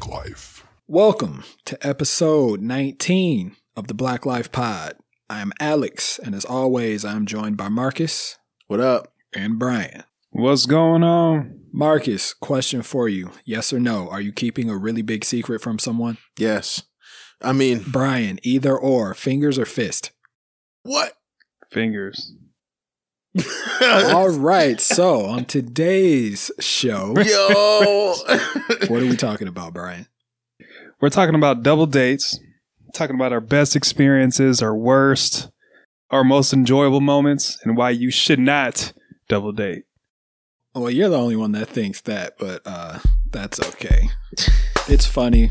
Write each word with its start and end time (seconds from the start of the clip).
Black 0.00 0.06
Life. 0.24 0.64
Welcome 0.86 1.44
to 1.64 1.78
episode 1.86 2.60
19 2.60 3.56
of 3.76 3.88
the 3.88 3.94
Black 3.94 4.24
Life 4.26 4.52
Pod. 4.52 4.94
I 5.28 5.40
am 5.40 5.52
Alex, 5.60 6.18
and 6.22 6.34
as 6.34 6.44
always, 6.44 7.04
I'm 7.04 7.26
joined 7.26 7.56
by 7.56 7.68
Markus 7.68 8.38
What 8.68 8.80
up? 8.80 9.12
and 9.34 9.58
Bryan. 9.58 10.04
What's 10.30 10.66
going 10.66 11.02
on? 11.02 11.60
Markus, 11.72 12.32
question 12.34 12.82
for 12.82 13.08
you. 13.08 13.32
Yes 13.44 13.72
or 13.72 13.80
no? 13.80 14.08
Are 14.08 14.20
you 14.20 14.30
keeping 14.32 14.70
a 14.70 14.76
really 14.76 15.02
big 15.02 15.24
secret 15.24 15.60
from 15.60 15.78
someone? 15.78 16.18
Yes. 16.36 16.82
I 17.42 17.52
mean, 17.52 17.82
Bryan, 17.86 18.38
either 18.42 18.76
or, 18.76 19.14
fingers 19.14 19.58
or 19.58 19.66
fist? 19.66 20.12
what? 20.82 21.14
Fingers. 21.72 22.34
All 23.82 24.30
right, 24.30 24.80
so 24.80 25.26
on 25.26 25.44
today's 25.44 26.50
show, 26.60 27.14
Yo. 27.24 28.14
what 28.88 29.02
are 29.02 29.06
we 29.06 29.16
talking 29.16 29.48
about, 29.48 29.72
Bryan? 29.74 30.06
We're 31.00 31.10
talking 31.10 31.34
about 31.34 31.62
double 31.62 31.86
dates, 31.86 32.38
talking 32.94 33.14
about 33.14 33.32
our 33.32 33.40
best 33.40 33.76
experiences, 33.76 34.62
our 34.62 34.74
worst, 34.76 35.50
our 36.10 36.24
most 36.24 36.52
enjoyable 36.52 37.00
moments, 37.00 37.58
and 37.64 37.76
why 37.76 37.90
you 37.90 38.10
should 38.10 38.40
not 38.40 38.92
double 39.28 39.52
date. 39.52 39.84
Well, 40.74 40.90
you're 40.90 41.08
the 41.08 41.18
only 41.18 41.36
one 41.36 41.52
that 41.52 41.68
thinks 41.68 42.00
that, 42.02 42.36
but 42.38 42.62
uh, 42.64 42.98
that's 43.30 43.60
okay. 43.60 44.10
It's 44.88 45.06
funny, 45.06 45.50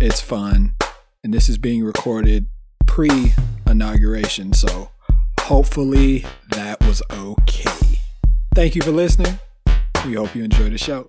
it's 0.00 0.20
fun, 0.20 0.74
and 1.22 1.32
this 1.32 1.48
is 1.48 1.58
being 1.58 1.84
recorded 1.84 2.46
pre 2.86 3.32
inauguration, 3.66 4.52
so 4.52 4.90
hopefully 5.44 6.24
that 6.52 6.80
was 6.86 7.02
okay. 7.12 8.00
Thank 8.54 8.74
you 8.74 8.80
for 8.80 8.90
listening. 8.90 9.38
We 10.06 10.14
hope 10.14 10.34
you 10.34 10.42
enjoy 10.42 10.70
the 10.70 10.78
show. 10.78 11.06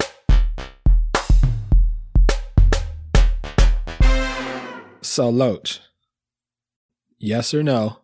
So, 5.02 5.30
Loach, 5.30 5.80
yes 7.18 7.54
or 7.54 7.64
no? 7.64 8.00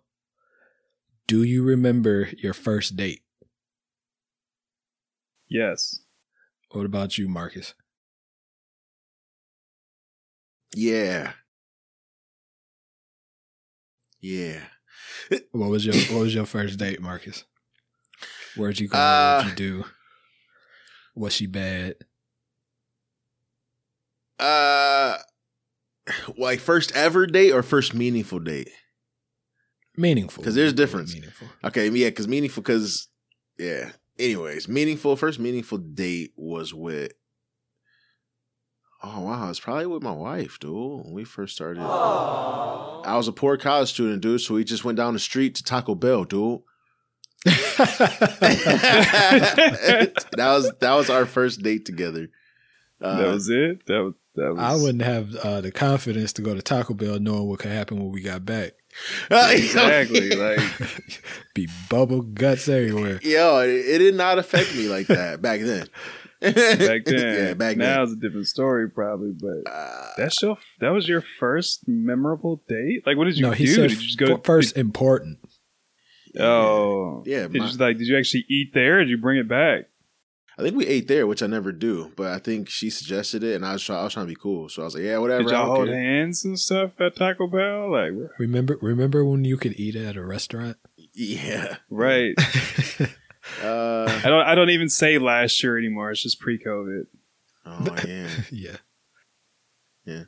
Do 1.28 1.44
you 1.44 1.64
remember 1.64 2.30
your 2.38 2.54
first 2.54 2.96
date? 2.96 3.24
Yes. 5.50 6.00
What 6.72 6.86
about 6.86 7.18
you, 7.18 7.28
Markus? 7.28 7.74
yeah. 10.74 11.34
Yeah. 14.22 14.62
What 15.52 15.70
was 15.70 15.86
your 15.86 15.96
What 16.16 16.24
was 16.24 16.36
your 16.36 16.46
first 16.46 16.78
date, 16.80 17.02
Markus? 17.02 17.46
Where'd 18.56 18.80
you 18.80 18.88
go? 18.88 18.98
Uh, 18.98 19.44
What'd 19.44 19.60
you 19.60 19.82
do? 19.82 19.86
Was 21.16 21.34
she 21.34 21.46
bad? 21.46 21.96
Uh 24.40 25.18
like 26.38 26.60
first 26.60 26.92
ever 26.96 27.28
date 27.28 27.52
or 27.52 27.64
first 27.64 27.94
meaningful 27.94 28.40
date? 28.40 28.70
Meaningful, 29.98 30.42
because 30.42 30.56
there's 30.56 30.72
a 30.72 30.76
difference. 30.76 31.14
Meaningful. 31.14 31.48
Okay, 31.64 31.90
yeah, 31.90 32.10
because 32.10 32.28
meaningful 32.28 32.64
because 32.64 33.08
yeah. 33.60 33.92
Anyways, 34.18 34.68
meaningful 34.68 35.16
first 35.16 35.40
meaningful 35.40 35.78
date 35.78 36.34
was 36.36 36.74
with 36.74 37.12
Oh 39.04 39.22
wow, 39.22 39.50
it's 39.50 39.60
probably 39.60 39.88
with 39.88 40.04
my 40.04 40.12
wife, 40.12 40.60
dude. 40.60 40.72
When 40.74 41.14
we 41.14 41.24
first 41.24 41.56
started. 41.56 41.82
I 41.82 43.18
was 43.18 43.28
a 43.28 43.32
poor 43.32 43.58
college 43.58 43.90
student, 43.90 44.22
dude, 44.22 44.42
so 44.42 44.54
we 44.54 44.64
just 44.64 44.86
went 44.86 44.98
down 44.98 45.14
the 45.14 45.20
street 45.20 45.56
to 45.56 45.64
Taco 45.64 45.96
Bell, 45.96 46.24
dude. 46.24 46.62
that 47.46 48.22
was 50.38 50.72
that 50.80 50.94
was 50.94 51.10
our 51.10 51.26
first 51.26 51.64
date 51.64 51.86
together. 51.86 52.30
Uh, 53.02 53.18
that 53.18 53.28
was 53.28 53.50
it. 53.50 53.86
That 53.88 54.04
was 54.04 54.14
that 54.36 54.54
was. 54.54 54.60
I 54.60 54.76
wouldn't 54.76 55.04
have 55.04 55.36
uh, 55.36 55.62
the 55.62 55.72
confidence 55.72 56.34
to 56.34 56.44
go 56.44 56.54
to 56.54 56.62
Taco 56.62 56.94
Bell 56.94 57.20
knowing 57.20 57.48
what 57.48 57.60
could 57.60 57.72
happen 57.72 58.00
when 58.00 58.12
we 58.12 58.22
got 58.22 58.46
back. 58.46 58.74
exactly 59.32 60.30
like 60.32 60.60
Be 61.54 61.68
bubble 61.90 62.22
guts 62.22 62.68
everywhere. 62.68 63.20
Yo, 63.24 63.60
it, 63.60 63.70
it 63.70 63.98
did 64.00 64.16
not 64.16 64.38
affect 64.38 64.76
me 64.76 64.88
like 64.88 65.08
that 65.08 65.42
back 65.42 65.62
then. 65.62 65.88
back 66.54 67.06
then. 67.06 67.46
yeah, 67.48 67.54
back 67.54 67.78
now 67.78 67.96
then. 67.98 68.04
it's 68.04 68.12
a 68.14 68.16
different 68.16 68.48
story, 68.48 68.90
probably. 68.90 69.32
But 69.32 69.72
Uh, 69.72 70.12
that's 70.18 70.42
your 70.42 70.58
that 70.80 70.90
was 70.90 71.08
your 71.08 71.22
first 71.22 71.88
memorable 71.88 72.64
date. 72.68 73.04
Like, 73.06 73.18
what 73.18 73.26
did 73.26 73.38
you 73.38 73.44
no, 73.44 73.52
he 73.52 73.66
do? 73.66 73.72
said 73.74 73.90
did 73.90 74.02
you 74.02 74.08
just 74.08 74.18
go 74.20 74.34
f- 74.36 74.44
first 74.44 74.76
important. 74.78 75.38
Oh, 76.40 77.24
Yeah, 77.26 77.48
Did 77.48 77.56
my- 77.62 77.70
you 77.70 77.78
like? 77.78 77.98
Did 77.98 78.08
you 78.08 78.18
actually 78.18 78.46
eat 78.50 78.74
there? 78.74 78.98
Or 78.98 79.00
did 79.02 79.10
you 79.10 79.18
bring 79.18 79.38
it 79.40 79.48
back? 79.48 79.88
I 80.58 80.64
think 80.64 80.76
we 80.76 80.86
ate 80.86 81.08
there, 81.08 81.26
which 81.26 81.42
I 81.42 81.48
never 81.48 81.72
do, 81.72 82.12
but 82.16 82.28
I 82.28 82.38
think 82.38 82.70
she 82.70 82.90
suggested 82.90 83.42
it, 83.44 83.56
and 83.56 83.66
I 83.66 83.74
was 83.74 83.84
try, 83.84 83.98
I 84.00 84.04
was 84.04 84.14
trying 84.14 84.28
to 84.28 84.32
be 84.32 84.36
cool, 84.40 84.70
so 84.70 84.82
I 84.84 84.86
was 84.86 84.94
like, 84.94 85.04
"Yeah, 85.06 85.18
whatever." 85.18 85.44
Did 85.44 85.52
y'all 85.54 85.66
don't 85.68 85.76
hold 85.76 85.88
care. 85.88 85.96
hands 86.00 86.46
and 86.46 86.60
stuff 86.60 86.92
at 87.00 87.16
Taco 87.16 87.48
Bell? 87.48 87.90
Like, 87.92 88.12
Remember, 88.38 88.78
remember 88.82 89.26
when 89.26 89.44
you 89.44 89.58
could 89.58 89.80
eat 89.80 89.96
at 89.96 90.18
a 90.18 90.24
restaurant? 90.24 90.78
Yeah. 91.14 91.78
right? 91.90 92.36
Uh, 93.64 94.22
I 94.24 94.30
don't. 94.30 94.46
I 94.46 94.56
don't 94.56 94.70
even 94.70 94.90
say 94.90 95.18
last 95.18 95.62
year 95.64 95.78
anymore. 95.78 96.12
It's 96.12 96.24
just 96.24 96.40
pre-COVID. 96.40 97.08
oh 97.66 97.98
yeah. 98.52 98.78
yeah. 100.06 100.24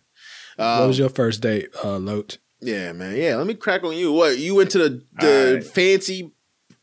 Um, 0.57 0.79
what 0.79 0.87
was 0.87 0.99
your 0.99 1.09
first 1.09 1.41
date, 1.41 1.69
uh, 1.83 1.97
Loach? 1.97 2.37
yeah, 2.61 2.91
man. 2.93 3.15
Yeah, 3.15 3.35
let 3.37 3.47
me 3.47 3.55
crack 3.55 3.83
on 3.83 3.95
you. 3.95 4.11
What 4.13 4.37
you 4.37 4.55
went 4.55 4.71
to 4.71 4.77
the 4.77 5.03
the 5.19 5.47
Alright. 5.49 5.63
fancy 5.63 6.31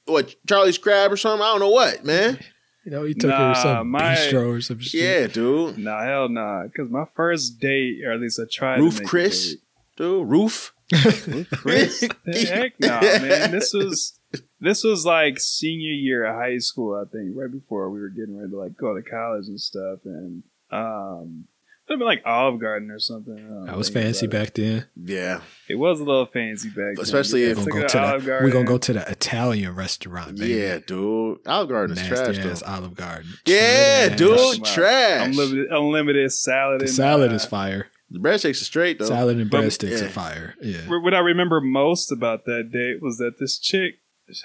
what 0.07 0.35
Charlie's 0.47 0.79
Crab 0.79 1.13
or 1.13 1.17
something? 1.17 1.43
I 1.43 1.51
don't 1.53 1.61
know 1.61 1.71
what, 1.71 2.05
man. 2.05 2.39
You 2.85 2.91
know, 2.93 3.05
he 3.05 3.15
took 3.15 3.31
her 3.31 3.55
to 3.55 3.61
some 3.61 3.91
my- 3.91 4.15
bistro 4.15 4.57
or 4.57 4.61
some 4.61 4.81
shit. 4.81 5.03
Yeah, 5.03 5.27
dude. 5.27 5.79
Nah, 5.79 6.03
hell 6.03 6.29
nah. 6.29 6.65
Because 6.65 6.91
my 6.91 7.05
first 7.15 7.61
date, 7.61 8.03
or 8.05 8.13
at 8.13 8.21
least 8.21 8.41
I 8.41 8.45
tried. 8.51 8.81
Roof 8.81 8.97
to 8.97 9.01
make 9.03 9.09
Chris? 9.09 9.47
A 9.47 9.51
date. 9.55 9.63
Dude, 9.97 10.29
roof. 10.29 10.75
Roof 10.93 11.51
Chris? 11.53 12.01
The 12.25 12.47
heck 12.53 12.81
nah, 12.81 13.01
man. 13.01 13.51
This 13.53 13.73
was 13.73 14.19
this 14.61 14.85
was 14.85 15.05
like 15.07 15.39
senior 15.41 15.93
year 15.93 16.25
of 16.25 16.35
high 16.37 16.59
school, 16.59 16.95
I 16.95 17.09
think, 17.11 17.33
right 17.35 17.51
before 17.51 17.91
we 17.91 18.01
were 18.01 18.09
getting 18.11 18.37
ready 18.37 18.51
to 18.51 18.59
like 18.59 18.77
go 18.77 18.95
to 18.95 19.03
college 19.03 19.47
and 19.49 19.61
stuff, 19.61 20.01
and 20.05 20.43
um. 20.71 21.45
It'd 21.89 21.99
been 21.99 22.07
like 22.07 22.23
Olive 22.25 22.61
Garden 22.61 22.89
or 22.93 23.01
something. 23.01 23.35
I 23.35 23.41
don't 23.41 23.67
That 23.67 23.77
was 23.77 23.89
fancy 23.89 24.27
about 24.27 24.37
it. 24.43 24.45
back 24.45 24.55
then. 24.55 24.87
Yeah. 24.95 25.41
It 25.69 25.75
was 25.75 25.99
a 25.99 26.05
little 26.05 26.27
fancy 26.27 26.69
back 26.69 26.95
then. 26.95 27.03
Especially 27.03 27.43
if- 27.43 27.59
We're 27.59 27.65
gonna, 27.65 27.81
go 27.81 27.89
to 27.89 28.01
Olive 28.01 28.23
the, 28.23 28.27
Garden. 28.29 28.47
we're 28.47 28.53
gonna 28.53 28.65
go 28.65 28.79
to 28.79 28.93
the 28.93 29.11
Italian 29.11 29.75
restaurant, 29.75 30.39
baby. 30.39 30.55
Yeah, 30.55 30.79
dude. 30.79 31.39
Olive 31.49 31.69
Garden 31.69 31.99
is 31.99 32.07
trash, 32.07 32.39
ass 32.39 32.61
though. 32.63 32.67
Olive 32.73 32.95
Garden. 32.95 33.31
Yeah, 33.45 34.07
Trash. 34.07 34.19
dude. 34.19 34.37
Wow. 34.39 34.55
Trash. 34.65 35.27
Unlimited, 35.31 35.67
unlimited 35.73 36.33
salad. 36.33 36.81
The 36.81 36.85
and, 36.85 36.95
salad 36.95 37.33
uh, 37.33 37.35
is 37.35 37.45
fire. 37.45 37.89
The 38.13 38.21
bread 38.21 38.41
shakes 38.41 38.63
are 38.63 38.67
straight, 38.67 39.01
though. 39.01 39.07
Salad 39.07 39.39
and 39.39 39.51
But- 39.51 39.65
breadsticks 39.65 39.99
yeah. 39.99 40.05
are 40.07 40.11
fire. 40.11 40.55
Yeah. 40.63 40.83
What 40.87 41.13
I 41.13 41.19
remember 41.19 41.61
most 41.61 42.13
about 42.13 42.45
that 42.45 42.71
date 42.73 43.03
was 43.03 43.17
that 43.17 43.41
this 43.41 43.59
chick, 43.59 43.95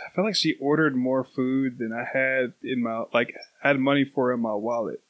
I 0.05 0.09
felt 0.13 0.25
like 0.25 0.35
she 0.35 0.55
ordered 0.59 0.95
more 0.95 1.23
food 1.23 1.77
than 1.79 1.91
I 1.93 2.03
had 2.11 2.53
in 2.63 2.83
my 2.83 3.03
like 3.13 3.33
had 3.61 3.79
money 3.79 4.05
for 4.05 4.33
in 4.33 4.39
my 4.39 4.53
wallet. 4.53 5.01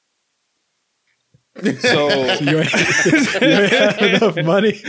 So 1.79 2.09
you 2.41 2.59
ain't, 2.59 3.05
you 3.05 3.47
ain't 3.47 3.71
have 3.71 3.97
enough 4.01 4.35
money. 4.45 4.73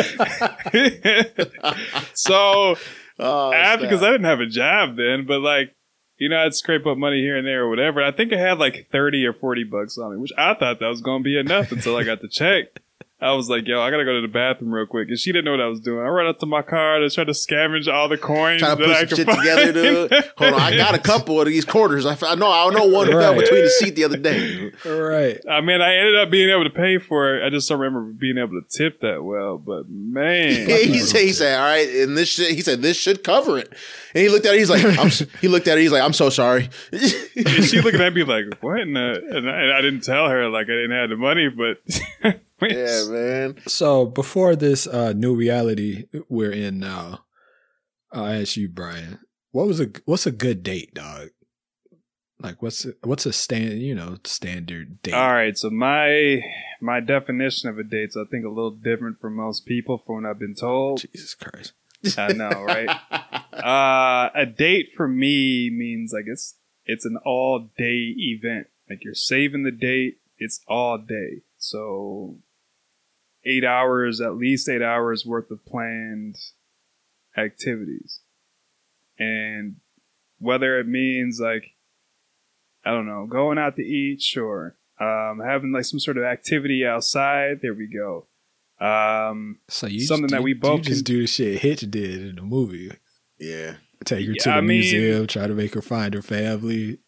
so 2.14 2.76
Oh, 3.19 3.52
after 3.52 3.86
because. 3.86 4.02
I 4.02 4.10
didn't 4.10 4.26
have 4.26 4.41
a 4.41 4.47
job 4.47 4.97
then, 4.97 5.24
but 5.26 5.41
like 5.41 5.74
you 6.18 6.28
know 6.28 6.44
I'd 6.44 6.54
scrape 6.54 6.86
up 6.86 6.98
money 6.98 7.20
here 7.20 7.36
and 7.36 7.47
there 7.47 7.64
or 7.64 7.70
whatever. 7.70 8.03
I 8.03 8.12
think 8.12 8.32
I 8.32 8.36
had 8.36 8.58
like 8.58 8.88
thirty 8.92 9.24
or 9.24 9.32
forty 9.32 9.64
bucks 9.64 9.97
on 9.97 10.12
me, 10.12 10.18
which 10.18 10.32
I 10.36 10.54
thought 10.54 10.80
that 10.80 10.88
was 10.88 11.00
going 11.00 11.22
to 11.22 11.24
be 11.24 11.38
enough 11.38 11.72
until 11.72 11.97
I 11.97 12.03
got 12.03 12.20
the 12.20 12.28
check. 12.28 12.82
I 13.19 13.32
was 13.32 13.49
like, 13.49 13.66
yo, 13.66 13.81
I 13.81 13.91
gotta 13.91 14.04
go 14.04 14.12
to 14.12 14.21
the 14.21 14.28
bathroom 14.28 14.75
real 14.75 14.84
quick. 14.84 15.09
And 15.09 15.19
she 15.19 15.32
didn't 15.32 15.47
know 15.47 15.53
what 15.53 15.60
I 15.60 15.69
was 15.69 15.81
doing. 15.81 16.04
I 16.04 16.09
ran 16.09 16.27
up 16.27 16.38
to 16.41 16.47
my 16.47 16.60
car 16.60 16.99
to 16.99 17.09
try 17.09 17.25
to 17.25 17.32
scavenge 17.32 17.91
all 17.91 18.10
the 18.10 18.19
coins. 18.19 18.60
Trying 18.60 18.77
to 18.77 18.87
that 18.87 18.97
I 18.97 19.00
put 19.06 19.16
some 19.16 19.25
could 19.25 19.34
shit 19.34 19.38
together, 19.38 19.72
dude. 19.72 20.12
Hold 20.37 20.53
on, 20.53 20.60
I 20.60 20.77
got 20.77 20.94
a 20.94 20.99
couple 20.99 21.41
of 21.41 21.47
these 21.47 21.65
quarters. 21.65 22.04
I 22.04 22.12
know, 22.34 22.53
I 22.53 22.71
know 22.71 22.84
one 22.84 23.06
fell 23.06 23.34
between 23.34 23.62
the 23.62 23.71
seat 23.71 23.94
the 23.97 24.04
other 24.04 24.19
day. 24.19 24.71
Right. 24.84 25.41
I 25.48 25.63
mean, 25.63 25.80
I 25.80 25.97
ended 25.97 26.16
up 26.16 26.30
being 26.30 26.51
able 26.51 26.65
to 26.65 26.71
pay 26.71 26.98
for 26.98 27.36
it. 27.36 27.47
I 27.47 27.48
just 27.48 27.66
don't 27.71 27.80
remember 27.80 28.13
being 28.13 28.36
able 28.36 28.60
to 28.60 28.68
tip 28.68 29.01
that 29.01 29.24
well. 29.24 29.57
But 29.57 29.89
man, 29.89 30.66
he 30.69 30.98
said, 30.98 31.22
he 31.22 31.33
said, 31.33 31.59
all 31.59 31.65
right, 31.65 31.89
and 31.89 32.19
this 32.19 32.28
shit, 32.28 32.54
he 32.54 32.60
said, 32.60 32.83
this 32.83 32.98
should 32.98 33.24
cover 33.24 33.57
it. 33.57 33.72
And 34.15 34.22
he 34.22 34.28
looked 34.28 34.45
at 34.45 34.54
it, 34.54 34.59
he's 34.59 34.69
like, 34.71 34.84
I'm, 34.84 35.10
he 35.41 35.48
looked 35.48 35.69
at 35.69 35.78
it, 35.78 35.80
he's 35.80 35.92
like, 35.92 36.03
I'm 36.03 36.12
so 36.12 36.28
sorry. 36.28 36.69
and 36.92 37.65
she 37.65 37.80
looking 37.80 38.01
at 38.01 38.12
me 38.12 38.24
like, 38.24 38.45
"What?" 38.60 38.80
And, 38.80 38.97
uh, 38.97 39.21
and, 39.30 39.51
I, 39.51 39.62
and 39.62 39.72
I 39.72 39.80
didn't 39.80 40.03
tell 40.03 40.28
her 40.28 40.48
like 40.48 40.66
I 40.66 40.72
didn't 40.72 40.92
have 40.92 41.10
the 41.10 41.16
money, 41.16 41.48
but 41.48 42.41
yeah, 42.62 43.04
man. 43.08 43.58
So 43.66 44.06
before 44.06 44.56
this 44.56 44.86
uh, 44.86 45.12
new 45.12 45.34
reality 45.34 46.06
we're 46.28 46.53
in 46.53 46.78
now, 46.78 47.24
I'll 48.12 48.26
ask 48.26 48.56
you, 48.56 48.68
Bryan, 48.68 49.18
what 49.50 49.66
was 49.66 49.80
a 49.80 49.91
what's 50.04 50.26
a 50.26 50.32
good 50.32 50.62
date, 50.62 50.94
dog? 50.94 51.30
Like 52.41 52.62
what's 52.62 52.84
a, 52.84 52.92
what's 53.03 53.26
a 53.26 53.32
stand 53.32 53.80
you 53.80 53.94
know 53.94 54.18
standard 54.24 55.03
date? 55.03 55.14
All 55.14 55.32
right, 55.32 55.56
so 55.56 55.70
my 55.70 56.42
my 56.80 57.00
definition 57.00 57.68
of 57.68 57.78
a 57.78 57.82
date's 57.82 58.16
I 58.16 58.24
think 58.30 58.44
a 58.44 58.50
little 58.50 58.70
different 58.70 59.20
from 59.20 59.36
most 59.36 59.66
people 59.66 60.02
from 60.04 60.22
what 60.22 60.30
I've 60.30 60.38
been 60.38 60.54
told. 60.54 61.00
Jesus 61.00 61.34
Christ. 61.34 61.72
I 62.18 62.32
know, 62.32 62.50
right? 62.62 62.88
uh, 63.52 64.30
a 64.34 64.47
date 64.47 64.91
for 64.97 65.09
me 65.09 65.70
means 65.70 66.12
like 66.12 66.26
it's 66.26 66.56
it's 66.84 67.04
an 67.04 67.18
all 67.24 67.70
day 67.76 68.14
event. 68.16 68.68
Like 68.88 69.02
you're 69.02 69.14
saving 69.14 69.64
the 69.64 69.72
date. 69.72 70.18
It's 70.38 70.60
all 70.68 70.98
day. 70.98 71.42
So 71.56 72.38
eight 73.47 73.65
hours, 73.65 74.21
at 74.21 74.34
least 74.37 74.69
eight 74.69 74.83
hours 74.83 75.25
worth 75.25 75.51
of 75.51 75.65
planned 75.65 76.37
activities. 77.37 78.21
And 79.19 79.77
whether 80.39 80.78
it 80.78 80.87
means 80.87 81.39
like, 81.41 81.65
I 82.84 82.91
don't 82.91 83.07
know, 83.07 83.27
going 83.27 83.59
out 83.59 83.77
to 83.77 83.83
eat, 83.83 84.21
sure. 84.22 84.77
Um, 85.01 85.41
having 85.45 85.72
like 85.72 85.84
some 85.84 86.01
sort 86.01 86.16
of 86.19 86.25
activity 86.25 86.84
outside, 86.87 87.60
there 87.63 87.75
we 87.75 87.87
go. 87.89 88.27
Um, 88.84 89.59
So 89.69 89.87
you 89.87 90.01
Something 90.01 90.28
that 90.28 90.39
you- 90.41 90.45
we 90.45 90.53
both 90.54 90.78
you 90.78 90.84
just 90.84 91.04
can- 91.07 91.15
do 91.15 91.21
the 91.22 91.27
shit 91.27 91.60
Hitch 91.60 91.81
did 91.91 92.28
in 92.28 92.37
the 92.37 92.43
movie. 92.43 92.91
Yeah. 93.39 93.77
Take 94.04 94.27
her 94.27 94.33
Yeah, 94.33 94.43
to 94.43 94.48
the 94.51 94.54
I 94.57 94.60
mean- 94.60 94.81
museum, 94.81 95.27
try 95.27 95.47
to 95.47 95.54
make 95.54 95.75
her 95.75 95.83
find 95.83 96.13
her 96.15 96.22
family. 96.22 96.98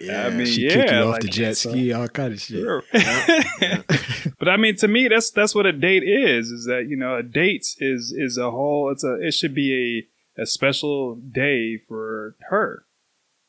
Yeah. 0.00 0.26
I 0.26 0.30
mean, 0.30 0.46
She 0.46 0.62
yeah, 0.62 0.74
kick 0.74 0.90
you 0.90 0.96
off 0.98 1.12
like, 1.12 1.22
the 1.22 1.28
jet 1.28 1.56
so- 1.56 1.70
ski, 1.70 1.92
all 1.92 2.08
kind 2.08 2.32
of 2.32 2.40
shit. 2.40 2.60
Sure. 2.60 2.82
but 4.38 4.48
I 4.48 4.56
mean, 4.56 4.76
to 4.76 4.88
me, 4.88 5.08
that's 5.08 5.30
that's 5.30 5.54
what 5.54 5.66
a 5.66 5.72
date 5.72 6.02
is. 6.04 6.50
Is 6.50 6.64
that 6.66 6.86
you 6.88 6.96
know, 6.96 7.16
a 7.16 7.22
date 7.22 7.66
is 7.78 8.12
is 8.16 8.38
a 8.38 8.50
whole. 8.50 8.90
It's 8.92 9.04
a. 9.04 9.14
It 9.20 9.32
should 9.32 9.54
be 9.54 10.06
a 10.38 10.42
a 10.42 10.46
special 10.46 11.16
day 11.16 11.78
for 11.88 12.36
her. 12.48 12.84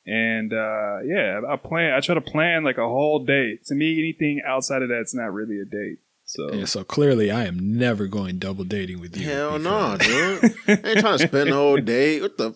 And 0.06 0.52
uh 0.54 1.00
yeah, 1.06 1.42
I 1.48 1.56
plan. 1.58 1.94
I 1.94 2.00
try 2.00 2.16
to 2.16 2.22
plan 2.22 2.64
like 2.64 2.78
a 2.80 2.88
whole 2.88 3.24
date. 3.24 3.66
To 3.66 3.76
me, 3.76 4.00
anything 4.00 4.42
outside 4.46 4.82
of 4.82 4.90
that's 4.90 5.14
not 5.14 5.32
really 5.34 5.60
a 5.60 5.66
date. 5.66 6.00
So 6.26 6.52
Yeah, 6.54 6.66
so 6.66 6.84
clearly 6.84 7.30
I 7.30 7.46
am 7.46 7.78
never 7.78 8.08
going 8.08 8.40
double 8.40 8.64
dating 8.64 9.00
with 9.02 9.16
you. 9.18 9.28
Hell 9.28 9.60
no, 9.60 9.98
because- 10.00 10.42
dude. 10.42 10.56
I 10.86 10.90
ain't 10.90 11.00
trying 11.00 11.18
to 11.20 11.28
spend 11.28 11.50
the 11.52 11.56
whole 11.56 11.78
day. 11.78 12.22
What 12.22 12.38
the? 12.38 12.56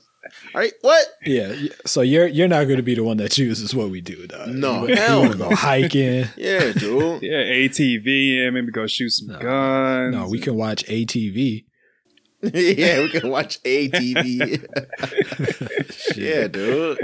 All 0.56 0.62
right, 0.62 0.72
what? 0.82 1.06
Yeah, 1.26 1.54
so 1.86 2.02
you're 2.02 2.28
you're 2.28 2.48
not 2.48 2.64
going 2.66 2.78
to 2.78 2.84
be 2.84 2.96
the 2.96 3.04
one 3.04 3.18
that 3.18 3.32
chooses 3.32 3.76
what 3.76 3.90
we 3.90 4.02
do, 4.02 4.26
though. 4.28 4.46
No, 4.46 4.88
you, 4.88 4.96
hell 4.96 5.22
want 5.22 5.32
to 5.34 5.38
go 5.38 5.56
hiking? 5.56 6.26
Yeah, 6.38 6.72
dude. 6.74 7.22
yeah, 7.22 7.44
ATV 7.44 8.46
and 8.46 8.54
maybe 8.54 8.72
go 8.72 8.88
shoot 8.88 9.10
some 9.10 9.28
No. 9.28 9.40
guns. 9.40 10.16
No, 10.16 10.28
we 10.30 10.40
can 10.40 10.56
watch 10.56 10.86
ATV. 10.86 11.66
yeah, 12.42 13.00
we 13.02 13.10
can 13.10 13.30
watch 13.30 13.62
ATV. 13.64 14.66
yeah, 16.18 16.48
dude. 16.48 17.00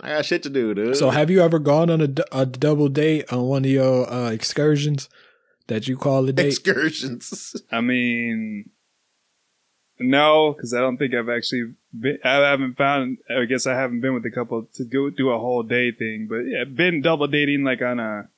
I 0.00 0.08
got 0.10 0.24
shit 0.24 0.42
to 0.44 0.50
do, 0.50 0.74
dude. 0.74 0.96
So, 0.96 1.10
have 1.10 1.30
you 1.30 1.40
ever 1.42 1.58
gone 1.58 1.90
on 1.90 2.00
a, 2.00 2.08
a 2.32 2.46
double 2.46 2.88
date 2.88 3.32
on 3.32 3.42
one 3.42 3.64
of 3.64 3.70
your 3.70 4.10
uh, 4.10 4.30
excursions 4.30 5.08
that 5.66 5.88
you 5.88 5.96
call 5.96 6.28
a 6.28 6.32
date? 6.32 6.46
excursions. 6.46 7.56
I 7.72 7.80
mean, 7.80 8.70
no, 10.00 10.52
because 10.52 10.74
I 10.74 10.80
don't 10.80 10.96
think 10.96 11.14
I've 11.14 11.28
actually 11.28 11.74
been. 11.98 12.18
I 12.24 12.34
haven't 12.34 12.76
found. 12.76 13.18
I 13.30 13.44
guess 13.44 13.66
I 13.66 13.74
haven't 13.74 14.00
been 14.00 14.14
with 14.14 14.24
a 14.26 14.30
couple 14.30 14.66
to 14.74 14.84
go 14.84 15.10
do 15.10 15.30
a 15.30 15.38
whole 15.38 15.62
day 15.62 15.92
thing. 15.92 16.26
But 16.28 16.40
yeah, 16.46 16.64
been 16.64 17.02
double 17.02 17.26
dating 17.26 17.64
like 17.64 17.82
on 17.82 17.98
a, 17.98 18.28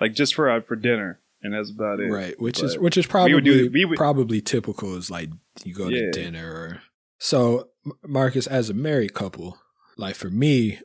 like 0.00 0.14
just 0.14 0.34
for 0.34 0.50
uh, 0.50 0.60
for 0.60 0.76
dinner, 0.76 1.20
and 1.42 1.54
that's 1.54 1.70
about 1.70 2.00
it. 2.00 2.10
right, 2.10 2.40
which 2.40 2.62
is 2.62 2.76
which 2.78 2.96
is 2.96 3.06
probably 3.06 3.34
would 3.34 3.44
do- 3.44 3.70
we 3.72 3.84
would- 3.84 3.96
probably 3.96 4.40
typical. 4.40 4.96
Is 4.96 5.10
like 5.10 5.30
you 5.64 5.74
go 5.74 5.88
to 5.90 6.10
dinner. 6.10 6.50
Or, 6.52 6.82
so, 7.18 7.68
Markus, 8.06 8.46
as 8.46 8.70
a 8.70 8.74
married 8.74 9.14
couple, 9.14 9.58
like 9.96 10.14
for 10.14 10.30
me, 10.30 10.80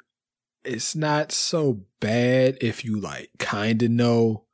it's 0.64 0.96
not 0.96 1.32
so 1.32 1.82
bad 2.00 2.58
if 2.62 2.84
you 2.86 3.00
like 3.00 3.30
kind 3.40 3.84
of 3.84 3.92
know, 3.92 4.46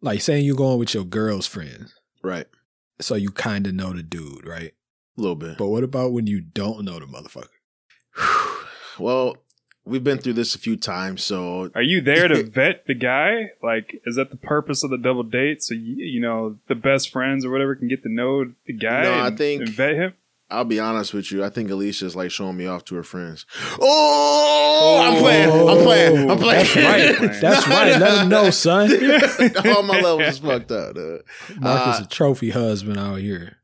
like 0.00 0.20
saying 0.22 0.44
you're 0.44 0.56
going 0.56 0.78
with 0.78 0.94
your 0.94 1.04
girl's 1.04 1.46
friends, 1.46 1.94
right. 2.22 2.46
So 3.00 3.14
you 3.14 3.30
kind 3.30 3.66
of 3.66 3.74
know 3.74 3.92
the 3.92 4.02
dude, 4.02 4.46
right? 4.46 4.72
A 5.16 5.20
little 5.20 5.36
bit. 5.36 5.58
But 5.58 5.68
what 5.68 5.84
about 5.84 6.12
when 6.12 6.26
you 6.26 6.40
don't 6.40 6.84
know 6.84 6.98
the 6.98 7.06
motherfucker? 7.06 7.48
well, 8.98 9.36
we've 9.84 10.04
been 10.04 10.18
through 10.18 10.34
this 10.34 10.54
a 10.54 10.58
few 10.58 10.76
times, 10.76 11.22
so 11.22 11.70
Are 11.74 11.82
you 11.82 12.00
there 12.00 12.28
to 12.28 12.42
vet 12.50 12.86
the 12.86 12.94
guy? 12.94 13.50
Like, 13.62 14.00
is 14.06 14.16
that 14.16 14.30
the 14.30 14.36
purpose 14.36 14.82
of 14.84 14.90
the 14.90 14.98
double 14.98 15.22
date? 15.22 15.62
So 15.62 15.74
you, 15.74 15.96
you 16.04 16.20
know 16.20 16.58
the 16.68 16.74
best 16.74 17.10
friends 17.10 17.44
or 17.44 17.50
whatever 17.50 17.74
can 17.74 17.88
get 17.88 18.02
to 18.02 18.08
know 18.08 18.52
the 18.66 18.72
guy. 18.72 19.02
No, 19.02 19.20
I 19.20 19.30
think- 19.30 19.62
and 19.62 19.70
vet 19.70 19.94
him. 19.94 20.14
I'll 20.50 20.64
be 20.64 20.80
honest 20.80 21.12
with 21.12 21.30
you. 21.30 21.44
I 21.44 21.50
think 21.50 21.70
Alicia's 21.70 22.16
like 22.16 22.30
showing 22.30 22.56
me 22.56 22.66
off 22.66 22.84
to 22.86 22.94
her 22.94 23.02
friends. 23.02 23.44
Oh, 23.80 25.02
I'm 25.04 25.18
playing. 25.20 25.50
I'm 25.50 25.84
playing. 25.84 26.30
I'm 26.30 26.38
playing. 26.38 26.64
That's 26.64 26.76
right. 27.20 27.40
That's 27.40 27.68
right. 27.68 28.00
Let 28.00 28.22
him 28.22 28.28
know, 28.30 28.48
son. 28.50 28.90
All 29.66 29.82
my 29.82 30.00
levels 30.00 30.22
is 30.34 30.38
fucked 30.38 30.72
up, 30.72 30.94
dude. 30.94 31.22
Markus, 31.58 32.00
Uh, 32.00 32.04
a 32.04 32.08
trophy 32.08 32.50
husband 32.50 32.98
out 32.98 33.16
here. 33.16 33.56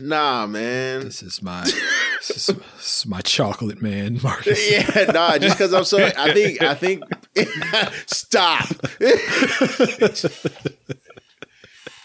Nah, 0.00 0.46
man. 0.46 1.00
This 1.04 1.22
is 1.22 1.42
my 1.42 1.62
this 1.64 2.30
is, 2.30 2.46
this 2.46 2.96
is 2.98 3.06
my 3.06 3.22
chocolate 3.22 3.80
man, 3.82 4.20
Markus. 4.22 4.70
yeah, 4.70 5.10
nah, 5.10 5.36
just 5.38 5.56
because 5.58 5.72
I'm 5.72 5.84
so 5.84 5.98
I 6.04 6.32
think 6.34 6.62
I 6.62 6.74
think 6.74 7.02
stop. 8.06 8.68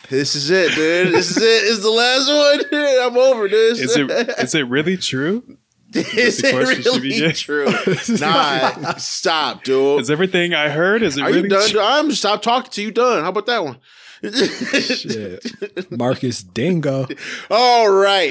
This 0.10 0.36
is 0.36 0.50
it, 0.50 0.74
dude. 0.74 1.14
This 1.14 1.30
is 1.32 1.38
it. 1.38 1.42
This 1.42 1.70
is 1.78 1.84
the 1.84 1.90
last 1.90 2.28
one. 2.28 2.62
I'm 3.02 3.18
over 3.18 3.48
this. 3.48 3.80
Is 3.80 3.96
it 3.96 4.10
is 4.40 4.56
it 4.56 4.68
really 4.68 4.98
true? 4.98 5.58
is 5.94 6.38
the 6.40 6.50
it 6.50 6.54
question 6.54 6.84
should 6.84 7.02
be 7.02 7.20
really 7.22 7.34
true? 7.34 7.66
Nah, 8.20 8.96
stop, 8.98 9.64
dude. 9.64 10.02
Is 10.02 10.12
everything 10.12 10.54
I 10.54 10.70
heard? 10.70 11.02
Is 11.04 11.18
it 11.18 11.22
Are 11.22 11.28
really 11.28 11.44
you 11.44 11.50
done? 11.50 11.70
true? 11.70 11.82
I'm 11.82 12.12
stop 12.12 12.42
talking 12.42 12.72
to 12.72 12.82
you. 12.82 12.92
Done. 12.92 13.24
How 13.24 13.30
about 13.30 13.46
that 13.48 13.64
one? 13.64 13.78
Shit. 14.22 15.92
Markus 15.92 16.44
Dingo. 16.44 17.08
All 17.50 17.90
right. 17.90 18.30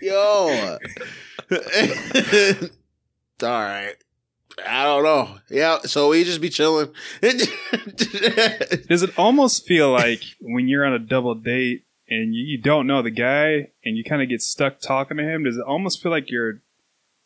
Yo. 0.00 0.78
All 3.42 3.48
right. 3.48 3.94
I 4.66 4.84
don't 4.84 5.02
know. 5.04 5.38
Yeah, 5.50 5.78
so 5.80 6.08
we 6.10 6.24
just 6.24 6.40
be 6.40 6.48
chilling. 6.48 6.92
Does 7.20 9.02
it 9.02 9.18
almost 9.18 9.66
feel 9.66 9.90
like 9.90 10.22
when 10.40 10.68
you're 10.68 10.84
on 10.84 10.92
a 10.92 10.98
double 10.98 11.34
date 11.34 11.84
and 12.08 12.34
you, 12.34 12.42
you 12.44 12.58
don't 12.58 12.86
know 12.86 13.02
the 13.02 13.10
guy 13.10 13.70
and 13.84 13.96
you 13.96 14.04
kind 14.04 14.22
of 14.22 14.28
get 14.28 14.42
stuck 14.42 14.80
talking 14.80 15.16
to 15.16 15.22
him? 15.22 15.44
Does 15.44 15.56
it 15.56 15.64
almost 15.66 16.02
feel 16.02 16.12
like 16.12 16.30
you're 16.30 16.60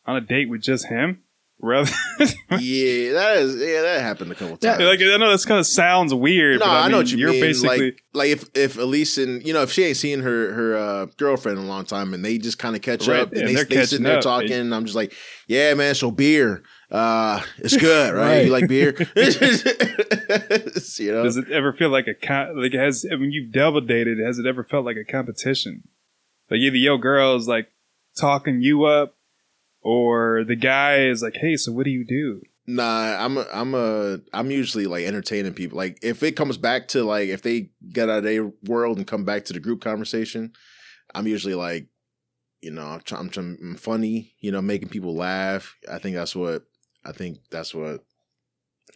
on 0.06 0.16
a 0.16 0.20
date 0.20 0.48
with 0.48 0.62
just 0.62 0.86
him? 0.86 1.22
Rather, 1.58 1.90
yeah, 2.20 3.12
that 3.14 3.36
is 3.38 3.56
yeah, 3.56 3.80
that 3.80 4.02
happened 4.02 4.30
a 4.30 4.34
couple 4.34 4.58
times. 4.58 4.78
Yeah, 4.78 4.86
like 4.86 5.00
I 5.00 5.16
know 5.16 5.30
this 5.30 5.46
kind 5.46 5.58
of 5.58 5.66
sounds 5.66 6.12
weird. 6.12 6.60
no, 6.60 6.66
but 6.66 6.70
I, 6.70 6.80
I, 6.80 6.88
know 6.88 6.88
mean, 6.88 6.96
what 6.98 7.10
you 7.12 7.16
you're 7.16 7.30
mean. 7.30 7.40
basically 7.40 7.78
like, 7.92 8.02
like 8.12 8.28
if 8.28 8.50
if 8.54 8.76
Elise 8.76 9.16
and 9.16 9.42
you 9.44 9.54
know 9.54 9.62
if 9.62 9.72
she 9.72 9.82
ain't 9.84 9.96
seen 9.96 10.20
her 10.20 10.52
her 10.52 10.76
uh, 10.76 11.06
girlfriend 11.16 11.58
in 11.58 11.64
a 11.64 11.66
long 11.66 11.86
time 11.86 12.12
and 12.12 12.22
they 12.22 12.36
just 12.36 12.58
kind 12.58 12.76
of 12.76 12.82
catch 12.82 13.08
Right, 13.08 13.20
up 13.20 13.30
and 13.32 13.38
and 13.38 13.48
they 13.48 13.54
they're 13.54 13.64
they 13.64 13.86
sitting 13.86 14.04
there 14.04 14.20
talking, 14.20 14.52
and 14.52 14.74
I'm 14.74 14.84
just 14.84 14.96
like, 14.96 15.14
yeah, 15.46 15.72
man, 15.72 15.94
so 15.94 16.10
beer, 16.10 16.62
uh, 16.90 17.42
it's 17.58 17.76
good, 17.76 18.14
right? 18.14 18.28
Right. 18.28 18.44
You 18.46 18.52
like 18.52 18.68
beer? 18.68 18.92
you 18.98 19.04
know, 21.12 21.24
Does 21.24 21.36
it 21.36 21.50
ever 21.50 21.72
feel 21.72 21.88
like 21.88 22.06
a 22.06 22.14
con- 22.14 22.60
like 22.60 22.74
has 22.74 23.04
when 23.10 23.32
you've 23.32 23.52
double 23.52 23.80
dated? 23.80 24.18
Has 24.18 24.38
it 24.38 24.46
ever 24.46 24.62
felt 24.62 24.84
like 24.84 24.96
a 24.96 25.04
competition? 25.04 25.88
Like 26.50 26.60
either 26.60 26.76
your 26.76 26.98
girl 26.98 27.36
is 27.36 27.48
like 27.48 27.68
talking 28.16 28.62
you 28.62 28.84
up, 28.84 29.16
or 29.80 30.44
the 30.44 30.56
guy 30.56 31.06
is 31.06 31.22
like, 31.22 31.36
"Hey, 31.36 31.56
so 31.56 31.72
what 31.72 31.84
do 31.84 31.90
you 31.90 32.04
do?" 32.04 32.42
Nah, 32.68 33.24
I'm 33.24 33.38
a, 33.38 33.46
I'm 33.52 33.74
a 33.74 34.18
I'm 34.32 34.50
usually 34.50 34.86
like 34.86 35.04
entertaining 35.04 35.54
people. 35.54 35.76
Like 35.76 35.98
if 36.02 36.22
it 36.22 36.36
comes 36.36 36.56
back 36.56 36.88
to 36.88 37.04
like 37.04 37.28
if 37.28 37.42
they 37.42 37.70
get 37.92 38.08
out 38.08 38.18
of 38.18 38.24
their 38.24 38.52
world 38.64 38.98
and 38.98 39.06
come 39.06 39.24
back 39.24 39.44
to 39.46 39.52
the 39.52 39.60
group 39.60 39.80
conversation, 39.80 40.52
I'm 41.14 41.26
usually 41.26 41.54
like, 41.54 41.88
you 42.60 42.70
know, 42.70 43.00
I'm, 43.10 43.30
I'm, 43.36 43.58
I'm 43.60 43.76
funny, 43.76 44.34
you 44.40 44.50
know, 44.50 44.62
making 44.62 44.88
people 44.88 45.14
laugh. 45.14 45.76
I 45.90 45.98
think 45.98 46.16
that's 46.16 46.34
what 46.34 46.64
I 47.06 47.12
think 47.12 47.38
that's 47.50 47.74
what 47.74 48.04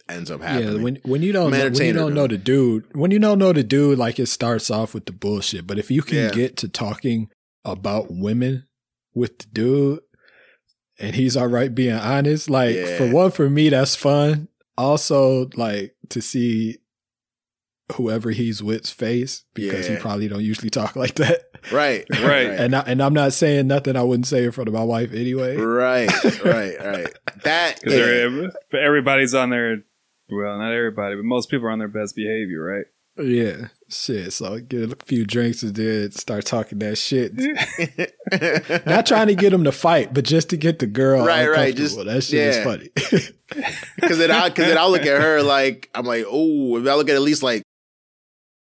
ends 0.09 0.29
up 0.29 0.41
happening. 0.41 0.77
Yeah, 0.77 0.83
when 0.83 0.95
when 1.03 1.21
you 1.23 1.31
don't 1.31 1.51
know, 1.51 1.63
when 1.69 1.75
you 1.85 1.93
don't 1.93 2.13
know 2.13 2.27
the 2.27 2.37
dude, 2.37 2.85
when 2.95 3.11
you 3.11 3.19
don't 3.19 3.39
know 3.39 3.53
the 3.53 3.63
dude, 3.63 3.97
like 3.97 4.19
it 4.19 4.27
starts 4.27 4.69
off 4.69 4.93
with 4.93 5.05
the 5.05 5.11
bullshit. 5.13 5.65
But 5.67 5.79
if 5.79 5.89
you 5.89 6.01
can 6.01 6.17
Yeah. 6.17 6.31
get 6.31 6.57
to 6.57 6.67
talking 6.67 7.29
about 7.63 8.07
women 8.11 8.67
with 9.13 9.37
the 9.37 9.45
dude, 9.53 9.99
and 10.99 11.15
he's 11.15 11.37
all 11.37 11.47
right 11.47 11.73
being 11.73 11.95
honest, 11.95 12.49
like 12.49 12.75
Yeah. 12.75 12.97
for 12.97 13.09
one, 13.11 13.31
for 13.31 13.49
me 13.49 13.69
that's 13.69 13.95
fun. 13.95 14.47
Also, 14.77 15.49
like 15.55 15.95
to 16.09 16.21
see 16.21 16.77
whoever 17.93 18.31
he's 18.31 18.63
with's 18.63 18.89
face 18.91 19.43
because 19.53 19.87
he 19.87 19.95
probably 19.97 20.27
don't 20.27 20.43
usually 20.43 20.69
talk 20.69 20.95
like 21.03 21.15
that. 21.15 21.50
Right, 21.71 22.05
right, 22.21 22.47
And 22.47 22.75
I, 22.75 22.79
and 22.81 23.01
I'm 23.01 23.13
not 23.13 23.33
saying 23.33 23.67
nothing 23.67 23.95
I 23.95 24.03
wouldn't 24.03 24.27
say 24.27 24.45
in 24.45 24.51
front 24.51 24.67
of 24.67 24.73
my 24.73 24.83
wife 24.83 25.13
anyway. 25.13 25.57
right, 25.57 26.09
right, 26.43 26.75
right. 26.79 27.13
That 27.43 27.79
Because 27.81 28.53
yeah. 28.73 28.79
everybody's 28.79 29.33
on 29.33 29.49
their 29.49 29.83
well, 30.29 30.57
not 30.57 30.71
everybody, 30.71 31.15
but 31.15 31.25
most 31.25 31.49
people 31.49 31.67
are 31.67 31.71
on 31.71 31.79
their 31.79 31.87
best 31.89 32.15
behavior, 32.15 32.63
right? 32.63 32.85
Yeah, 33.17 33.67
shit. 33.89 34.31
So 34.31 34.57
get 34.59 34.93
a 34.93 34.95
few 35.05 35.25
drinks 35.25 35.61
and 35.63 35.75
then 35.75 36.11
start 36.11 36.45
talking 36.45 36.79
that 36.79 36.97
shit. 36.97 37.33
Not 38.85 39.05
trying 39.05 39.27
to 39.27 39.35
get 39.35 39.51
him 39.51 39.65
to 39.65 39.71
fight, 39.73 40.13
but 40.13 40.23
just 40.23 40.49
to 40.51 40.57
get 40.57 40.79
the 40.79 40.87
girl 40.87 41.25
Right, 41.25 41.47
right, 41.49 41.75
just- 41.75 41.97
that 41.97 42.23
shit 42.23 42.39
yeah. 42.39 42.59
is 42.59 42.63
funny. 42.63 42.89
Because 43.97 44.17
then 44.17 44.31
I, 44.31 44.47
because 44.47 44.67
then 44.67 44.77
I 44.77 44.85
look 44.85 45.01
at 45.05 45.21
her 45.21 45.41
like 45.43 45.89
I'm 45.93 46.05
like, 46.05 46.23
oh, 46.27 46.77
if 46.77 46.87
I 46.87 46.93
look 46.93 47.09
at 47.09 47.15
at 47.15 47.21
least 47.21 47.43
like, 47.43 47.63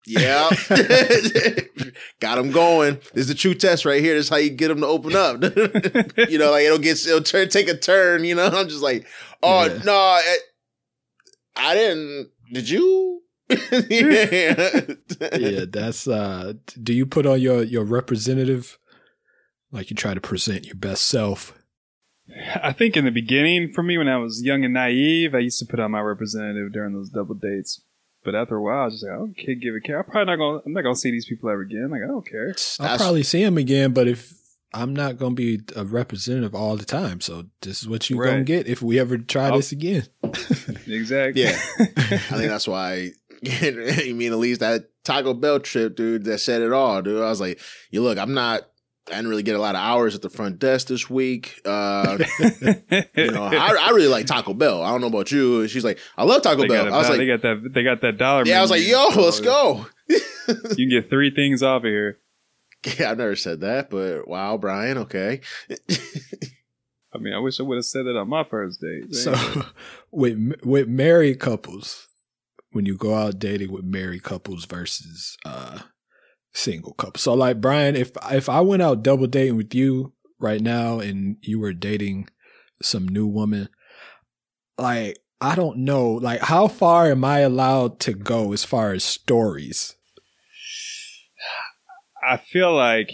yeah, 0.06 0.48
got 2.20 2.38
him 2.38 2.50
going. 2.50 2.94
This 3.14 3.22
is 3.22 3.28
the 3.28 3.34
true 3.34 3.54
test 3.54 3.84
right 3.84 4.00
here. 4.00 4.14
This 4.14 4.26
is 4.26 4.30
how 4.30 4.36
you 4.36 4.50
get 4.50 4.68
them 4.68 4.80
to 4.80 4.86
open 4.86 5.14
up. 5.16 5.42
you 6.30 6.38
know, 6.38 6.50
like 6.50 6.64
it'll 6.64 6.78
get, 6.78 7.04
it'll 7.06 7.22
turn, 7.22 7.48
take 7.48 7.68
a 7.68 7.76
turn. 7.76 8.24
You 8.24 8.34
know, 8.34 8.46
I'm 8.46 8.68
just 8.68 8.82
like, 8.82 9.06
oh 9.42 9.66
Yeah. 9.66 9.82
no, 9.84 10.20
it, 10.22 10.40
I 11.56 11.74
didn't. 11.74 12.30
Did 12.52 12.68
you? 12.70 13.22
yeah. 13.50 14.80
yeah, 15.38 15.64
that's. 15.68 16.06
uh 16.08 16.54
Do 16.82 16.92
you 16.92 17.06
put 17.06 17.26
on 17.26 17.40
your 17.40 17.62
your 17.62 17.84
representative? 17.84 18.78
Like 19.72 19.90
you 19.90 19.96
try 19.96 20.14
to 20.14 20.20
present 20.20 20.66
your 20.66 20.74
best 20.76 21.06
self. 21.06 21.54
I 22.62 22.72
think 22.72 22.96
in 22.96 23.04
the 23.04 23.10
beginning, 23.10 23.72
for 23.72 23.82
me, 23.82 23.98
when 23.98 24.08
I 24.08 24.16
was 24.18 24.40
young 24.42 24.64
and 24.64 24.74
naive, 24.74 25.34
I 25.34 25.38
used 25.40 25.58
to 25.60 25.66
put 25.66 25.80
on 25.80 25.90
my 25.90 26.00
representative 26.00 26.72
during 26.72 26.92
those 26.94 27.10
double 27.10 27.34
dates. 27.34 27.82
But 28.24 28.34
after 28.34 28.56
a 28.56 28.62
while, 28.62 28.82
I 28.82 28.84
was 28.84 28.94
just 28.94 29.04
like, 29.04 29.12
I 29.14 29.16
don't 29.16 29.34
care, 29.36 29.54
give 29.54 29.74
a 29.74 29.80
care. 29.80 29.98
I'm 29.98 30.04
probably 30.04 30.26
not 30.26 30.36
gonna. 30.36 30.58
I'm 30.66 30.72
not 30.72 30.82
gonna 30.82 30.94
see 30.96 31.10
these 31.10 31.26
people 31.26 31.48
ever 31.48 31.62
again. 31.62 31.88
Like 31.90 32.02
I 32.02 32.06
don't 32.06 32.26
care. 32.26 32.48
I'll 32.78 32.84
That's- 32.84 33.00
probably 33.00 33.22
see 33.22 33.42
him 33.42 33.56
again, 33.56 33.92
but 33.92 34.08
if 34.08 34.34
I'm 34.72 34.94
not 34.94 35.18
going 35.18 35.34
to 35.34 35.36
be 35.36 35.60
a 35.74 35.84
representative 35.84 36.54
all 36.54 36.76
the 36.76 36.84
time, 36.84 37.20
so 37.20 37.46
this 37.62 37.82
is 37.82 37.88
what 37.88 38.08
you're 38.08 38.24
going 38.24 38.38
to 38.38 38.44
get 38.44 38.68
if 38.68 38.80
we 38.82 39.00
ever 39.00 39.18
try 39.18 39.46
I'll- 39.46 39.56
this 39.56 39.72
again. 39.72 40.04
Exactly. 40.86 41.42
Yeah. 41.42 41.58
I 41.78 42.16
think 42.18 42.48
that's 42.48 42.68
why. 42.68 43.10
you 43.42 44.14
mean 44.14 44.32
at 44.32 44.38
least 44.38 44.60
that 44.60 44.90
Taco 45.04 45.34
Bell 45.34 45.60
trip, 45.60 45.96
dude, 45.96 46.24
that 46.24 46.38
said 46.38 46.62
it 46.62 46.72
all, 46.72 47.00
dude. 47.00 47.22
I 47.22 47.28
was 47.28 47.40
like, 47.40 47.58
you 47.90 48.02
look, 48.02 48.18
I'm 48.18 48.34
not. 48.34 48.62
I 49.10 49.16
didn't 49.16 49.28
really 49.28 49.42
get 49.42 49.56
a 49.56 49.60
lot 49.60 49.74
of 49.74 49.80
hours 49.80 50.14
at 50.14 50.22
the 50.22 50.30
front 50.30 50.58
desk 50.58 50.88
this 50.88 51.10
week. 51.10 51.60
Uh, 51.64 52.18
you 52.40 53.30
know, 53.30 53.44
I, 53.44 53.76
I 53.80 53.90
really 53.90 54.08
like 54.08 54.26
Taco 54.26 54.54
Bell. 54.54 54.82
I 54.82 54.90
don't 54.90 55.00
know 55.00 55.08
about 55.08 55.30
you. 55.32 55.66
She's 55.68 55.84
like, 55.84 55.98
I 56.16 56.24
love 56.24 56.42
Taco 56.42 56.62
they 56.62 56.68
Bell. 56.68 56.86
a, 56.88 56.90
I 56.90 56.98
was 56.98 57.08
like, 57.08 57.18
they 57.18 57.26
got 57.26 57.42
that. 57.42 57.70
They 57.74 57.82
got 57.82 58.00
that 58.02 58.18
dollar. 58.18 58.44
yeah, 58.46 58.58
I 58.58 58.62
was 58.62 58.70
like, 58.70 58.86
yo, 58.86 59.10
So 59.10 59.22
let's 59.22 59.40
go. 59.40 59.86
You 60.48 60.88
can 60.88 60.88
get 60.88 61.08
three 61.10 61.30
things 61.32 61.62
off 61.62 61.82
of 61.84 61.88
here. 61.88 62.18
Yeah, 62.98 63.10
I've 63.10 63.18
never 63.18 63.36
said 63.36 63.60
that, 63.60 63.90
but 63.90 64.26
wow, 64.26 64.56
Bryan, 64.56 64.96
okay. 64.98 65.42
I 67.12 67.18
mean, 67.18 67.34
I 67.34 67.38
wish 67.38 67.60
I 67.60 67.62
would 67.62 67.76
have 67.76 67.84
said 67.84 68.06
it 68.06 68.16
on 68.16 68.28
my 68.28 68.42
first 68.42 68.80
date. 68.80 69.14
So 69.14 69.34
with 70.10 70.54
with 70.64 70.88
married 70.88 71.40
couples, 71.40 72.08
when 72.72 72.86
you 72.86 72.96
go 72.96 73.14
out 73.14 73.38
dating 73.38 73.70
with 73.70 73.84
married 73.84 74.22
couples 74.22 74.64
versus 74.64 75.36
uh 75.44 75.80
single 76.52 76.94
couple. 76.94 77.18
So 77.18 77.34
like 77.34 77.60
Bryan, 77.60 77.96
if 77.96 78.12
if 78.30 78.48
I 78.48 78.60
went 78.60 78.82
out 78.82 79.02
double 79.02 79.26
dating 79.26 79.56
with 79.56 79.74
you 79.74 80.12
right 80.38 80.60
now 80.60 80.98
and 80.98 81.36
you 81.42 81.60
were 81.60 81.72
dating 81.72 82.28
some 82.82 83.06
new 83.06 83.26
woman, 83.26 83.68
like 84.78 85.18
I 85.40 85.54
don't 85.54 85.78
know, 85.78 86.10
like 86.10 86.40
how 86.40 86.68
far 86.68 87.10
am 87.10 87.24
I 87.24 87.40
allowed 87.40 87.98
to 88.00 88.12
go 88.12 88.52
as 88.52 88.64
far 88.64 88.92
as 88.92 89.04
stories? 89.04 89.94
I 92.22 92.36
feel 92.36 92.74
like, 92.74 93.10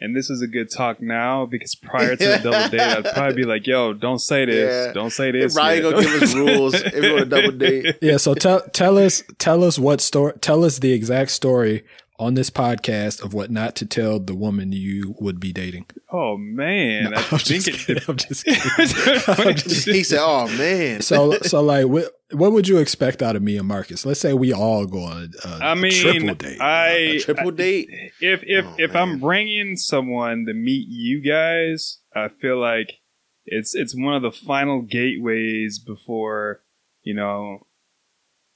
and 0.00 0.16
this 0.16 0.30
is 0.30 0.40
a 0.40 0.46
good 0.46 0.68
talk 0.74 1.02
now 1.02 1.44
because 1.44 1.74
prior 1.74 2.16
to 2.16 2.24
the 2.24 2.38
double 2.42 2.70
date, 2.70 2.80
I'd 2.80 3.12
probably 3.12 3.36
be 3.36 3.44
like, 3.44 3.66
"Yo, 3.66 3.92
don't 3.92 4.18
say 4.18 4.46
this. 4.46 4.86
Yeah. 4.86 4.92
Don't 4.94 5.10
say 5.10 5.30
this." 5.30 5.54
Yet. 5.54 5.82
gonna 5.82 6.00
give 6.00 6.22
us 6.22 6.34
rules 6.34 6.74
if 6.74 6.94
you 6.94 7.12
want 7.12 7.22
a 7.22 7.26
double 7.26 7.52
date. 7.52 7.96
Yeah, 8.02 8.16
so 8.16 8.32
tell 8.32 8.62
tell 8.70 8.96
us 8.96 9.22
tell 9.38 9.62
us 9.62 9.78
what 9.78 10.00
story 10.00 10.32
tell 10.40 10.64
us 10.64 10.78
the 10.78 10.92
exact 10.92 11.32
story 11.32 11.84
on 12.20 12.34
this 12.34 12.50
podcast 12.50 13.22
of 13.24 13.32
what 13.34 13.50
not 13.50 13.74
to 13.76 13.86
tell 13.86 14.20
the 14.20 14.34
woman 14.34 14.70
you 14.72 15.14
would 15.18 15.40
be 15.40 15.52
dating. 15.52 15.86
Oh 16.12 16.36
man, 16.36 17.10
No, 17.10 17.16
I 17.16 17.20
I'm 17.32 17.38
think 17.38 17.64
just 17.64 17.68
it. 17.68 17.74
kidding. 17.78 18.02
I'm 18.08 18.16
just 18.16 18.44
kidding. 18.44 19.46
I'm 19.46 19.54
just- 19.56 19.86
he 19.88 20.02
said, 20.04 20.18
"Oh 20.20 20.46
man." 20.58 21.00
so 21.00 21.32
so 21.42 21.62
like 21.62 21.86
what 21.86 22.12
what 22.32 22.52
would 22.52 22.68
you 22.68 22.78
expect 22.78 23.22
out 23.22 23.34
of 23.36 23.42
me 23.42 23.56
and 23.56 23.66
Markus? 23.66 24.04
Let's 24.06 24.20
say 24.20 24.32
we 24.34 24.52
all 24.52 24.86
go 24.86 25.00
on 25.04 25.30
a, 25.44 25.48
a 25.48 25.58
I 25.70 25.74
mean, 25.74 25.90
triple 25.92 26.34
date. 26.34 26.60
I 26.60 26.88
a 26.88 27.18
triple 27.20 27.50
date. 27.50 27.88
if 28.20 28.42
if 28.44 28.64
Oh, 28.66 28.74
if 28.78 28.92
man. 28.92 29.02
I'm 29.02 29.18
bringing 29.18 29.76
someone 29.76 30.44
to 30.46 30.52
meet 30.54 30.86
you 30.88 31.22
guys, 31.22 31.98
I 32.14 32.28
feel 32.28 32.60
like 32.60 32.98
it's 33.46 33.74
it's 33.74 33.96
one 33.96 34.14
of 34.14 34.22
the 34.22 34.30
final 34.30 34.82
gateways 34.82 35.78
before 35.78 36.62
you 37.02 37.14
know 37.14 37.66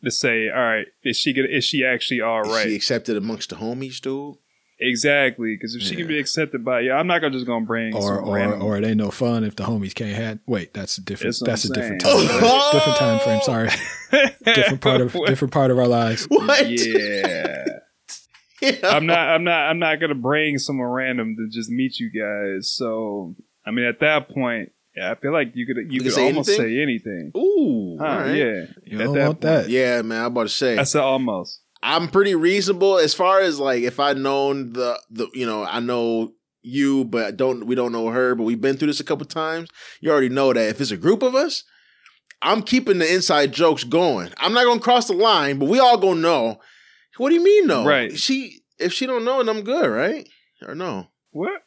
to 0.04 0.10
say, 0.10 0.48
all 0.48 0.60
right, 0.62 0.86
is 1.02 1.16
she 1.18 1.32
gonna 1.32 1.48
is 1.48 1.64
she 1.64 1.84
actually 1.84 2.20
all 2.20 2.42
Is 2.42 2.48
right? 2.48 2.66
She 2.66 2.74
accepted 2.76 3.16
amongst 3.16 3.50
the 3.50 3.56
homies, 3.56 4.00
dude. 4.00 4.36
exactly, 4.80 5.54
because 5.56 5.74
if 5.74 5.82
she 5.82 5.96
can 5.96 6.06
be 6.06 6.18
accepted 6.18 6.64
by 6.64 6.80
you, 6.80 6.92
I'm 6.92 7.06
not 7.06 7.20
gonna 7.20 7.32
just 7.34 7.46
gonna 7.46 7.64
bring 7.64 7.94
or 7.94 8.02
some 8.02 8.28
or 8.28 8.34
random. 8.34 8.62
or 8.62 8.76
it 8.76 8.84
ain't 8.84 8.96
no 8.98 9.10
fun 9.10 9.44
if 9.44 9.56
the 9.56 9.64
homies 9.64 9.94
can't 9.94 10.14
have. 10.16 10.38
Wait, 10.46 10.74
that's 10.74 10.98
a 10.98 11.02
different. 11.02 11.36
That's 11.40 11.40
what 11.40 11.50
That's 11.50 11.64
a 11.64 11.68
I'm 11.68 11.98
different 11.98 12.02
saying. 12.02 12.28
time. 12.28 12.38
frame. 12.40 12.60
different 12.72 12.98
time 12.98 13.20
frame. 13.20 13.40
Sorry, 13.42 13.68
different 14.54 14.80
part 14.80 15.00
of 15.00 15.12
different 15.26 15.52
part 15.52 15.70
of 15.70 15.78
our 15.78 15.88
lives. 15.88 16.24
What? 16.26 16.68
Yeah. 16.70 17.64
Yeah. 18.62 18.76
I'm 18.84 19.04
not 19.04 19.18
I'm 19.28 19.44
not 19.44 19.68
I'm 19.68 19.78
not 19.78 20.00
gonna 20.00 20.14
bring 20.14 20.56
someone 20.56 20.86
random 20.88 21.36
to 21.36 21.48
just 21.54 21.68
meet 21.68 21.98
you 21.98 22.08
guys. 22.10 22.72
So 22.72 23.34
I 23.66 23.72
mean 23.72 23.84
at 23.84 24.00
that 24.00 24.30
point, 24.30 24.70
yeah, 24.96 25.10
I 25.10 25.14
feel 25.16 25.32
like 25.32 25.52
you 25.54 25.66
could 25.66 25.76
you 25.90 26.00
can 26.00 26.04
could 26.08 26.14
say 26.14 26.26
almost 26.26 26.48
anything? 26.48 26.66
say 26.66 26.82
anything. 26.82 27.32
Ooh. 27.36 27.96
Huh, 28.00 28.06
all 28.06 28.18
right. 28.18 28.34
Yeah. 28.34 28.64
You 28.84 29.00
At 29.00 29.04
don't 29.04 29.14
that 29.14 29.26
want 29.26 29.40
point. 29.40 29.40
that. 29.40 29.68
Yeah, 29.68 30.02
man. 30.02 30.20
I'm 30.20 30.26
about 30.26 30.44
to 30.44 30.48
say. 30.50 30.78
I 30.78 30.84
said 30.84 31.02
almost. 31.02 31.60
I'm 31.82 32.08
pretty 32.08 32.34
reasonable 32.34 32.98
as 32.98 33.12
far 33.14 33.40
as 33.40 33.58
like 33.60 33.82
if 33.82 34.00
I'd 34.00 34.16
known 34.16 34.72
the 34.72 34.98
the 35.10 35.28
you 35.34 35.44
know 35.46 35.64
I 35.64 35.80
know 35.80 36.32
you 36.62 37.04
but 37.04 37.36
don't 37.36 37.66
we 37.66 37.74
don't 37.74 37.92
know 37.92 38.08
her 38.08 38.34
but 38.34 38.44
we've 38.44 38.60
been 38.60 38.76
through 38.76 38.86
this 38.88 39.00
a 39.00 39.04
couple 39.04 39.26
times. 39.26 39.68
You 40.00 40.10
already 40.10 40.30
know 40.30 40.52
that 40.52 40.68
if 40.70 40.80
it's 40.80 40.90
a 40.90 40.96
group 40.96 41.22
of 41.22 41.34
us, 41.34 41.64
I'm 42.40 42.62
keeping 42.62 42.98
the 42.98 43.12
inside 43.12 43.52
jokes 43.52 43.84
going. 43.84 44.32
I'm 44.38 44.54
not 44.54 44.64
gonna 44.64 44.80
cross 44.80 45.08
the 45.08 45.12
line, 45.14 45.58
but 45.58 45.68
we 45.68 45.78
all 45.78 45.98
gonna 45.98 46.20
know. 46.20 46.60
What 47.18 47.28
do 47.28 47.34
you 47.34 47.44
mean 47.44 47.66
no? 47.66 47.84
Right. 47.84 48.16
She 48.18 48.60
if 48.78 48.92
she 48.92 49.06
don't 49.06 49.24
know, 49.24 49.40
and 49.40 49.50
I'm 49.50 49.62
good, 49.62 49.86
right? 49.86 50.26
Or 50.66 50.74
no? 50.74 51.08
What? 51.32 51.63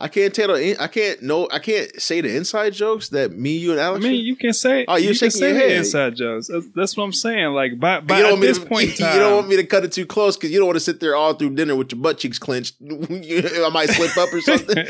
I 0.00 0.08
can't 0.08 0.34
tell 0.34 0.48
the 0.48 0.76
I 0.80 0.88
can't 0.88 1.22
know 1.22 1.48
I 1.52 1.60
can't 1.60 2.00
say 2.02 2.20
the 2.20 2.36
inside 2.36 2.72
jokes 2.72 3.10
that 3.10 3.30
me 3.30 3.56
you 3.56 3.70
and 3.70 3.80
Alex. 3.80 4.04
I 4.04 4.08
mean, 4.08 4.24
you 4.24 4.34
can 4.34 4.52
say. 4.52 4.84
Oh, 4.88 4.96
you're 4.96 5.12
you 5.12 5.18
can 5.18 5.30
shaking 5.30 5.40
say 5.40 5.48
your 5.50 5.54
the 5.54 5.60
head. 5.68 5.70
inside 5.78 6.16
jokes. 6.16 6.48
That's, 6.48 6.66
that's 6.74 6.96
what 6.96 7.04
I'm 7.04 7.12
saying. 7.12 7.52
Like, 7.54 7.78
by, 7.78 8.00
But 8.00 8.08
by 8.08 8.16
you 8.16 8.22
don't 8.24 8.28
at 8.30 8.32
want 8.32 8.40
me 8.42 8.46
this 8.48 8.58
to, 8.58 8.66
point 8.66 8.90
in 8.90 8.96
time, 8.96 9.14
you 9.14 9.20
don't 9.20 9.34
want 9.36 9.48
me 9.48 9.56
to 9.56 9.64
cut 9.64 9.84
it 9.84 9.92
too 9.92 10.04
close 10.04 10.36
because 10.36 10.50
you 10.50 10.58
don't 10.58 10.66
want 10.66 10.76
to 10.76 10.80
sit 10.80 10.98
there 10.98 11.14
all 11.14 11.34
through 11.34 11.54
dinner 11.54 11.76
with 11.76 11.92
your 11.92 12.00
butt 12.00 12.18
cheeks 12.18 12.40
clenched. 12.40 12.74
I 12.82 13.68
might 13.72 13.88
slip 13.90 14.16
up 14.18 14.32
or 14.32 14.40
something. 14.40 14.84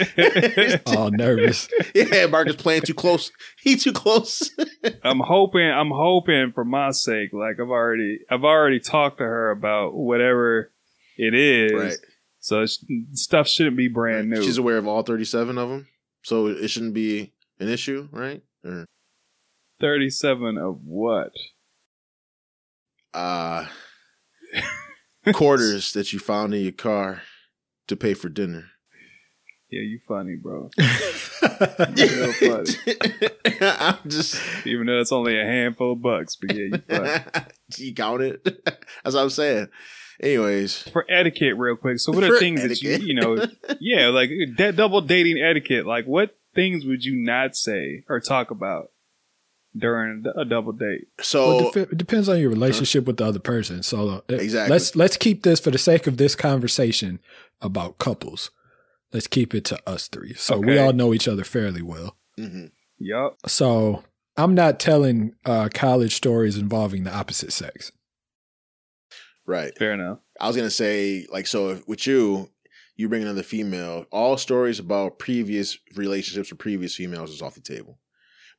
All 0.86 1.10
nervous. 1.10 1.68
yeah, 1.94 2.24
Markus 2.26 2.56
playing 2.56 2.82
too 2.82 2.94
close. 2.94 3.30
He 3.62 3.76
too 3.76 3.92
close. 3.92 4.50
I'm 5.02 5.20
hoping. 5.20 5.68
I'm 5.70 5.90
hoping 5.90 6.52
for 6.54 6.64
my 6.64 6.92
sake. 6.92 7.30
Like 7.34 7.60
I've 7.60 7.68
already, 7.68 8.20
I've 8.30 8.44
already 8.44 8.80
talked 8.80 9.18
to 9.18 9.24
her 9.24 9.50
about 9.50 9.94
whatever 9.94 10.72
it 11.18 11.34
is. 11.34 11.72
right. 11.72 11.96
So 12.44 12.60
it's, 12.60 12.84
stuff 13.14 13.48
shouldn't 13.48 13.78
be 13.78 13.88
brand 13.88 14.28
new. 14.28 14.42
She's 14.42 14.58
aware 14.58 14.76
of 14.76 14.86
all 14.86 15.02
37 15.02 15.56
of 15.56 15.70
them, 15.70 15.88
so 16.24 16.48
it 16.48 16.68
shouldn't 16.68 16.92
be 16.92 17.32
an 17.58 17.70
issue, 17.70 18.06
right? 18.12 18.42
Or, 18.62 18.84
37 19.80 20.58
of 20.58 20.80
what? 20.84 21.32
uh, 23.14 23.64
quarters 25.32 25.94
that 25.94 26.12
you 26.12 26.18
found 26.18 26.52
in 26.52 26.60
your 26.60 26.72
car 26.72 27.22
to 27.88 27.96
pay 27.96 28.12
for 28.12 28.28
dinner. 28.28 28.66
Yeah, 29.70 29.80
you 29.80 30.00
funny, 30.06 30.36
bro. 30.36 30.68
Yeah, 31.96 32.32
funny. 32.32 32.74
I'm 33.60 33.98
just. 34.06 34.38
Even 34.66 34.86
though 34.86 35.00
it's 35.00 35.12
only 35.12 35.40
a 35.40 35.44
handful 35.44 35.92
of 35.92 36.02
bucks, 36.02 36.36
but 36.36 36.54
yeah, 36.54 36.64
you 36.64 36.78
funny. 36.88 37.46
you 37.78 37.94
count 37.94 38.20
it. 38.22 38.44
That's 38.44 39.14
what 39.14 39.22
I'm 39.22 39.30
saying. 39.30 39.68
Anyways, 40.20 40.82
For 40.88 41.04
etiquette, 41.08 41.56
real 41.56 41.76
quick. 41.76 41.98
So, 41.98 42.12
what 42.12 42.24
are 42.24 42.28
For 42.34 42.38
things 42.38 42.62
that 42.62 42.80
you, 42.82 42.96
you 42.98 43.14
know, 43.14 43.46
yeah, 43.80 44.08
like 44.08 44.30
that 44.58 44.76
double 44.76 45.00
dating 45.00 45.38
etiquette? 45.42 45.86
Like, 45.86 46.04
what 46.06 46.36
things 46.54 46.84
would 46.84 47.04
you 47.04 47.14
not 47.16 47.56
say 47.56 48.04
or 48.08 48.20
talk 48.20 48.50
about 48.50 48.90
during 49.76 50.24
a 50.36 50.44
double 50.44 50.72
date? 50.72 51.08
so 51.20 51.46
Well, 51.56 51.68
it 51.68 51.74
defe- 51.74 51.92
it 51.92 51.98
depends 51.98 52.28
on 52.28 52.38
your 52.38 52.50
relationship 52.50 53.06
with 53.06 53.16
the 53.16 53.26
other 53.26 53.38
person. 53.40 53.82
So 53.82 54.08
uh, 54.08 54.20
Exactly. 54.34 54.70
let's 54.72 54.94
let's 54.96 55.16
keep 55.16 55.42
this 55.42 55.60
for 55.60 55.70
the 55.70 55.78
sake 55.78 56.06
of 56.06 56.16
this 56.16 56.34
conversation 56.36 57.18
about 57.60 57.98
couples. 57.98 58.50
Let's 59.12 59.26
keep 59.26 59.54
it 59.54 59.64
to 59.66 59.78
us 59.88 60.08
three. 60.08 60.34
So 60.34 60.58
we 60.58 60.78
all 60.78 60.92
know 60.92 61.14
each 61.14 61.28
other 61.28 61.44
fairly 61.44 61.82
well. 61.82 62.16
mhm. 62.38 62.70
Yup. 62.98 63.36
So 63.46 64.04
I'm 64.36 64.54
not 64.54 64.78
telling 64.80 65.34
uh, 65.44 65.68
college 65.74 66.14
stories 66.14 66.56
involving 66.56 67.04
the 67.04 67.14
opposite 67.14 67.52
sex. 67.52 67.90
Right. 69.46 69.76
Fair 69.78 69.92
enough. 69.92 70.18
I 70.40 70.46
was 70.48 70.56
gonna 70.56 70.70
say, 70.70 71.26
like, 71.30 71.46
so 71.46 71.70
if, 71.70 71.88
with 71.88 72.06
you, 72.06 72.50
you 72.96 73.08
bring 73.08 73.22
another 73.22 73.42
female. 73.42 74.06
All 74.12 74.36
stories 74.36 74.78
about 74.78 75.18
previous 75.18 75.78
relationships 75.96 76.50
with 76.50 76.58
previous 76.58 76.94
females 76.94 77.30
is 77.30 77.42
off 77.42 77.54
the 77.54 77.60
table. 77.60 77.98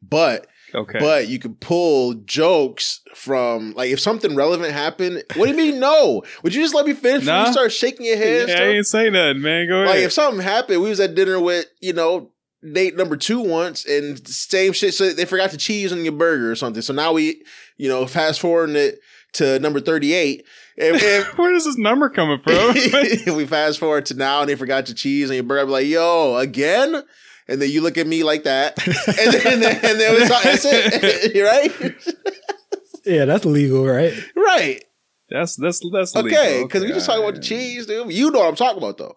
But 0.01 0.47
Okay. 0.73 0.99
but 0.99 1.27
you 1.27 1.39
could 1.39 1.59
pull 1.61 2.15
jokes 2.25 3.01
from 3.13 3.73
like 3.73 3.91
if 3.91 3.99
something 3.99 4.35
relevant 4.35 4.71
happened. 4.73 5.23
What 5.35 5.45
do 5.45 5.51
you 5.51 5.57
mean 5.57 5.79
no? 5.79 6.23
Would 6.43 6.53
you 6.53 6.61
just 6.61 6.75
let 6.75 6.85
me 6.85 6.93
finish? 6.93 7.25
Nah. 7.25 7.45
You 7.45 7.51
start 7.53 7.71
shaking 7.71 8.05
your 8.05 8.17
head. 8.17 8.41
and 8.41 8.49
yeah, 8.49 8.61
I 8.65 8.67
ain't 8.69 8.85
say 8.85 9.09
nothing, 9.09 9.41
man. 9.41 9.67
Go 9.67 9.83
ahead. 9.83 9.95
Like 9.95 10.03
if 10.03 10.11
something 10.11 10.41
happened, 10.41 10.81
we 10.81 10.89
was 10.89 10.99
at 10.99 11.15
dinner 11.15 11.39
with 11.39 11.67
you 11.81 11.93
know 11.93 12.31
date 12.73 12.97
number 12.97 13.15
two 13.15 13.39
once, 13.39 13.85
and 13.85 14.27
same 14.27 14.73
shit. 14.73 14.93
So 14.95 15.13
they 15.13 15.25
forgot 15.25 15.51
the 15.51 15.57
cheese 15.57 15.93
on 15.93 16.03
your 16.03 16.13
burger 16.13 16.51
or 16.51 16.55
something. 16.55 16.81
So 16.81 16.93
now 16.93 17.13
we 17.13 17.43
you 17.77 17.87
know 17.87 18.05
fast 18.05 18.39
forwarding 18.41 18.75
it 18.75 18.99
to 19.35 19.59
number 19.59 19.79
thirty 19.79 20.13
eight. 20.13 20.45
And, 20.77 20.95
and 21.01 21.25
Where 21.37 21.53
is 21.53 21.65
this 21.65 21.77
number 21.77 22.09
coming 22.09 22.39
from? 22.43 22.73
If 22.75 23.25
we 23.35 23.45
fast 23.45 23.79
forward 23.79 24.05
to 24.07 24.13
now, 24.15 24.41
and 24.41 24.49
they 24.49 24.55
forgot 24.55 24.87
your 24.89 24.95
cheese 24.95 25.29
and 25.29 25.35
your 25.35 25.43
burger. 25.43 25.61
I'm 25.61 25.69
like, 25.69 25.87
yo, 25.87 26.35
again. 26.37 27.03
And 27.47 27.61
then 27.61 27.69
you 27.69 27.81
look 27.81 27.97
at 27.99 28.07
me 28.07 28.23
like 28.23 28.43
that, 28.45 28.75
and 28.87 28.95
then 29.33 29.53
and 29.53 29.61
then, 29.61 29.75
and 29.75 29.99
then 29.99 30.15
it's, 30.19 30.43
that's 30.43 30.65
it, 30.65 31.35
You're 31.35 31.45
right? 31.45 31.71
yeah, 33.05 33.25
that's 33.25 33.45
legal, 33.45 33.85
right? 33.85 34.13
Right. 34.35 34.83
That's 35.29 35.55
that's 35.55 35.79
that's 35.93 36.15
Okay, 36.15 36.53
legal. 36.53 36.67
because 36.67 36.83
we 36.83 36.89
just 36.89 37.05
talking 37.05 37.21
about 37.23 37.35
the 37.35 37.41
cheese, 37.41 37.85
dude. 37.85 38.11
You 38.11 38.31
know 38.31 38.39
what 38.39 38.47
I'm 38.49 38.55
talking 38.55 38.77
about, 38.81 38.97
though. 38.97 39.15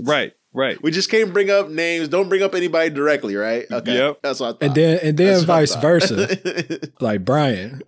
Right, 0.00 0.32
right. 0.54 0.82
We 0.82 0.90
just 0.90 1.10
can't 1.10 1.32
bring 1.32 1.50
up 1.50 1.68
names. 1.68 2.08
Don't 2.08 2.28
bring 2.28 2.42
up 2.42 2.54
anybody 2.54 2.88
directly, 2.90 3.36
right? 3.36 3.66
Okay. 3.70 3.94
Yep. 3.94 4.20
That's 4.22 4.40
what 4.40 4.46
I 4.46 4.50
thought. 4.52 4.62
And 4.62 4.74
then 4.74 4.98
and 5.02 5.18
then 5.18 5.26
That's 5.34 5.44
vice 5.44 5.74
versa. 5.76 6.88
Like 7.00 7.24
Bryan, 7.24 7.82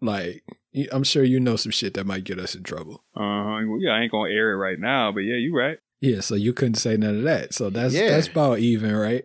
like 0.00 0.44
I'm 0.92 1.04
sure 1.04 1.24
you 1.24 1.40
know 1.40 1.56
some 1.56 1.72
shit 1.72 1.94
that 1.94 2.06
might 2.06 2.24
get 2.24 2.38
us 2.38 2.54
in 2.54 2.62
trouble. 2.62 3.04
Uh 3.16 3.20
huh. 3.20 3.58
Yeah, 3.80 3.92
I 3.92 4.02
ain't 4.02 4.12
gonna 4.12 4.30
air 4.32 4.52
it 4.52 4.56
right 4.56 4.78
now, 4.78 5.10
but 5.12 5.20
yeah, 5.20 5.36
you 5.36 5.56
right. 5.56 5.78
Yeah, 6.00 6.20
so 6.20 6.34
you 6.36 6.52
couldn't 6.52 6.76
say 6.76 6.96
none 6.96 7.16
of 7.16 7.22
that. 7.24 7.54
So 7.54 7.70
that's 7.70 7.94
Yeah. 7.94 8.10
that's 8.10 8.28
about 8.28 8.58
even, 8.60 8.94
right? 8.94 9.24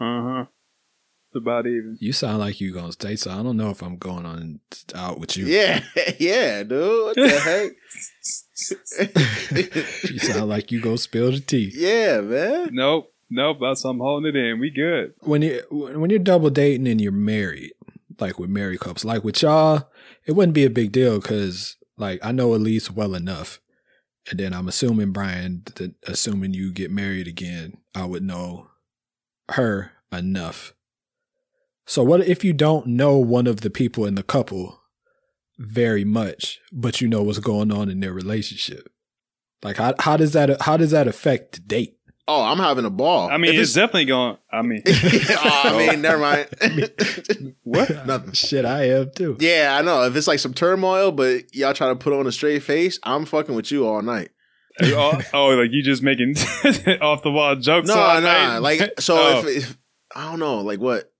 Uh 0.00 0.22
huh. 0.22 0.44
It's 1.30 1.36
about 1.36 1.66
even. 1.66 1.96
You 2.00 2.12
sound 2.12 2.38
like 2.38 2.60
you 2.60 2.72
gonna 2.72 2.92
stay, 2.92 3.16
so 3.16 3.30
I 3.30 3.42
don't 3.42 3.56
know 3.56 3.70
if 3.70 3.82
I'm 3.82 3.98
going 3.98 4.24
on 4.26 4.60
out 4.94 5.20
with 5.20 5.36
you. 5.36 5.46
yeah, 5.46 5.82
yeah, 6.18 6.62
dude. 6.62 7.06
What 7.06 7.14
the 7.16 7.28
heck? 7.28 7.72
You 10.10 10.18
sound 10.18 10.48
like 10.48 10.72
you 10.72 10.80
gonna 10.80 10.98
spill 10.98 11.30
the 11.30 11.40
tea. 11.40 11.70
yeah, 11.74 12.20
man. 12.20 12.70
Nope, 12.72 13.12
nope. 13.30 13.58
That's 13.60 13.84
I'm 13.84 13.98
holding 13.98 14.34
it 14.34 14.36
in. 14.36 14.60
We 14.60 14.70
good. 14.70 15.14
When 15.20 15.42
you 15.42 15.62
when 15.70 16.10
you're 16.10 16.18
double 16.18 16.50
dating 16.50 16.88
and 16.88 17.00
you're 17.00 17.12
married, 17.12 17.72
like 18.20 18.38
with 18.38 18.50
married 18.50 18.80
couples, 18.80 19.04
like 19.04 19.24
with 19.24 19.42
y'all, 19.42 19.90
it 20.26 20.32
wouldn't 20.32 20.54
be 20.54 20.64
a 20.64 20.70
big 20.70 20.92
deal 20.92 21.20
because 21.20 21.76
like 21.96 22.20
I 22.22 22.32
know 22.32 22.54
Elise 22.54 22.90
well 22.90 23.14
enough, 23.14 23.60
and 24.30 24.38
then 24.38 24.52
I'm 24.52 24.68
assuming 24.68 25.12
Bryan, 25.12 25.62
that 25.76 25.94
assuming 26.06 26.54
you 26.54 26.72
get 26.72 26.90
married 26.90 27.28
again, 27.28 27.78
I 27.94 28.04
would 28.04 28.22
know 28.22 28.70
her 29.50 29.92
enough. 30.12 30.74
So 31.86 32.02
what 32.02 32.20
if 32.20 32.44
you 32.44 32.52
don't 32.52 32.86
know 32.86 33.16
one 33.16 33.46
of 33.46 33.62
the 33.62 33.70
people 33.70 34.04
in 34.04 34.14
the 34.14 34.22
couple 34.22 34.82
very 35.58 36.04
much, 36.04 36.60
but 36.72 37.00
you 37.00 37.08
know 37.08 37.22
what's 37.22 37.38
going 37.38 37.72
on 37.72 37.88
in 37.88 38.00
their 38.00 38.12
relationship? 38.12 38.90
Like 39.62 39.76
how 39.76 39.94
how 39.98 40.16
does 40.16 40.32
that 40.32 40.62
how 40.62 40.76
does 40.76 40.90
that 40.90 41.08
affect 41.08 41.52
the 41.52 41.60
date? 41.60 41.97
Oh, 42.30 42.44
I'm 42.44 42.58
having 42.58 42.84
a 42.84 42.90
ball. 42.90 43.30
I 43.30 43.38
mean, 43.38 43.54
If 43.54 43.60
it's, 43.60 43.72
definitely 43.72 44.04
going. 44.04 44.36
I 44.52 44.60
mean, 44.60 44.82
oh, 44.86 45.60
I 45.64 45.78
mean, 45.78 46.02
never 46.02 46.18
mind. 46.18 46.48
What? 47.62 48.06
Nothing. 48.06 48.32
Shit, 48.32 48.64
I 48.66 48.88
am 48.90 49.10
too. 49.14 49.36
Yeah, 49.40 49.76
I 49.78 49.82
know. 49.82 50.04
If 50.04 50.14
it's 50.14 50.26
like 50.26 50.38
some 50.38 50.52
turmoil, 50.52 51.10
but 51.10 51.54
y'all 51.54 51.72
try 51.72 51.88
to 51.88 51.96
put 51.96 52.12
on 52.12 52.26
a 52.26 52.32
straight 52.32 52.62
face, 52.62 52.98
I'm 53.02 53.24
fucking 53.24 53.54
with 53.54 53.70
you 53.72 53.86
all 53.86 54.02
night. 54.02 54.28
oh, 54.82 55.20
oh, 55.32 55.46
like 55.48 55.70
you 55.72 55.82
just 55.82 56.02
making 56.02 56.36
off 57.00 57.22
the 57.22 57.30
wall 57.32 57.56
jokes. 57.56 57.88
No, 57.88 57.94
all 57.94 58.20
nah. 58.20 58.20
night? 58.20 58.58
Like, 58.58 59.00
so 59.00 59.16
Oh. 59.16 59.38
if, 59.46 59.56
if 59.56 59.78
I 60.14 60.30
don't 60.30 60.38
know, 60.38 60.60
like 60.60 60.80
what? 60.80 61.10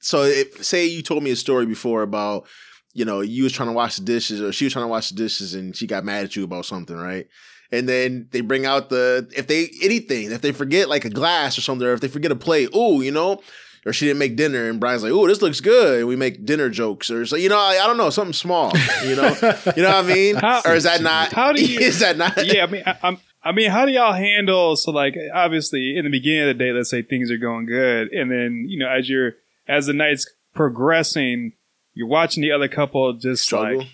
So 0.00 0.22
if 0.24 0.64
say 0.64 0.86
you 0.86 1.02
told 1.02 1.22
me 1.22 1.30
a 1.30 1.36
story 1.36 1.66
before 1.66 2.02
about, 2.02 2.46
you 2.92 3.04
know, 3.04 3.20
you 3.20 3.44
was 3.44 3.52
trying 3.52 3.68
to 3.68 3.74
wash 3.74 3.96
the 3.96 4.04
dishes 4.04 4.40
or 4.40 4.52
she 4.52 4.64
was 4.66 4.72
trying 4.72 4.84
to 4.84 4.88
wash 4.88 5.10
the 5.10 5.14
dishes 5.16 5.54
and 5.54 5.74
she 5.76 5.86
got 5.86 6.04
mad 6.04 6.24
at 6.24 6.36
you 6.36 6.44
about 6.44 6.64
something, 6.66 6.96
right? 6.96 7.26
And 7.72 7.88
then 7.88 8.26
they 8.32 8.40
bring 8.40 8.66
out 8.66 8.88
the 8.90 9.28
if 9.36 9.46
they 9.46 9.70
anything, 9.82 10.32
if 10.32 10.40
they 10.40 10.50
forget 10.52 10.88
like 10.88 11.04
a 11.04 11.10
glass 11.10 11.56
or 11.56 11.60
something, 11.60 11.86
or 11.86 11.92
if 11.92 12.00
they 12.00 12.08
forget 12.08 12.32
a 12.32 12.36
plate, 12.36 12.74
ooh, 12.74 13.00
you 13.00 13.12
know, 13.12 13.40
or 13.86 13.92
she 13.92 14.06
didn't 14.06 14.18
make 14.18 14.34
dinner 14.36 14.68
and 14.68 14.80
Bryan's 14.80 15.02
like, 15.04 15.12
ooh, 15.12 15.26
this 15.28 15.40
looks 15.40 15.60
good. 15.60 16.00
And 16.00 16.08
we 16.08 16.16
make 16.16 16.44
dinner 16.44 16.68
jokes 16.68 17.10
or 17.10 17.24
so, 17.26 17.36
you 17.36 17.48
know, 17.48 17.56
I, 17.58 17.78
I 17.82 17.86
don't 17.86 17.96
know, 17.96 18.10
something 18.10 18.32
small, 18.32 18.72
you 19.04 19.14
know, 19.14 19.28
you 19.76 19.82
know 19.84 19.88
what 19.90 20.04
I 20.04 20.14
mean? 20.14 20.34
How- 20.36 20.62
or 20.64 20.74
is 20.74 20.82
that 20.84 21.00
not? 21.00 21.32
how 21.32 21.52
do 21.52 21.64
you- 21.64 21.78
Is 21.90 22.00
that 22.00 22.16
not? 22.16 22.44
yeah, 22.52 22.64
I 22.64 22.66
mean, 22.66 22.82
I, 22.84 22.98
I'm. 23.02 23.18
I 23.42 23.52
mean, 23.52 23.70
how 23.70 23.86
do 23.86 23.92
y'all 23.92 24.12
handle? 24.12 24.76
So, 24.76 24.90
like, 24.90 25.16
obviously, 25.32 25.96
in 25.96 26.04
the 26.04 26.10
beginning 26.10 26.42
of 26.50 26.58
the 26.58 26.62
day, 26.62 26.72
let's 26.72 26.90
say 26.90 27.00
things 27.00 27.30
are 27.30 27.38
going 27.38 27.64
good, 27.64 28.12
and 28.12 28.30
then 28.30 28.66
you 28.68 28.78
know, 28.78 28.86
as 28.90 29.08
you're 29.08 29.32
as 29.66 29.86
the 29.86 29.94
night's 29.94 30.26
progressing, 30.54 31.52
you're 31.94 32.06
watching 32.06 32.42
the 32.42 32.52
other 32.52 32.68
couple 32.68 33.12
just 33.14 33.44
Struggle. 33.44 33.78
like 33.78 33.88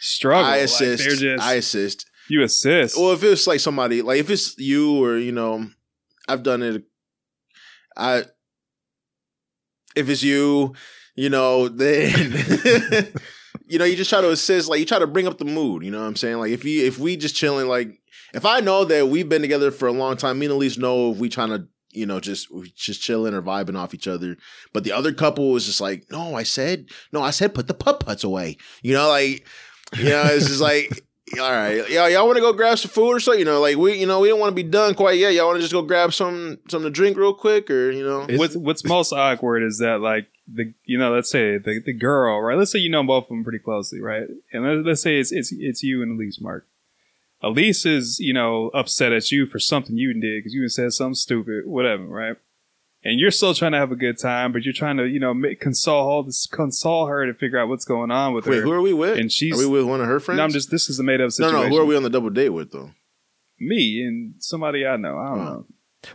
struggle. 0.00 0.46
I 0.46 0.50
Like, 0.56 0.64
assist. 0.64 1.04
they're 1.04 1.16
just 1.36 1.42
I 1.44 1.54
assist. 1.54 2.06
You 2.28 2.42
assist. 2.42 2.96
Well, 2.96 3.12
if 3.12 3.22
it's 3.22 3.46
like 3.46 3.60
somebody, 3.60 4.02
like 4.02 4.20
if 4.20 4.30
it's 4.30 4.58
you 4.58 5.04
or 5.04 5.16
you 5.16 5.32
know, 5.32 5.68
I've 6.28 6.42
done 6.42 6.62
it. 6.62 6.84
I 7.96 8.24
if 9.94 10.08
it's 10.08 10.22
you, 10.22 10.74
you 11.14 11.30
know, 11.30 11.68
then 11.68 13.12
you 13.66 13.78
know, 13.78 13.84
you 13.84 13.96
just 13.96 14.10
try 14.10 14.20
to 14.20 14.30
assist. 14.30 14.68
Like 14.68 14.80
you 14.80 14.86
try 14.86 14.98
to 14.98 15.06
bring 15.06 15.26
up 15.26 15.38
the 15.38 15.44
mood. 15.44 15.84
You 15.84 15.90
know 15.90 16.00
what 16.00 16.06
I'm 16.06 16.16
saying? 16.16 16.38
Like 16.38 16.50
if 16.50 16.64
you 16.64 16.86
if 16.86 16.98
we 16.98 17.16
just 17.16 17.36
chilling, 17.36 17.68
like 17.68 18.00
if 18.32 18.44
I 18.44 18.60
know 18.60 18.84
that 18.84 19.08
we've 19.08 19.28
been 19.28 19.42
together 19.42 19.70
for 19.70 19.88
a 19.88 19.92
long 19.92 20.16
time, 20.16 20.38
me 20.38 20.46
and 20.46 20.56
least 20.56 20.78
know 20.78 21.12
if 21.12 21.18
we 21.18 21.28
trying 21.28 21.50
to. 21.50 21.66
You 21.96 22.06
know, 22.06 22.18
just 22.18 22.48
just 22.74 23.02
chilling 23.02 23.34
or 23.34 23.40
vibing 23.40 23.78
off 23.78 23.94
each 23.94 24.08
other. 24.08 24.36
But 24.72 24.82
the 24.82 24.90
other 24.90 25.12
couple 25.12 25.52
was 25.52 25.64
just 25.64 25.80
like, 25.80 26.04
no, 26.10 26.34
I 26.34 26.42
said, 26.42 26.86
no, 27.12 27.22
I 27.22 27.30
said, 27.30 27.54
put 27.54 27.68
the 27.68 27.74
putt 27.74 28.00
putts 28.00 28.24
away. 28.24 28.56
You 28.82 28.94
know, 28.94 29.08
like, 29.08 29.46
you 29.96 30.08
know, 30.08 30.24
it's 30.24 30.48
just 30.48 30.60
like, 30.60 31.03
all 31.40 31.50
right, 31.52 31.88
y'all, 31.88 32.08
y'all 32.10 32.26
want 32.26 32.36
to 32.36 32.42
go 32.42 32.52
grab 32.52 32.78
some 32.78 32.90
food 32.90 33.12
or 33.12 33.20
something? 33.20 33.38
You 33.38 33.44
know, 33.46 33.60
like 33.60 33.76
we, 33.76 33.98
you 33.98 34.06
know, 34.06 34.20
we 34.20 34.28
don't 34.28 34.38
want 34.40 34.50
to 34.50 34.54
be 34.54 34.62
done 34.68 34.94
quite 34.94 35.18
yet. 35.18 35.32
Y'all 35.32 35.46
want 35.46 35.56
to 35.56 35.62
just 35.62 35.72
go 35.72 35.82
grab 35.82 36.12
some 36.12 36.58
something 36.68 36.90
to 36.90 36.94
drink 36.94 37.16
real 37.16 37.32
quick, 37.34 37.70
or 37.70 37.90
you 37.90 38.04
know, 38.04 38.26
Is- 38.26 38.38
what's 38.38 38.56
what's 38.56 38.84
most 38.84 39.12
awkward 39.12 39.62
is 39.62 39.78
that 39.78 40.00
like 40.00 40.26
the 40.46 40.74
you 40.84 40.98
know 40.98 41.14
let's 41.14 41.30
say 41.30 41.56
the, 41.56 41.80
the 41.80 41.94
girl 41.94 42.40
right? 42.40 42.58
Let's 42.58 42.70
say 42.70 42.78
you 42.78 42.90
know 42.90 43.02
both 43.02 43.24
of 43.24 43.28
them 43.30 43.42
pretty 43.42 43.58
closely 43.58 44.00
right? 44.00 44.28
And 44.52 44.64
let, 44.64 44.84
let's 44.86 45.02
say 45.02 45.18
it's 45.18 45.32
it's 45.32 45.50
it's 45.52 45.82
you 45.82 46.02
and 46.02 46.18
Elise 46.20 46.40
Mark. 46.40 46.66
Elise 47.42 47.86
is 47.86 48.20
you 48.20 48.34
know 48.34 48.68
upset 48.74 49.12
at 49.12 49.30
you 49.32 49.46
for 49.46 49.58
something 49.58 49.96
you 49.96 50.12
did 50.12 50.40
because 50.40 50.52
you 50.52 50.68
said 50.68 50.92
something 50.92 51.14
stupid 51.14 51.66
whatever 51.66 52.04
right 52.04 52.36
and 53.04 53.20
you're 53.20 53.30
still 53.30 53.54
trying 53.54 53.72
to 53.72 53.78
have 53.78 53.92
a 53.92 53.96
good 53.96 54.18
time 54.18 54.52
but 54.52 54.62
you're 54.64 54.72
trying 54.74 54.96
to 54.96 55.06
you 55.06 55.20
know 55.20 55.34
make, 55.34 55.60
console 55.60 56.26
console 56.50 57.06
her 57.06 57.26
to 57.26 57.34
figure 57.34 57.58
out 57.58 57.68
what's 57.68 57.84
going 57.84 58.10
on 58.10 58.32
with 58.34 58.46
wait, 58.46 58.56
her 58.56 58.60
Wait, 58.62 58.64
who 58.66 58.72
are 58.72 58.80
we 58.80 58.92
with? 58.92 59.18
and 59.18 59.30
she's 59.30 59.54
are 59.54 59.58
we 59.58 59.66
with 59.66 59.84
one 59.84 60.00
of 60.00 60.06
her 60.06 60.20
friends? 60.20 60.38
no 60.38 60.44
I'm 60.44 60.50
just 60.50 60.70
this 60.70 60.88
is 60.88 60.98
a 60.98 61.02
made 61.02 61.20
up 61.20 61.26
no, 61.26 61.28
situation 61.30 61.60
no. 61.62 61.68
Who 61.68 61.78
are 61.82 61.84
we 61.84 61.96
on 61.96 62.02
the 62.02 62.10
double 62.10 62.30
date 62.30 62.50
with 62.50 62.72
though? 62.72 62.90
me 63.60 64.02
and 64.02 64.34
somebody 64.38 64.86
I 64.86 64.96
know 64.96 65.18
I 65.18 65.28
don't 65.28 65.38
Oh. 65.40 65.44
know 65.44 65.66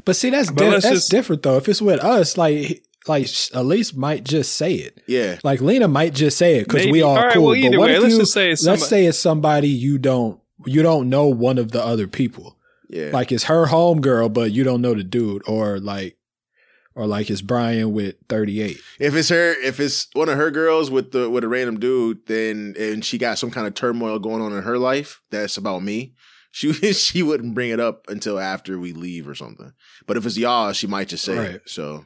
But 0.06 0.15
see, 0.15 0.30
that's 0.30 0.52
But 0.52 0.60
di- 0.65 0.69
that's 0.71 0.89
just- 0.89 1.12
different 1.12 1.41
though. 1.43 1.58
If 1.58 1.67
it's 1.69 1.82
with 1.82 2.04
us, 2.04 2.38
like 2.38 2.84
like 3.08 3.28
Elise 3.54 3.95
might 3.95 4.23
just 4.25 4.52
say 4.58 4.73
it. 4.73 5.02
Yeah, 5.08 5.39
Like 5.43 5.62
Lena 5.62 5.88
might 5.88 6.13
just 6.13 6.38
say 6.38 6.58
it 6.58 6.65
because 6.67 6.82
we 6.86 6.91
Maybe. 6.91 7.02
all, 7.02 7.17
All 7.17 7.23
right, 7.23 7.34
cool. 7.34 7.45
well, 7.45 7.56
either 7.56 7.71
but 7.71 7.80
what 7.80 7.89
way, 7.89 7.95
if 7.95 8.02
let's 8.04 8.13
you, 8.13 8.19
just 8.19 8.34
say 8.34 8.52
it's 8.52 8.63
let's 8.65 8.82
somebody- 8.82 9.04
say 9.04 9.06
it's 9.08 9.17
somebody 9.17 9.69
you 9.69 9.97
don't 9.97 10.39
you 10.65 10.84
don't 10.84 11.10
know 11.10 11.28
one 11.28 11.58
of 11.58 11.71
the 11.71 11.84
other 11.84 12.08
people. 12.08 12.58
yeah. 12.89 13.10
Like 13.13 13.32
it's 13.32 13.45
her 13.45 13.67
home 13.67 14.02
girl, 14.02 14.28
but 14.28 14.52
you 14.52 14.63
don't 14.65 14.82
know 14.82 14.93
the 14.93 15.04
dude, 15.04 15.41
or 15.47 15.80
like 15.80 16.17
or 17.00 17.08
like 17.08 17.30
it's 17.30 17.42
Bryan 17.42 17.94
with 17.94 18.16
thirty 18.28 18.62
eight. 18.62 18.80
if 19.00 19.16
it's 19.16 19.30
her, 19.30 19.52
if 19.64 19.80
it's 19.80 20.08
one 20.14 20.28
of 20.28 20.38
her 20.38 20.52
girls 20.52 20.92
with 20.92 21.12
the 21.12 21.30
with 21.30 21.44
a 21.44 21.48
random 21.48 21.80
dude, 21.80 22.26
then 22.28 22.76
and 22.78 23.06
she 23.06 23.18
got 23.18 23.38
some 23.40 23.52
kind 23.52 23.66
of 23.68 23.74
turmoil 23.74 24.20
going 24.20 24.42
on 24.42 24.52
in 24.52 24.64
her 24.64 24.78
life 24.78 25.22
that's 25.32 25.56
about 25.58 25.82
me. 25.82 26.14
She 26.52 26.74
she 26.94 27.24
wouldn't 27.24 27.56
bring 27.56 27.70
it 27.70 27.80
up 27.80 28.06
until 28.10 28.38
after 28.40 28.78
we 28.78 28.92
leave 28.92 29.28
or 29.28 29.36
something. 29.36 29.72
But 30.08 30.18
if 30.18 30.26
it's 30.26 30.38
y'all, 30.38 30.74
she 30.74 30.88
might 30.88 31.08
just 31.08 31.24
say 31.24 31.38
Right. 31.38 31.50
it. 31.52 31.70
So 31.70 32.06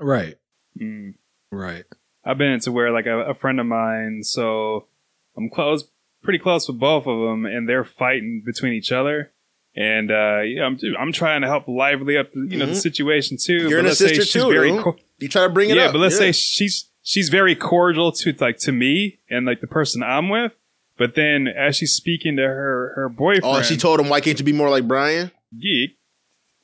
Right, 0.00 0.36
Mm. 0.80 1.14
right. 1.52 1.84
I've 2.24 2.38
been 2.38 2.52
into 2.52 2.72
where 2.72 2.90
like 2.90 3.06
a, 3.06 3.30
a 3.30 3.34
friend 3.34 3.60
of 3.60 3.66
mine, 3.66 4.22
so 4.24 4.88
I'm 5.36 5.50
close, 5.50 5.84
pretty 6.22 6.38
close 6.38 6.66
with 6.68 6.78
both 6.78 7.06
of 7.06 7.18
them, 7.20 7.46
and 7.46 7.68
they're 7.68 7.84
fighting 7.84 8.42
between 8.44 8.72
each 8.72 8.92
other. 8.92 9.32
And 9.76 10.10
uh, 10.10 10.40
yeah, 10.40 10.64
I'm 10.64 10.78
I'm 10.98 11.12
trying 11.12 11.42
to 11.42 11.46
help 11.46 11.68
lively 11.68 12.16
up 12.18 12.28
you 12.34 12.58
know 12.58 12.66
the 12.66 12.72
Mhm. 12.72 12.76
situation 12.82 13.36
too. 13.40 13.54
You're 13.68 13.70
but 13.70 13.78
an 13.78 13.84
let's 13.86 13.98
say 13.98 14.08
sister 14.08 14.22
she's 14.24 14.42
too, 14.42 14.50
very 14.50 14.70
co- 14.72 14.96
you 15.18 15.28
try 15.28 15.42
to 15.44 15.48
bring 15.48 15.70
it 15.70 15.76
yeah, 15.76 15.86
up. 15.86 15.92
but 15.92 15.98
let's 16.00 16.16
say 16.18 16.32
she's 16.32 16.90
she's 17.02 17.28
very 17.28 17.54
cordial 17.54 18.10
to 18.12 18.34
like 18.40 18.58
to 18.58 18.72
me 18.72 19.20
and 19.30 19.46
like 19.46 19.60
the 19.60 19.66
person 19.68 20.02
I'm 20.02 20.28
with. 20.28 20.52
But 20.98 21.14
then 21.14 21.46
as 21.48 21.76
she's 21.76 21.92
speaking 21.94 22.36
to 22.36 22.42
her 22.42 22.92
her 22.96 23.08
boyfriend, 23.08 23.44
oh, 23.44 23.62
she 23.62 23.76
told 23.76 24.00
him, 24.00 24.08
"Why 24.08 24.20
can't 24.20 24.38
you 24.38 24.44
be 24.44 24.52
more 24.52 24.68
like 24.70 24.86
Bryan?" 24.88 25.30
geek, 25.58 25.96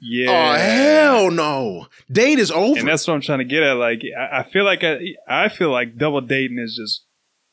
yeah, 0.00 0.28
Oh 0.30 0.58
hell 0.58 1.30
no! 1.30 1.86
Date 2.10 2.38
is 2.40 2.50
over. 2.50 2.78
and 2.78 2.86
that's 2.88 3.06
what 3.06 3.14
I'm 3.14 3.20
trying 3.22 3.38
to 3.38 3.44
get 3.44 3.62
at. 3.62 3.74
Like, 3.74 4.02
I, 4.18 4.40
I 4.40 4.42
feel 4.42 4.64
like 4.64 4.82
I, 4.84 4.98
I 5.28 5.48
feel 5.48 5.70
like 5.70 5.96
double 5.96 6.20
dating 6.20 6.58
is 6.58 6.74
just 6.76 7.04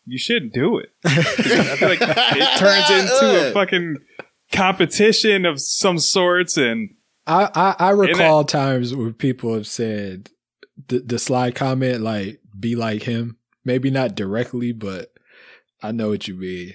you 0.05 0.17
shouldn't 0.17 0.53
do 0.53 0.79
it. 0.79 0.89
I 1.05 1.21
feel 1.77 1.89
like 1.89 2.01
it 2.01 2.59
turns 2.59 2.89
into 2.89 3.49
a 3.49 3.51
fucking 3.53 3.97
competition 4.53 5.45
of 5.45 5.59
some 5.59 5.99
sorts, 5.99 6.55
and 6.57 6.91
I 7.27 7.49
I, 7.53 7.75
I 7.89 7.91
that- 7.91 7.97
recall 7.97 8.43
times 8.45 8.95
where 8.95 9.11
people 9.11 9.53
have 9.53 9.67
said 9.67 10.29
the, 10.87 10.99
the 10.99 11.19
slide 11.19 11.55
comment 11.55 12.01
like 12.01 12.39
"be 12.57 12.75
like 12.75 13.03
him." 13.03 13.37
Maybe 13.65 13.89
not 13.89 14.15
directly, 14.15 14.73
but 14.73 15.09
I 15.81 15.91
know 15.93 16.09
what 16.09 16.27
you 16.27 16.35
mean. 16.35 16.73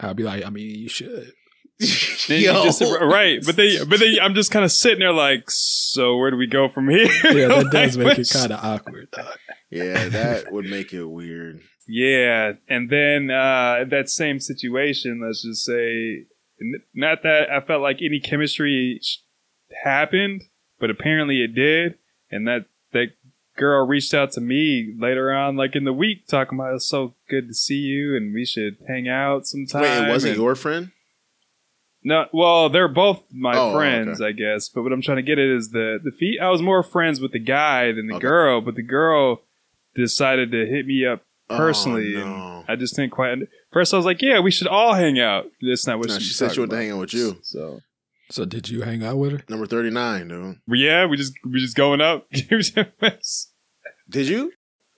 I'll 0.00 0.14
be 0.14 0.22
like, 0.22 0.44
I 0.44 0.50
mean, 0.50 0.72
you 0.78 0.88
should. 0.88 1.32
then 2.28 2.40
Yo. 2.42 2.58
you 2.58 2.64
just 2.64 2.80
right. 2.80 3.40
But 3.44 3.56
then, 3.56 3.88
but 3.88 3.98
then 3.98 4.14
I'm 4.22 4.34
just 4.34 4.52
kind 4.52 4.64
of 4.64 4.70
sitting 4.70 5.00
there 5.00 5.12
like, 5.12 5.44
so 5.50 6.16
where 6.16 6.30
do 6.30 6.36
we 6.36 6.46
go 6.46 6.68
from 6.68 6.88
here? 6.88 7.08
Yeah, 7.24 7.48
that 7.48 7.68
does 7.72 7.98
make 7.98 8.18
it 8.18 8.28
kind 8.32 8.52
of 8.52 8.64
awkward. 8.64 9.08
Though. 9.12 9.28
yeah, 9.70 10.08
that 10.08 10.52
would 10.52 10.66
make 10.66 10.92
it 10.92 11.04
weird. 11.04 11.60
Yeah, 11.88 12.52
and 12.68 12.88
then 12.90 13.30
uh, 13.30 13.84
that 13.90 14.08
same 14.10 14.38
situation, 14.40 15.20
let's 15.24 15.42
just 15.42 15.64
say, 15.64 16.26
n- 16.26 16.26
not 16.94 17.22
that 17.22 17.50
I 17.50 17.60
felt 17.60 17.82
like 17.82 17.98
any 18.02 18.20
chemistry 18.20 19.00
happened, 19.84 20.42
but 20.80 20.90
apparently 20.90 21.42
it 21.42 21.54
did, 21.54 21.96
and 22.30 22.46
that 22.48 22.66
that 22.92 23.08
girl 23.56 23.86
reached 23.86 24.14
out 24.14 24.32
to 24.32 24.40
me 24.40 24.94
later 24.98 25.32
on, 25.32 25.56
like 25.56 25.74
in 25.74 25.84
the 25.84 25.92
week, 25.92 26.26
talking 26.28 26.58
about 26.58 26.74
it's 26.74 26.86
so 26.88 27.14
good 27.28 27.48
to 27.48 27.54
see 27.54 27.74
you 27.78 28.16
and 28.16 28.32
we 28.32 28.44
should 28.44 28.76
hang 28.86 29.08
out 29.08 29.46
sometime. 29.46 29.82
Wait, 29.82 30.06
it 30.06 30.08
wasn't 30.08 30.34
and- 30.34 30.42
your 30.42 30.54
friend? 30.54 30.92
No, 32.04 32.26
well, 32.32 32.68
they're 32.68 32.86
both 32.86 33.24
my 33.32 33.54
Oh, 33.56 33.74
friends, 33.74 34.20
okay. 34.20 34.28
I 34.28 34.32
guess. 34.32 34.68
But 34.68 34.82
what 34.84 34.92
I'm 34.92 35.02
trying 35.02 35.16
to 35.16 35.22
get 35.22 35.38
at 35.40 35.48
is 35.48 35.70
the 35.70 35.98
the 36.02 36.12
feet. 36.12 36.38
I 36.40 36.48
was 36.48 36.62
more 36.62 36.84
friends 36.84 37.20
with 37.20 37.32
the 37.32 37.40
guy 37.40 37.90
than 37.90 38.06
the 38.06 38.14
Okay. 38.14 38.22
girl, 38.22 38.60
but 38.60 38.76
the 38.76 38.82
girl 38.84 39.42
decided 39.96 40.52
to 40.52 40.64
hit 40.64 40.86
me 40.86 41.04
up 41.04 41.22
oh, 41.50 41.56
personally, 41.56 42.14
Oh, 42.16 42.20
and. 42.60 42.64
I 42.68 42.76
just 42.76 42.94
didn't 42.94 43.10
quite. 43.10 43.36
Under- 43.70 43.80
First, 43.80 43.92
I 43.94 43.96
was 43.98 44.06
like, 44.06 44.22
"Yeah, 44.22 44.40
we 44.40 44.50
should 44.50 44.66
all 44.68 44.94
hang 44.94 45.18
out." 45.20 45.46
That's 45.60 45.86
not 45.86 45.98
what 45.98 46.08
No, 46.08 46.14
she, 46.18 46.24
she 46.24 46.28
was 46.30 46.36
said 46.36 46.50
she 46.52 46.56
talking 46.56 46.60
wanted 46.62 46.70
to 46.70 46.76
about. 46.76 46.82
hang 46.82 46.92
out 46.92 47.00
with 47.00 47.14
you. 47.14 47.36
So 47.42 47.80
So 48.30 48.44
did 48.44 48.68
you 48.68 48.82
hang 48.82 49.02
out 49.04 49.16
with 49.18 49.32
her? 49.32 49.40
Number 49.48 49.66
39, 49.66 50.28
dude. 50.28 50.56
Well, 50.66 50.78
yeah, 50.78 51.06
we 51.06 51.16
just 51.16 51.32
we 51.44 51.58
just 51.60 51.76
going 51.76 52.00
up. 52.00 52.26
Did 54.10 54.26
you? 54.26 54.52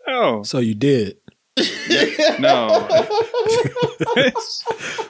oh 0.09 0.43
So 0.45 0.59
you 0.59 0.75
did. 0.75 1.17
no, 2.41 2.89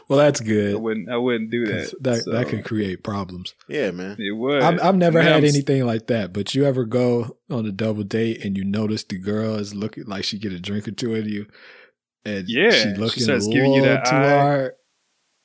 Well, 0.08 0.18
that's 0.18 0.40
I 0.40 0.44
good. 0.44 0.80
wouldn't. 0.80 1.08
I 1.08 1.16
wouldn't 1.16 1.50
do 1.50 1.64
'cause 1.66 1.90
that. 1.92 2.02
That 2.02 2.22
So, 2.24 2.30
that 2.32 2.48
could 2.48 2.64
create 2.64 3.04
problems. 3.04 3.54
yeah, 3.68 3.90
man. 3.92 4.16
It 4.18 4.32
would. 4.36 4.60
I've, 4.62 4.80
I've 4.82 4.96
never 4.96 5.20
I 5.20 5.22
had 5.22 5.32
I'm 5.34 5.44
anything 5.44 5.86
like 5.86 6.08
that. 6.08 6.32
But 6.32 6.54
you 6.54 6.64
ever 6.64 6.84
go 6.84 7.36
on 7.50 7.66
a 7.66 7.70
double 7.72 8.02
date 8.02 8.44
and 8.44 8.56
you 8.56 8.64
notice 8.64 9.04
the 9.04 9.18
girl 9.18 9.54
is 9.56 9.74
looking 9.74 10.04
like 10.06 10.24
she 10.24 10.38
get 10.38 10.52
a 10.52 10.58
drink 10.58 10.88
or 10.88 10.92
two 10.92 11.14
at 11.14 11.26
you, 11.26 11.46
and 12.24 12.48
Yeah, 12.48 12.70
she 12.70 12.78
she 12.82 12.88
looking 12.94 13.22
a 13.22 13.24
starts 13.24 13.46
little 13.46 13.52
giving 13.52 13.72
you 13.74 13.82
that 13.82 14.04
too 14.04 14.16
eye. 14.16 14.28
hard. 14.38 14.72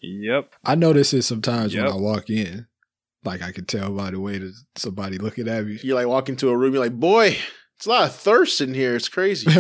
Yep. 0.02 0.54
I 0.64 0.76
notice 0.76 1.14
it 1.14 1.24
sometimes 1.24 1.76
when 1.76 1.88
I 1.88 1.96
walk 1.96 2.30
in. 2.30 2.68
Like 3.24 3.42
I 3.42 3.52
can 3.52 3.66
tell 3.66 3.92
by 3.92 4.12
the 4.12 4.20
way 4.20 4.38
that 4.38 4.54
somebody 4.76 5.18
looking 5.18 5.48
at 5.48 5.66
me. 5.66 5.80
You 5.82 5.96
like 5.96 6.08
walk 6.08 6.30
into 6.30 6.50
a 6.50 6.58
room, 6.58 6.74
you're 6.74 6.84
like, 6.84 7.00
boy, 7.00 7.38
it's 7.78 7.86
a 7.88 7.90
lot 7.90 8.08
of 8.10 8.16
thirst 8.16 8.62
in 8.62 8.74
here. 8.76 8.96
It's 8.96 9.10
crazy. 9.10 9.48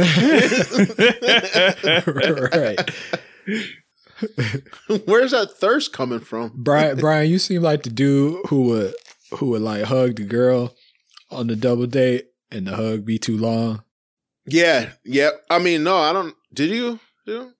right. 2.07 2.79
Where's 5.05 5.31
that 5.31 5.53
thirst 5.57 5.93
coming 5.93 6.19
from? 6.19 6.51
Bryan, 6.55 6.97
Bryan, 6.97 7.29
you 7.29 7.39
seem 7.39 7.61
like 7.61 7.83
the 7.83 7.89
dude 7.89 8.45
who 8.47 8.61
would 8.63 8.93
who 9.39 9.47
would 9.49 9.61
like 9.61 9.83
hug 9.85 10.15
the 10.15 10.23
girl 10.23 10.73
on 11.31 11.47
the 11.47 11.55
double 11.55 11.87
date 11.87 12.27
and 12.51 12.67
the 12.67 12.75
hug 12.75 13.05
be 13.05 13.17
too 13.17 13.37
long. 13.37 13.83
Yeah, 14.45 14.91
yeah. 15.03 15.31
I 15.49 15.59
mean, 15.59 15.83
no, 15.83 15.97
I 15.97 16.13
don't. 16.13 16.35
Did 16.55 16.71
you? 16.71 16.99
You? 17.25 17.51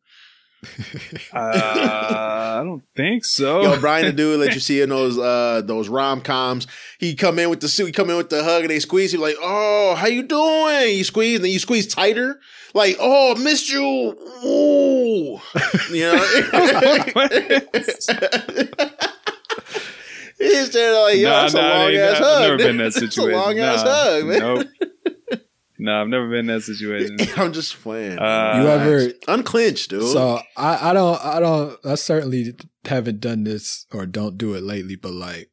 Uh, 1.31 1.38
I 1.38 2.62
don't 2.63 2.81
think 2.95 3.23
so. 3.23 3.62
Yo, 3.62 3.79
Bryan, 3.79 4.05
the 4.08 4.13
dude 4.13 4.39
let 4.39 4.55
you 4.55 4.60
see 4.60 4.81
in 4.81 4.89
those 4.89 5.15
uh 5.17 5.62
those 5.63 5.89
rom 5.89 6.21
coms. 6.21 6.65
He 6.97 7.13
come 7.13 7.38
in 7.38 7.51
with 7.51 7.60
the 7.60 7.67
suit, 7.67 7.86
he 7.88 7.91
come 7.91 8.10
in 8.10 8.17
with 8.17 8.29
the 8.29 8.43
hug, 8.43 8.62
and 8.62 8.71
they 8.71 8.79
squeeze. 8.79 9.12
He 9.12 9.17
like, 9.19 9.36
oh, 9.41 9.93
how 9.95 10.08
you 10.08 10.23
doing? 10.23 10.97
You 10.97 11.03
squeeze, 11.03 11.36
and 11.36 11.45
then 11.45 11.51
you 11.51 11.60
squeeze 11.60 11.86
tighter. 11.86 12.39
Like, 12.73 12.97
oh, 12.99 13.36
missed 13.36 13.69
you. 13.71 13.84
Ooh, 14.43 15.39
you 15.93 16.12
know. 16.12 16.17
He's 20.38 20.69
there 20.71 21.01
like, 21.01 21.17
yo, 21.17 21.29
Nah, 21.29 21.41
that's 21.41 21.53
a 21.53 21.62
long 21.62 21.93
ass 21.93 22.17
I've 22.17 22.23
hug. 22.23 22.41
never 22.41 22.58
been 22.58 22.69
in 22.71 22.77
that 22.77 22.84
That's 22.93 22.97
a 22.97 22.99
situation. 23.12 23.39
long 23.39 23.60
ass 23.60 23.81
hug, 23.84 24.25
man. 24.25 24.39
Nope. 24.39 24.67
No, 25.85 26.01
I've 26.01 26.07
never 26.07 26.27
been 26.29 26.39
in 26.39 26.45
that 26.47 26.61
situation. 26.61 27.17
I'm 27.37 27.53
just 27.53 27.81
playing. 27.81 28.19
Uh, 28.19 28.59
You 28.61 28.67
ever- 28.67 29.13
unclench, 29.27 29.87
dude? 29.87 30.03
So 30.11 30.39
I, 30.57 30.89
I 30.89 30.93
don't 30.93 31.23
I 31.25 31.39
don't 31.39 31.77
I 31.85 31.95
certainly 31.95 32.53
haven't 32.85 33.19
done 33.21 33.43
this 33.45 33.85
or 33.93 34.05
don't 34.05 34.37
do 34.37 34.53
it 34.53 34.63
lately, 34.63 34.95
but 34.95 35.13
like 35.13 35.49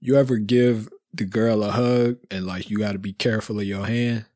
you 0.00 0.16
ever 0.16 0.36
give 0.38 0.88
the 1.14 1.24
girl 1.24 1.62
a 1.62 1.70
hug 1.70 2.16
and 2.30 2.46
like 2.46 2.68
you 2.68 2.78
gotta 2.78 2.98
be 2.98 3.12
careful 3.12 3.58
of 3.60 3.64
your 3.66 3.86
hand? 3.86 4.26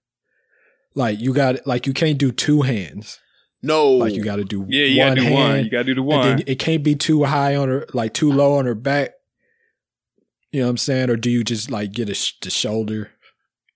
Like 0.94 1.20
you 1.20 1.32
got 1.34 1.66
like 1.66 1.86
you 1.86 1.92
can't 1.92 2.18
do 2.18 2.32
two 2.32 2.62
hands. 2.62 3.18
no, 3.62 3.90
Like 3.92 4.14
you 4.14 4.24
gotta 4.24 4.44
do 4.44 4.64
Yeah, 4.68 4.86
you 4.86 5.00
one 5.00 5.08
gotta 5.16 5.20
do 5.28 5.32
one. 5.34 5.50
hand, 5.52 5.64
You 5.66 5.70
gotta 5.70 5.84
do 5.84 5.94
the 5.94 6.00
and 6.00 6.08
one. 6.08 6.22
then 6.38 6.44
it 6.46 6.58
can't 6.58 6.82
be 6.82 6.94
too 6.94 7.24
high 7.24 7.54
on 7.56 7.68
her 7.68 7.86
like 7.92 8.14
too 8.14 8.32
low 8.32 8.54
on 8.54 8.64
her 8.66 8.74
back. 8.74 9.10
You 10.52 10.60
know 10.60 10.66
what 10.66 10.70
I'm 10.70 10.76
saying? 10.78 11.10
Or 11.10 11.16
do 11.16 11.30
you 11.30 11.44
just 11.44 11.70
like 11.70 11.92
get 11.92 12.08
a 12.08 12.14
sh- 12.14 12.32
the 12.42 12.50
shoulder 12.50 13.10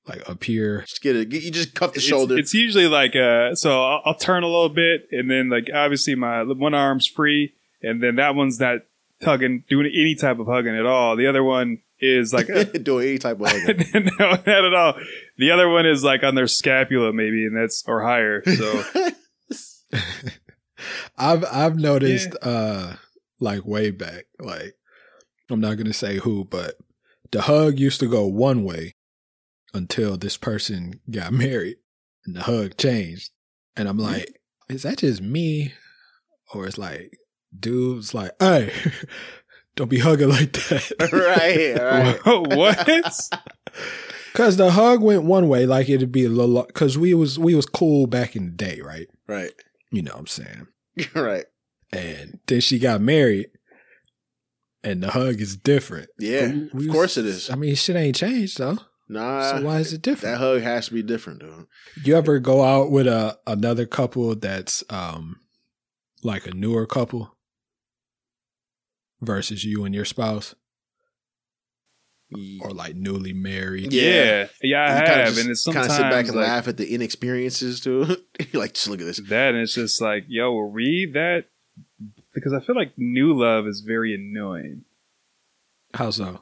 like 0.07 0.29
up 0.29 0.45
here? 0.45 0.83
just 0.83 1.03
get 1.03 1.17
it. 1.17 1.33
You 1.33 1.51
just 1.51 1.75
cuff 1.75 1.93
the 1.93 1.99
It's- 1.99 2.09
shoulder. 2.09 2.37
It's, 2.39 2.55
usually 2.55 2.89
like 2.89 3.17
uh, 3.17 3.55
so 3.55 3.83
I'll, 3.83 4.03
I'll 4.05 4.15
turn 4.15 4.43
a 4.43 4.47
little 4.47 4.69
bit, 4.69 5.09
and 5.13 5.31
then 5.31 5.49
like 5.51 5.69
obviously 5.75 6.15
my 6.15 6.43
one 6.43 6.75
arm's 6.75 7.07
free, 7.07 7.55
and 7.83 8.03
then 8.03 8.17
that 8.17 8.35
one's 8.35 8.61
not 8.61 8.81
tugging, 9.23 9.65
doing 9.69 9.87
any 9.87 10.15
type 10.15 10.39
of 10.39 10.47
hugging 10.47 10.77
at 10.77 10.87
all. 10.87 11.17
The 11.17 11.27
other 11.27 11.43
one 11.43 11.79
is 12.01 12.35
like 12.35 12.47
doing 12.83 13.09
any 13.09 13.19
type 13.19 13.41
of 13.41 13.47
hugging. 13.51 13.87
no, 14.19 14.31
not 14.31 14.49
at 14.49 14.75
all. 14.75 14.95
The 15.39 15.51
other 15.51 15.69
one 15.69 15.87
is 15.87 16.05
like 16.05 16.23
on 16.23 16.35
their 16.35 16.47
scapula, 16.49 17.13
maybe, 17.13 17.47
and 17.47 17.57
that's 17.57 17.83
or 17.87 18.03
higher. 18.03 18.43
So 18.45 18.85
I've 21.17 21.45
I've 21.51 21.77
noticed 21.77 22.35
uh 22.43 22.95
like 23.41 23.65
way 23.65 23.91
back, 23.91 24.27
like 24.39 24.75
I'm 25.51 25.61
not 25.61 25.77
gonna 25.77 25.93
say 25.93 26.19
who, 26.19 26.45
but 26.45 26.75
the 27.31 27.43
hug 27.43 27.79
used 27.79 28.01
to 28.01 28.07
go 28.07 28.27
one 28.27 28.65
way 28.65 28.95
until 29.75 30.17
this 30.17 30.37
person 30.37 31.01
got 31.11 31.33
married 31.45 31.77
and 32.25 32.37
the 32.37 32.43
hug 32.43 32.77
changed. 32.77 33.31
And 33.77 33.89
I'm 33.89 33.99
mm-hmm. 33.99 34.13
like, 34.13 34.41
is 34.69 34.85
that 34.85 34.99
just 34.99 35.21
me? 35.21 35.75
Or 36.55 36.67
it's 36.67 36.79
like 36.79 37.19
dudes 37.59 38.15
like, 38.15 38.33
hey, 38.39 38.73
don't 39.77 39.91
be 39.91 39.99
hugging 39.99 40.29
like 40.29 40.53
that. 40.53 40.93
right, 41.13 42.25
right. 42.25 42.57
what? 42.57 43.31
Cause 44.35 44.57
the 44.57 44.73
hug 44.73 45.01
went 45.03 45.25
one 45.25 45.49
way, 45.49 45.67
like 45.67 45.89
it'd 45.89 46.11
be 46.13 46.25
a 46.25 46.29
little 46.29 46.65
cause 46.75 46.99
we 46.99 47.15
was 47.15 47.39
we 47.39 47.55
was 47.55 47.67
cool 47.67 48.07
back 48.07 48.35
in 48.35 48.47
the 48.47 48.53
day, 48.53 48.81
right? 48.81 49.07
Right. 49.29 49.53
You 49.93 50.03
know 50.03 50.13
what 50.13 50.21
I'm 50.21 50.27
saying? 50.27 50.67
Right. 51.15 51.47
and 51.93 52.39
then 52.47 52.61
she 52.61 52.79
got 52.79 53.01
married 53.01 53.47
and 54.85 55.03
the 55.03 55.11
hug 55.11 55.41
is 55.41 55.57
different 55.57 56.09
Yeah. 56.19 56.49
But 56.49 56.55
we 56.55 56.63
Of 56.63 56.75
was- 56.75 56.89
course 56.89 57.17
it 57.17 57.27
is. 57.27 57.51
i 57.51 57.57
mean 57.57 57.75
shit 57.75 57.97
ain't 57.97 58.15
changed 58.15 58.59
though 58.59 58.79
Nah. 59.09 59.51
so 59.59 59.63
why 59.65 59.81
is 59.81 59.93
it 59.93 60.03
different? 60.03 60.35
that 60.35 60.39
hug 60.39 60.63
has 60.63 60.89
to 60.89 60.95
be 60.95 61.03
different, 61.03 61.41
dude. 61.41 61.67
you 62.05 62.17
ever 62.17 62.39
go 62.39 62.63
out 62.63 62.91
with 62.91 63.07
a 63.07 63.39
another 63.47 63.87
couple 63.87 64.35
that's 64.35 64.83
um 64.91 65.41
like 66.23 66.47
a 66.47 66.55
newer 66.55 66.87
couple 66.87 67.37
versus 69.21 69.65
you 69.65 69.85
and 69.85 69.95
your 69.95 70.05
spouse 70.05 70.55
or 72.61 72.71
like 72.71 72.97
newly 72.97 73.33
married 73.33 73.93
Yeah. 73.93 74.03
Yeah, 74.03 74.47
yeah, 74.63 74.85
I 74.85 74.89
You 74.89 74.95
have, 74.95 75.29
just 75.29 75.41
and 75.41 75.51
it's 75.51 75.65
kind 75.65 75.77
of 75.79 75.93
sit 75.93 76.03
back 76.03 76.27
and 76.27 76.37
like, 76.37 76.49
laugh 76.49 76.69
at 76.69 76.77
the 76.77 76.93
inexperiences, 76.95 77.81
dude. 77.81 78.09
You're 78.53 78.63
like, 78.63 78.75
just 78.75 78.89
look 78.89 79.01
at 79.01 79.07
this. 79.07 79.21
that, 79.29 79.55
and 79.55 79.59
it's 79.59 79.75
just 79.75 80.01
like, 80.01 80.25
yo, 80.29 80.53
were 80.53 80.69
we 80.69 81.11
that? 81.15 81.45
Because 82.33 82.53
I 82.53 82.61
feel 82.61 82.75
like 82.75 82.93
new 82.97 83.33
love 83.39 83.67
is 83.67 83.81
very 83.87 84.15
annoying. 84.15 84.85
how 85.95 86.11
so 86.11 86.41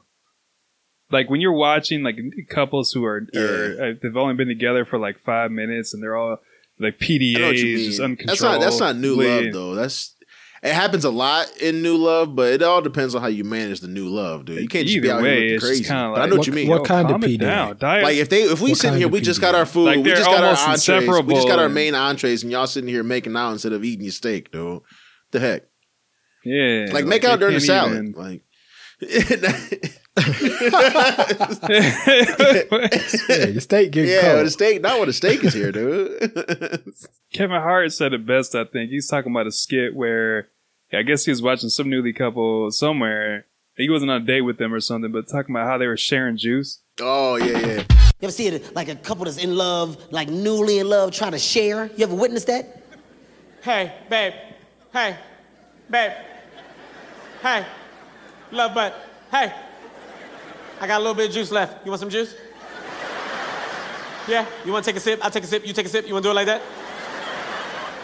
Like 1.13 1.29
when 1.29 1.39
you're 1.39 1.53
watching 1.53 2.03
like 2.03 2.17
couples 2.49 2.91
who 2.91 3.05
are, 3.05 3.25
Yeah. 3.31 3.41
or 3.41 3.83
uh, 3.83 3.93
they've 4.01 4.17
only 4.17 4.33
been 4.35 4.47
together 4.49 4.83
for 4.83 4.97
like 4.99 5.17
five 5.25 5.51
minutes 5.51 5.93
and 5.93 6.03
they're 6.03 6.15
all 6.17 6.39
like 6.79 6.95
I 7.01 7.07
know 7.07 7.47
what 7.47 7.55
you 7.57 7.77
PDAs, 7.77 7.85
just 7.85 7.99
uncontrolled. 8.01 8.29
That's 8.29 8.41
not 8.41 8.59
that's 8.59 8.79
not 8.79 8.95
new 8.97 9.15
love 9.15 9.53
though. 9.53 9.75
That's 9.75 10.09
it 10.63 10.71
happens 10.73 11.03
a 11.03 11.09
lot 11.09 11.51
in 11.61 11.81
new 11.81 11.97
love, 11.97 12.35
but 12.37 12.53
it 12.53 12.63
all 12.63 12.81
depends 12.81 13.13
on 13.15 13.21
how 13.21 13.27
you 13.27 13.43
manage 13.43 13.81
the 13.81 13.89
new 13.89 14.07
love, 14.07 14.45
dude. 14.45 14.61
You 14.61 14.67
can't 14.69 14.87
just 14.87 15.01
be 15.01 15.09
Either 15.09 15.17
out 15.17 15.23
way, 15.23 15.29
here 15.29 15.35
looking 15.41 15.55
it's 15.55 15.63
just 15.63 15.69
crazy. 15.71 15.83
kinda 15.83 16.11
But 16.15 16.21
I 16.21 16.25
know 16.25 16.31
what, 16.31 16.37
What- 16.39 16.47
you 16.47 16.53
mean. 16.53 16.67
what 16.69 16.85
kind 16.85 17.05
of 17.05 17.11
calm 17.11 17.23
it 17.23 17.27
PDA? 17.27 17.39
down. 17.39 17.77
Diet- 17.77 18.03
like 18.03 18.15
if 18.17 18.29
they 18.29 18.43
if 18.43 18.61
we 18.61 18.73
sitting 18.73 18.97
here, 18.97 19.09
we 19.09 19.19
just 19.21 19.41
got 19.41 19.55
our 19.55 19.65
food, 19.65 19.85
Like, 19.85 19.97
we 19.97 20.03
just 20.11 20.23
got 20.25 20.43
our 20.43 20.55
entrees, 20.71 21.25
we 21.25 21.33
just 21.35 21.47
got 21.49 21.59
our 21.59 21.69
main 21.69 21.93
entrees, 21.95 22.43
and 22.43 22.51
y'all 22.51 22.65
sitting 22.65 22.89
here 22.89 23.03
making 23.03 23.35
out 23.35 23.51
instead 23.51 23.73
of 23.73 23.83
eating 23.83 24.05
your 24.05 24.11
steak, 24.13 24.51
dude. 24.51 24.79
The 25.31 25.39
heck, 25.41 25.63
yeah, 26.45 26.87
like 26.93 27.05
make 27.05 27.23
out 27.25 27.39
during 27.39 27.55
the 27.55 27.59
salad, 27.61 27.91
even- 27.93 28.13
like. 28.13 28.41
yeah 30.15 30.25
your 33.47 33.61
steak 33.61 33.91
get 33.91 34.07
yeah, 34.07 34.21
cold 34.21 34.37
with 34.37 34.47
a 34.47 34.51
steak, 34.51 34.81
not 34.81 34.99
when 34.99 35.07
the 35.07 35.13
steak 35.13 35.43
is 35.43 35.53
here, 35.55 35.71
dude. 35.71 36.93
Kevin 37.33 37.59
Hart 37.59 37.91
said 37.91 38.13
it 38.13 38.23
best, 38.25 38.53
I 38.53 38.65
think. 38.65 38.91
He's 38.91 39.07
talking 39.07 39.31
about 39.31 39.47
a 39.47 39.51
skit 39.51 39.95
where 39.95 40.49
I 40.93 41.01
guess 41.01 41.25
he 41.25 41.31
was 41.31 41.41
watching 41.41 41.69
some 41.69 41.89
newly 41.89 42.13
couple 42.13 42.69
somewhere. 42.69 43.47
He 43.75 43.89
wasn't 43.89 44.11
on 44.11 44.21
a 44.21 44.25
date 44.25 44.41
with 44.41 44.59
them 44.59 44.71
or 44.71 44.79
something, 44.79 45.11
but 45.11 45.27
talking 45.27 45.55
about 45.55 45.65
how 45.67 45.79
they 45.79 45.87
were 45.87 45.97
sharing 45.97 46.37
juice. 46.37 46.79
oh 47.01 47.37
yeah, 47.37 47.57
yeah. 47.57 47.83
You 48.21 48.27
ever 48.27 48.31
see 48.31 48.47
it 48.47 48.75
like 48.75 48.89
a 48.89 48.95
couple 48.95 49.25
that's 49.25 49.37
in 49.37 49.55
love, 49.55 49.97
like 50.11 50.29
newly 50.29 50.77
in 50.77 50.87
love, 50.87 51.11
trying 51.11 51.31
to 51.31 51.39
share? 51.39 51.89
You 51.97 52.03
ever 52.05 52.15
witnessed 52.15 52.47
that? 52.47 52.83
Hey, 53.63 53.93
babe. 54.09 54.33
Hey, 54.91 55.17
babe. 55.89 56.11
Hey, 57.41 57.65
love 58.51 58.75
butt. 58.75 58.95
Hey, 59.31 59.51
I 60.83 60.85
got 60.85 60.97
a 60.97 60.99
little 60.99 61.15
bit 61.15 61.29
of 61.29 61.33
juice 61.33 61.49
left. 61.49 61.85
You 61.85 61.91
want 61.91 62.01
some 62.01 62.09
juice? 62.09 62.35
Yeah? 64.27 64.45
You 64.65 64.73
want 64.73 64.83
to 64.83 64.91
take 64.91 64.97
a 64.97 64.99
sip? 64.99 65.17
I'll 65.23 65.31
take 65.31 65.45
a 65.45 65.47
sip. 65.47 65.65
You 65.65 65.71
take 65.71 65.85
a 65.85 65.89
sip. 65.89 66.05
You 66.05 66.11
want 66.11 66.23
to 66.23 66.27
do 66.27 66.31
it 66.31 66.35
like 66.35 66.47
that? 66.47 66.61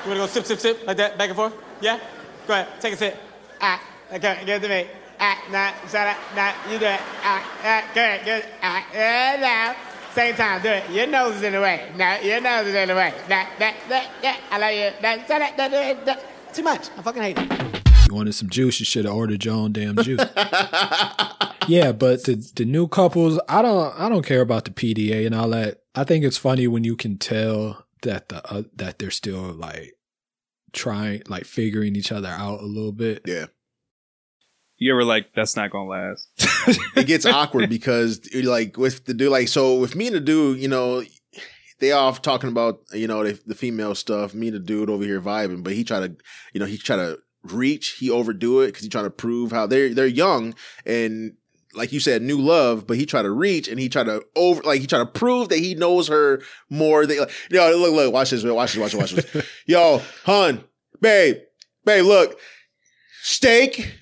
You 0.05 0.11
want 0.11 0.21
to 0.21 0.25
go 0.25 0.27
sip, 0.27 0.45
sip, 0.45 0.59
sip 0.59 0.87
like 0.87 0.95
that, 0.95 1.17
back 1.17 1.27
and 1.27 1.35
forth? 1.35 1.53
Yeah? 1.81 1.99
Go 2.47 2.53
ahead. 2.53 2.79
Take 2.79 2.93
a 2.93 2.95
sip. 2.95 3.17
Ah, 3.59 3.83
okay, 4.13 4.43
give 4.45 4.63
it 4.63 4.65
to 4.65 4.69
me. 4.69 4.87
Ah, 5.19 5.43
nah, 5.51 5.89
shut 5.89 6.07
up. 6.07 6.17
Nah, 6.33 6.53
you 6.71 6.79
do 6.79 6.85
it. 6.85 7.01
Ah, 7.21 7.43
ah, 7.63 7.91
go 7.93 7.99
ahead, 7.99 8.23
good. 8.23 8.45
Ah, 8.63 8.87
yeah, 8.93 9.37
now. 9.41 9.75
Same 10.15 10.35
time, 10.35 10.61
do 10.61 10.69
it. 10.69 10.89
Your 10.89 11.07
nose 11.07 11.35
is 11.35 11.43
in 11.43 11.51
the 11.51 11.59
way. 11.59 11.91
Now, 11.97 12.17
your 12.21 12.39
nose 12.39 12.65
is 12.65 12.75
in 12.75 12.87
the 12.87 12.95
way. 12.95 13.13
That, 13.27 13.51
that, 13.59 13.75
that, 13.89 14.09
that. 14.21 14.39
I 14.51 14.57
like 14.57 14.75
you. 14.77 15.01
That, 15.01 15.27
that, 15.27 15.57
that, 15.57 15.71
that, 15.71 16.05
that. 16.05 16.53
Too 16.53 16.63
much. 16.63 16.87
I 16.97 17.01
fucking 17.01 17.23
hate 17.23 17.39
it. 17.39 18.07
You 18.07 18.15
wanted 18.15 18.35
some 18.35 18.47
juice, 18.47 18.79
you 18.79 18.85
should 18.85 19.03
have 19.03 19.13
ordered 19.13 19.43
your 19.43 19.55
own 19.55 19.73
damn 19.73 19.97
juice. 19.97 20.23
yeah, 21.69 21.91
but 21.91 22.23
the 22.23 22.35
the 22.55 22.65
new 22.65 22.87
couples, 22.87 23.39
I 23.47 23.61
don't 23.61 23.97
I 23.99 24.09
don't 24.09 24.25
care 24.25 24.41
about 24.41 24.65
the 24.65 24.71
PDA 24.71 25.25
and 25.25 25.35
all 25.35 25.49
that. 25.49 25.81
I 25.95 26.03
think 26.03 26.25
it's 26.25 26.37
funny 26.37 26.67
when 26.67 26.83
you 26.83 26.95
can 26.95 27.17
tell 27.17 27.85
that 28.01 28.29
the 28.29 28.45
uh, 28.51 28.63
that 28.75 28.99
they're 28.99 29.11
still 29.11 29.53
like 29.53 29.93
trying 30.73 31.23
like 31.27 31.45
figuring 31.45 31.95
each 31.95 32.11
other 32.11 32.29
out 32.29 32.61
a 32.61 32.65
little 32.65 32.91
bit. 32.91 33.23
Yeah. 33.25 33.45
You 34.77 34.93
ever 34.93 35.03
like 35.03 35.33
that's 35.33 35.55
not 35.55 35.71
gonna 35.71 35.89
last? 35.89 36.29
it 36.95 37.05
gets 37.05 37.25
awkward 37.25 37.69
because 37.69 38.27
like 38.33 38.77
with 38.77 39.05
the 39.05 39.13
dude, 39.13 39.31
like 39.31 39.49
so 39.49 39.77
with 39.77 39.95
me 39.95 40.07
and 40.07 40.15
the 40.15 40.21
dude, 40.21 40.59
you 40.59 40.69
know, 40.69 41.03
they 41.79 41.91
off 41.91 42.21
talking 42.21 42.49
about 42.49 42.79
you 42.93 43.07
know 43.07 43.23
the, 43.23 43.39
the 43.45 43.55
female 43.55 43.93
stuff. 43.93 44.33
Me 44.33 44.47
and 44.47 44.55
the 44.55 44.59
dude 44.59 44.89
over 44.89 45.03
here 45.03 45.21
vibing, 45.21 45.63
but 45.63 45.73
he 45.73 45.83
try 45.83 45.99
to, 45.99 46.15
you 46.53 46.59
know, 46.59 46.65
he 46.65 46.77
try 46.77 46.95
to 46.95 47.19
reach, 47.43 47.97
he 47.99 48.09
overdo 48.09 48.61
it 48.61 48.67
because 48.67 48.83
he 48.83 48.89
trying 48.89 49.03
to 49.03 49.09
prove 49.09 49.51
how 49.51 49.67
they're 49.67 49.93
they're 49.93 50.07
young 50.07 50.55
and 50.85 51.33
like 51.79 51.91
you 51.91 51.99
said, 51.99 52.21
new 52.21 52.37
love, 52.37 52.85
but 52.85 52.97
he 52.97 53.05
tried 53.05 53.23
to 53.23 53.31
reach 53.31 53.67
and 53.67 53.79
he 53.79 53.89
tried 53.89 54.03
to 54.03 54.23
over, 54.35 54.61
like 54.63 54.81
he 54.81 54.87
tried 54.87 54.99
to 54.99 55.05
prove 55.05 55.49
that 55.49 55.59
he 55.59 55.73
knows 55.73 56.09
her 56.09 56.41
more. 56.69 57.05
Than, 57.05 57.19
like, 57.19 57.31
yo, 57.49 57.75
look, 57.77 57.93
look, 57.93 58.13
watch 58.13 58.29
this, 58.29 58.43
watch 58.43 58.73
this, 58.73 58.79
watch 58.79 58.91
this, 58.91 59.15
watch 59.15 59.31
this. 59.33 59.45
yo, 59.65 60.01
hun, 60.25 60.63
babe, 61.01 61.37
babe, 61.85 62.05
look, 62.05 62.37
steak 63.23 63.95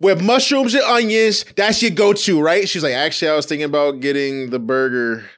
with 0.00 0.22
mushrooms 0.22 0.74
and 0.74 0.84
onions. 0.84 1.44
That's 1.56 1.82
your 1.82 1.90
go-to, 1.90 2.40
right? 2.40 2.68
She's 2.68 2.82
like, 2.82 2.94
actually, 2.94 3.30
I 3.30 3.36
was 3.36 3.46
thinking 3.46 3.64
about 3.64 4.00
getting 4.00 4.50
the 4.50 4.58
burger. 4.58 5.28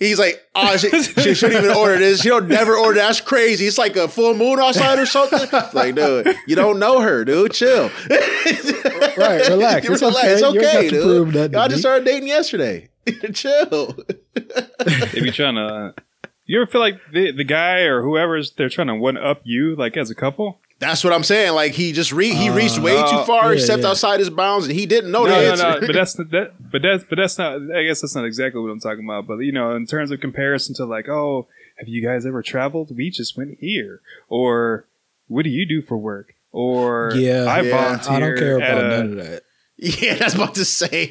He's 0.00 0.18
like, 0.18 0.42
oh, 0.54 0.78
she, 0.78 0.88
she 1.02 1.34
shouldn't 1.34 1.62
even 1.62 1.76
order 1.76 1.98
this. 1.98 2.22
She 2.22 2.30
don't 2.30 2.48
never 2.48 2.74
order. 2.74 2.98
That's 2.98 3.20
crazy. 3.20 3.66
It's 3.66 3.76
like 3.76 3.96
a 3.96 4.08
full 4.08 4.34
moon 4.34 4.58
outside 4.58 4.98
or 4.98 5.04
something. 5.04 5.46
Like, 5.74 5.94
dude, 5.94 6.34
you 6.46 6.56
don't 6.56 6.78
know 6.78 7.00
her, 7.00 7.22
dude. 7.24 7.52
Chill. 7.52 7.90
right, 8.08 9.46
relax. 9.48 9.86
It's 9.86 10.00
relax. 10.00 10.18
okay, 10.24 10.32
It's 10.32 10.42
okay 10.42 10.54
you 10.54 10.60
don't 10.60 10.64
have 10.64 10.90
to 10.90 11.02
prove 11.02 11.32
dude. 11.32 11.52
that 11.52 11.62
to 11.64 11.68
just 11.68 11.82
started 11.82 12.06
dating 12.06 12.28
yesterday. 12.28 12.88
Chill. 13.34 13.94
They 14.34 15.20
be 15.20 15.30
trying 15.32 15.56
to. 15.56 15.60
Uh, 15.60 15.92
you 16.46 16.60
ever 16.62 16.70
feel 16.70 16.80
like 16.80 16.98
the 17.12 17.32
the 17.32 17.44
guy 17.44 17.80
or 17.80 18.02
whoever's 18.02 18.52
they're 18.52 18.70
trying 18.70 18.88
to 18.88 18.94
one 18.94 19.18
up 19.18 19.42
you 19.44 19.76
like 19.76 19.98
as 19.98 20.10
a 20.10 20.14
couple? 20.14 20.60
That's 20.80 21.04
what 21.04 21.12
I'm 21.12 21.22
saying. 21.24 21.52
Like 21.54 21.72
he 21.72 21.92
just 21.92 22.10
re- 22.10 22.32
he 22.34 22.48
reached 22.50 22.78
way 22.78 22.94
too 22.96 23.02
Uh, 23.18 23.24
far. 23.24 23.52
he 23.52 23.58
yeah, 23.58 23.64
stepped 23.64 23.82
yeah. 23.82 23.90
outside 23.90 24.18
his 24.18 24.30
bounds, 24.30 24.66
and 24.66 24.74
he 24.74 24.86
didn't 24.86 25.10
know 25.12 25.24
no, 25.26 25.30
the 25.30 25.36
no, 25.46 25.50
answer. 25.52 25.80
no. 25.80 25.86
But 25.86 25.92
that's 25.94 26.12
that. 26.32 26.52
But 26.72 26.82
that's 26.82 27.04
but 27.04 27.16
that's 27.16 27.36
not. 27.38 27.56
I 27.76 27.84
guess 27.84 28.00
that's 28.00 28.14
not 28.14 28.24
exactly 28.24 28.60
what 28.62 28.70
I'm 28.70 28.80
talking 28.80 29.04
about. 29.04 29.26
But 29.26 29.38
you 29.40 29.52
know, 29.52 29.76
in 29.76 29.86
terms 29.86 30.10
of 30.10 30.20
comparison 30.20 30.74
to 30.76 30.86
like, 30.86 31.08
oh, 31.08 31.46
have 31.78 31.86
you 31.88 32.02
guys 32.02 32.24
ever 32.26 32.42
traveled? 32.42 32.96
We 32.96 33.10
just 33.10 33.36
went 33.36 33.58
here. 33.60 34.00
Or 34.28 34.86
what 35.28 35.42
do 35.44 35.50
you 35.50 35.66
do 35.68 35.82
for 35.82 35.96
work? 35.98 36.34
Or 36.50 37.12
Yeah, 37.14 37.44
I 37.44 37.60
yeah. 37.60 37.70
volunteer. 37.70 38.12
I 38.12 38.18
don't 38.20 38.38
care 38.38 38.56
about 38.56 38.78
a- 38.84 38.88
none 38.88 39.10
of 39.10 39.16
that. 39.16 39.42
yeah, 39.82 40.14
that's 40.16 40.34
about 40.34 40.56
to 40.56 40.64
say. 40.66 41.10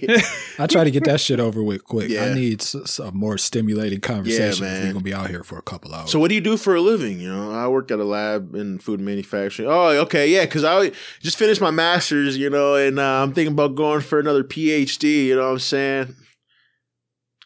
I 0.59 0.67
try 0.67 0.83
to 0.83 0.91
get 0.91 1.03
that 1.05 1.19
shit 1.19 1.39
over 1.39 1.63
with 1.63 1.85
quick. 1.85 2.07
Yeah. 2.09 2.25
I 2.25 2.33
need 2.35 2.63
a 3.03 3.11
more 3.11 3.39
stimulating 3.39 3.99
conversation. 3.99 4.63
if 4.63 4.71
man. 4.71 4.85
We're 4.85 4.93
gonna 4.93 5.03
be 5.03 5.13
out 5.13 5.27
here 5.31 5.43
for 5.43 5.57
a 5.57 5.63
couple 5.63 5.91
hours. 5.91 6.11
So 6.11 6.19
what 6.19 6.29
do 6.29 6.35
you 6.35 6.41
do 6.41 6.55
for 6.55 6.75
a 6.75 6.81
living? 6.81 7.19
You 7.19 7.33
know, 7.33 7.51
I 7.51 7.67
work 7.67 7.89
at 7.89 7.97
a 7.97 8.03
lab 8.03 8.53
in 8.53 8.77
food 8.77 8.99
manufacturing. 8.99 9.67
Oh, 9.67 9.87
okay, 10.01 10.29
yeah, 10.29 10.45
because 10.45 10.63
I 10.63 10.91
just 11.19 11.39
finished 11.39 11.61
my 11.61 11.71
master's. 11.71 12.37
You 12.37 12.51
know, 12.51 12.75
and 12.75 12.99
uh, 12.99 13.23
I'm 13.23 13.33
thinking 13.33 13.53
about 13.53 13.73
going 13.73 14.01
for 14.01 14.19
another 14.19 14.43
PhD. 14.43 15.25
You 15.25 15.37
know 15.37 15.45
what 15.45 15.53
I'm 15.53 15.59
saying? 15.59 16.15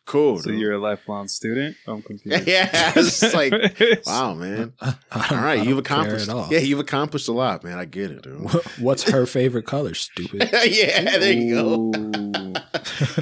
Cool. 0.05 0.39
So 0.39 0.51
dude. 0.51 0.59
you're 0.59 0.73
a 0.73 0.79
lifelong 0.79 1.27
student. 1.29 1.77
I'm 1.87 2.01
confused. 2.03 2.45
yeah, 2.47 2.91
it's 2.95 3.33
like 3.33 3.53
wow, 4.05 4.33
man. 4.33 4.73
All 4.81 4.91
right, 5.11 5.31
I 5.31 5.55
don't 5.57 5.67
you've 5.67 5.83
care 5.83 5.97
accomplished. 6.01 6.29
at 6.29 6.35
all. 6.35 6.47
Yeah, 6.51 6.59
you've 6.59 6.79
accomplished 6.79 7.27
a 7.29 7.31
lot, 7.31 7.63
man. 7.63 7.77
I 7.79 7.85
get 7.85 8.11
it, 8.11 8.21
dude. 8.23 8.41
What's 8.79 9.09
her 9.09 9.25
favorite 9.27 9.65
color? 9.65 9.93
Stupid. 9.93 10.49
yeah, 10.65 11.17
there 11.17 11.31
you 11.33 11.55
go. 11.55 11.91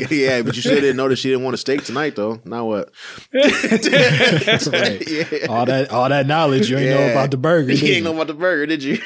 Yeah, 0.10 0.42
but 0.42 0.56
you 0.56 0.62
still 0.62 0.76
didn't 0.82 0.98
notice 0.98 1.20
she 1.20 1.30
didn't 1.30 1.44
want 1.44 1.54
a 1.54 1.58
steak 1.58 1.84
tonight, 1.84 2.16
though. 2.16 2.42
Now 2.46 2.66
what? 2.66 2.92
That's 3.32 4.68
right. 4.68 5.02
Yeah. 5.08 5.46
All 5.50 5.66
that 5.66 5.90
all 5.92 6.10
that 6.10 6.26
knowledge 6.26 6.70
you 6.70 6.78
ain't 6.78 6.90
know 6.90 7.12
about 7.12 7.32
the 7.32 7.38
burger. 7.38 7.72
You 7.72 7.78
did 7.78 7.86
ain't 7.88 7.98
you? 7.98 8.04
know 8.04 8.14
about 8.14 8.28
the 8.28 8.34
burger, 8.34 8.66
did 8.66 8.84
you? 8.84 8.98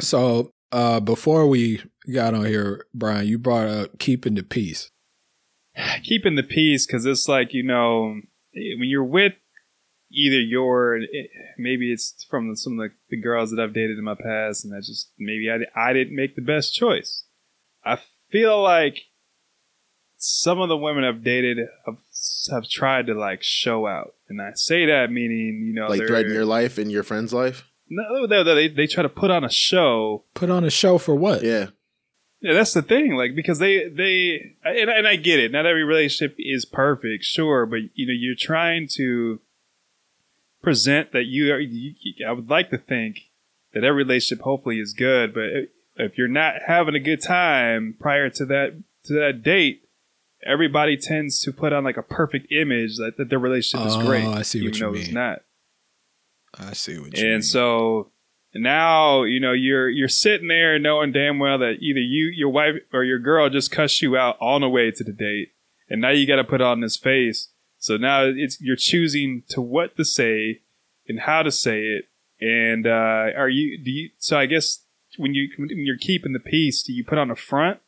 So 0.00 0.52
uh, 0.70 1.00
before 1.00 1.46
we 1.48 1.80
got 2.12 2.34
on 2.34 2.44
here, 2.46 2.86
Brian, 2.94 3.26
you 3.26 3.38
brought 3.38 3.66
up 3.66 3.98
keeping 3.98 4.34
the 4.34 4.42
peace. 4.42 4.90
Keeping 6.02 6.34
the 6.34 6.42
peace 6.42 6.86
because 6.86 7.06
it's 7.06 7.28
like 7.28 7.52
you 7.52 7.62
know 7.62 8.20
when 8.54 8.88
you're 8.88 9.04
with 9.04 9.34
either 10.10 10.40
your 10.40 11.00
maybe 11.58 11.92
it's 11.92 12.26
from 12.28 12.54
some 12.54 12.78
of 12.78 12.90
the, 12.90 12.94
the 13.10 13.20
girls 13.20 13.50
that 13.50 13.60
I've 13.60 13.72
dated 13.72 13.98
in 13.98 14.04
my 14.04 14.14
past 14.14 14.64
and 14.64 14.72
that 14.72 14.84
just 14.84 15.10
maybe 15.18 15.50
I, 15.50 15.58
I 15.74 15.92
didn't 15.92 16.14
make 16.14 16.36
the 16.36 16.42
best 16.42 16.74
choice. 16.74 17.24
I 17.84 17.98
feel 18.30 18.62
like 18.62 18.98
some 20.16 20.60
of 20.60 20.68
the 20.68 20.76
women 20.76 21.04
I've 21.04 21.24
dated 21.24 21.58
have, 21.86 21.96
have 22.50 22.68
tried 22.68 23.06
to 23.06 23.14
like 23.14 23.42
show 23.42 23.86
out, 23.86 24.14
and 24.28 24.40
I 24.40 24.52
say 24.54 24.86
that 24.86 25.10
meaning 25.10 25.64
you 25.66 25.72
know 25.74 25.88
like 25.88 26.06
threaten 26.06 26.32
your 26.32 26.44
life 26.44 26.78
and 26.78 26.92
your 26.92 27.02
friend's 27.02 27.32
life. 27.32 27.64
no 27.88 28.26
they, 28.26 28.42
they 28.42 28.68
they 28.68 28.86
try 28.86 29.02
to 29.02 29.08
put 29.08 29.30
on 29.30 29.44
a 29.44 29.50
show 29.50 30.24
Put 30.34 30.50
on 30.50 30.64
a 30.64 30.70
show 30.70 30.98
for 30.98 31.14
what? 31.14 31.42
Yeah, 31.42 31.68
Yeah, 32.42 32.54
that's 32.54 32.72
the 32.74 32.82
thing. 32.82 33.14
Like 33.14 33.34
because 33.36 33.58
they 33.60 33.88
they 33.88 34.54
and, 34.64 34.90
and 34.90 35.06
I 35.06 35.16
get 35.16 35.38
it. 35.38 35.52
Not 35.52 35.64
every 35.64 35.84
relationship 35.84 36.34
is 36.38 36.64
perfect, 36.64 37.24
sure, 37.24 37.64
but 37.66 37.78
you 37.94 38.06
know 38.06 38.12
you're 38.12 38.34
trying 38.36 38.88
to 38.96 39.40
present 40.62 41.12
that 41.12 41.24
you 41.26 41.52
are. 41.52 41.58
You, 41.60 41.94
I 42.28 42.32
would 42.32 42.50
like 42.50 42.70
to 42.70 42.78
think 42.78 43.30
that 43.72 43.84
every 43.84 44.04
relationship 44.04 44.42
hopefully 44.44 44.78
is 44.78 44.92
good, 44.92 45.32
but 45.34 45.44
if 45.96 46.18
you're 46.18 46.28
not 46.28 46.54
having 46.66 46.94
a 46.94 47.00
good 47.00 47.22
time 47.22 47.94
prior 48.00 48.28
to 48.30 48.44
that 48.46 48.82
to 49.04 49.12
that 49.14 49.42
date, 49.42 49.82
everybody 50.46 50.96
tends 50.96 51.40
to 51.40 51.52
put 51.52 51.72
on 51.72 51.84
like 51.84 51.96
a 51.96 52.02
perfect 52.02 52.50
image 52.52 52.96
that, 52.98 53.14
that 53.18 53.28
their 53.30 53.38
relationship 53.38 53.86
is 53.86 53.94
Oh, 53.96 54.06
great. 54.06 54.24
I 54.24 54.42
see 54.42 54.60
what 54.60 54.68
even 54.68 54.74
you 54.74 54.80
though 54.80 54.94
it's 54.98 55.06
mean. 55.06 55.14
not. 55.14 55.38
I 56.58 56.72
see 56.74 56.98
what 56.98 57.16
you 57.16 57.24
mean. 57.24 57.32
And 57.34 57.44
so 57.44 58.11
now, 58.54 59.22
you 59.22 59.40
know, 59.40 59.52
you're 59.52 59.88
you're 59.88 60.08
sitting 60.08 60.48
there 60.48 60.78
knowing 60.78 61.12
damn 61.12 61.38
well 61.38 61.58
that 61.58 61.78
either 61.80 62.00
you, 62.00 62.26
your 62.26 62.50
wife, 62.50 62.74
or 62.92 63.02
your 63.02 63.18
girl 63.18 63.48
just 63.48 63.70
cussed 63.70 64.02
you 64.02 64.16
out 64.16 64.36
on 64.40 64.60
the 64.60 64.68
way 64.68 64.90
to 64.90 65.04
the 65.04 65.12
date, 65.12 65.52
and 65.88 66.00
now 66.00 66.10
you 66.10 66.26
got 66.26 66.36
to 66.36 66.44
put 66.44 66.60
on 66.60 66.80
this 66.80 66.96
face. 66.96 67.48
So 67.78 67.96
now 67.96 68.24
it's 68.24 68.60
you're 68.60 68.76
choosing 68.76 69.42
to 69.48 69.62
what 69.62 69.96
to 69.96 70.04
say 70.04 70.60
and 71.08 71.20
how 71.20 71.42
to 71.42 71.50
say 71.50 71.80
it. 71.80 72.04
And 72.40 72.86
uh, 72.86 73.32
are 73.36 73.48
you 73.48 73.82
do 73.82 73.90
you? 73.90 74.10
So 74.18 74.38
I 74.38 74.46
guess 74.46 74.84
when 75.16 75.34
you 75.34 75.48
when 75.56 75.70
you're 75.70 75.96
keeping 75.96 76.32
the 76.32 76.40
peace, 76.40 76.82
do 76.82 76.92
you 76.92 77.04
put 77.04 77.18
on 77.18 77.30
a 77.30 77.36
front, 77.36 77.80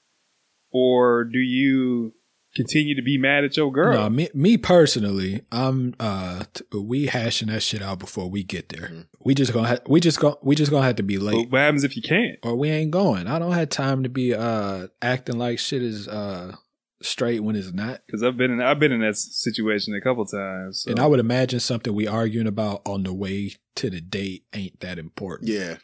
or 0.71 1.25
do 1.25 1.39
you 1.39 2.15
continue 2.55 2.95
to 2.95 3.03
be 3.03 3.19
mad 3.19 3.45
at 3.45 3.57
your 3.57 3.71
girl? 3.73 3.93
No, 3.95 4.11
me, 4.11 4.29
me 4.35 4.57
personally, 4.57 5.43
I'm 5.53 5.95
uh, 6.01 6.45
t- 6.53 6.65
we 6.79 7.07
hashing 7.07 7.49
that 7.49 7.63
shit 7.63 7.83
out 7.83 7.99
before 7.99 8.29
we 8.31 8.43
get 8.45 8.69
there. 8.71 8.89
Mm-hmm. 8.89 9.01
We 9.25 9.35
just 9.35 9.53
gonna 9.53 9.69
ha- 9.69 9.79
we 9.87 10.01
just 10.01 10.21
go 10.21 10.39
we 10.43 10.55
just 10.55 10.71
gonna 10.71 10.87
have 10.87 10.97
to 10.97 11.03
be 11.03 11.17
But 11.17 11.25
late, 11.25 11.51
what 11.51 11.61
happens 11.61 11.85
if 11.85 11.97
you 11.97 12.03
can't? 12.03 12.39
or 12.43 12.57
we 12.57 12.71
ain't 12.71 12.91
going. 12.91 13.27
I 13.27 13.39
don't 13.39 13.53
have 13.53 13.69
time 13.71 14.03
to 14.03 14.09
be 14.09 14.35
uh 14.35 14.89
acting 15.03 15.39
like 15.39 15.59
shit 15.59 15.83
is 15.83 16.07
uh 16.09 16.55
straight 17.03 17.41
when 17.41 17.57
it's 17.57 17.73
not. 17.73 18.01
Because 18.07 18.23
I've 18.23 18.37
been 18.37 18.51
in 18.51 18.61
I've 18.63 18.79
been 18.79 18.93
in 18.93 19.01
that 19.01 19.17
situation 19.17 19.95
a 19.95 20.01
couple 20.01 20.25
times. 20.27 20.83
so- 20.83 20.91
And 20.91 21.01
I 21.01 21.07
would 21.07 21.21
imagine 21.21 21.61
something 21.61 21.95
we 21.95 22.07
arguing 22.07 22.47
about 22.47 22.83
on 22.87 23.03
the 23.03 23.13
way 23.13 23.55
to 23.77 23.91
the 23.91 24.01
date 24.01 24.45
ain't 24.55 24.81
that 24.81 24.99
important. 24.99 25.51
yeah. 25.51 25.77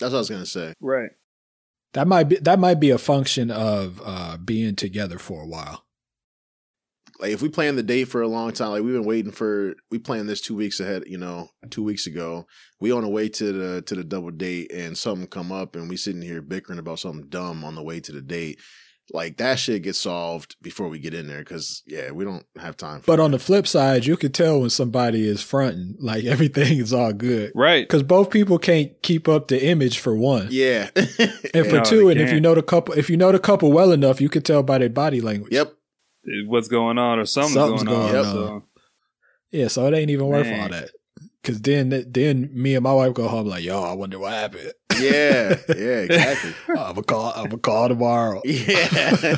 That's 0.00 0.10
what 0.12 0.18
I 0.18 0.20
was 0.20 0.30
gonna 0.30 0.46
say. 0.46 0.74
right. 0.80 1.10
That 1.92 2.08
might 2.08 2.24
be 2.24 2.36
that 2.36 2.58
might 2.58 2.80
be 2.80 2.88
a 2.90 2.98
function 2.98 3.50
of 3.50 4.00
uh 4.04 4.38
being 4.38 4.74
together 4.76 5.18
for 5.18 5.42
a 5.42 5.46
while. 5.46 5.84
Like 7.22 7.30
if 7.30 7.40
we 7.40 7.48
plan 7.48 7.76
the 7.76 7.84
date 7.84 8.08
for 8.08 8.20
a 8.20 8.26
long 8.26 8.52
time, 8.52 8.70
like 8.70 8.82
we've 8.82 8.94
been 8.94 9.04
waiting 9.04 9.30
for, 9.30 9.76
we 9.92 9.98
planned 10.00 10.28
this 10.28 10.40
two 10.40 10.56
weeks 10.56 10.80
ahead. 10.80 11.04
You 11.06 11.18
know, 11.18 11.50
two 11.70 11.84
weeks 11.84 12.08
ago, 12.08 12.46
we 12.80 12.90
on 12.90 13.02
the 13.02 13.08
way 13.08 13.28
to 13.28 13.52
the 13.52 13.82
to 13.82 13.94
the 13.94 14.02
double 14.02 14.32
date, 14.32 14.72
and 14.72 14.98
something 14.98 15.28
come 15.28 15.52
up, 15.52 15.76
and 15.76 15.88
we 15.88 15.96
sitting 15.96 16.20
here 16.20 16.42
bickering 16.42 16.80
about 16.80 16.98
something 16.98 17.28
dumb 17.28 17.62
on 17.64 17.76
the 17.76 17.82
way 17.82 18.00
to 18.00 18.10
the 18.10 18.20
date. 18.22 18.58
Like 19.12 19.36
that 19.36 19.58
shit 19.60 19.82
gets 19.82 19.98
solved 20.00 20.56
before 20.62 20.88
we 20.88 20.98
get 20.98 21.14
in 21.14 21.28
there, 21.28 21.40
because 21.40 21.84
yeah, 21.86 22.10
we 22.10 22.24
don't 22.24 22.44
have 22.58 22.76
time. 22.76 23.00
For 23.00 23.06
But 23.06 23.20
on 23.20 23.30
the 23.30 23.38
flip 23.38 23.68
side, 23.68 24.04
you 24.04 24.16
could 24.16 24.34
tell 24.34 24.60
when 24.60 24.70
somebody 24.70 25.24
is 25.26 25.42
fronting, 25.42 25.94
like 26.00 26.24
everything 26.34 26.78
is 26.78 26.92
all 26.92 27.12
good. 27.12 27.52
Right. 27.54 27.86
Because 27.86 28.02
both 28.02 28.30
people 28.30 28.58
can't 28.58 28.90
keep 29.02 29.28
up 29.28 29.46
the 29.46 29.64
image 29.64 29.98
for 29.98 30.16
one. 30.16 30.48
yeah, 30.50 30.90
And 31.54 31.66
for 31.66 31.76
No, 31.78 31.84
two, 31.84 32.04
they 32.06 32.12
and 32.12 32.20
if 32.20 32.32
you 32.32 32.40
know 32.40 32.54
the 32.56 32.62
couple, 32.62 32.94
if 32.94 33.08
you 33.08 33.16
know 33.16 33.30
the 33.30 33.38
couple 33.38 33.70
well 33.70 33.92
enough, 33.92 34.20
you 34.20 34.28
could 34.28 34.44
tell 34.44 34.62
by 34.64 34.78
their 34.78 34.88
body 34.88 35.20
language. 35.20 35.52
yep, 35.52 35.72
What's 36.46 36.68
going 36.68 36.98
on 36.98 37.18
or 37.18 37.26
something's, 37.26 37.54
Something's 37.54 37.82
going, 37.84 38.12
going 38.12 38.16
on. 38.16 38.26
on. 38.26 38.32
So. 38.32 38.64
Yeah, 39.50 39.68
so 39.68 39.86
it 39.86 39.94
ain't 39.94 40.10
even 40.10 40.26
worth 40.26 40.46
Man. 40.46 40.60
all 40.62 40.68
that. 40.68 40.90
Cause 41.42 41.60
then, 41.60 41.88
then 42.08 42.50
me 42.52 42.76
and 42.76 42.84
my 42.84 42.92
wife 42.94 43.14
go 43.14 43.26
home 43.26 43.46
like, 43.48 43.64
yo, 43.64 43.82
I 43.82 43.94
wonder 43.94 44.16
what 44.20 44.32
happened. 44.32 44.72
Yeah, 44.96 45.56
yeah, 45.68 45.74
exactly. 45.76 46.52
I'm 46.68 46.74
gonna 46.94 47.02
call. 47.02 47.32
I'm 47.34 47.44
gonna 47.46 47.58
call 47.58 47.88
tomorrow. 47.88 48.40
Yeah. 48.46 49.36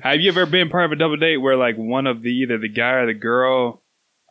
Have 0.02 0.20
you 0.20 0.30
ever 0.30 0.46
been 0.46 0.70
part 0.70 0.86
of 0.86 0.92
a 0.92 0.96
double 0.96 1.18
date 1.18 1.36
where 1.36 1.56
like 1.56 1.76
one 1.76 2.06
of 2.06 2.22
the 2.22 2.30
either 2.30 2.56
the 2.56 2.70
guy 2.70 2.92
or 2.92 3.06
the 3.06 3.12
girl 3.14 3.82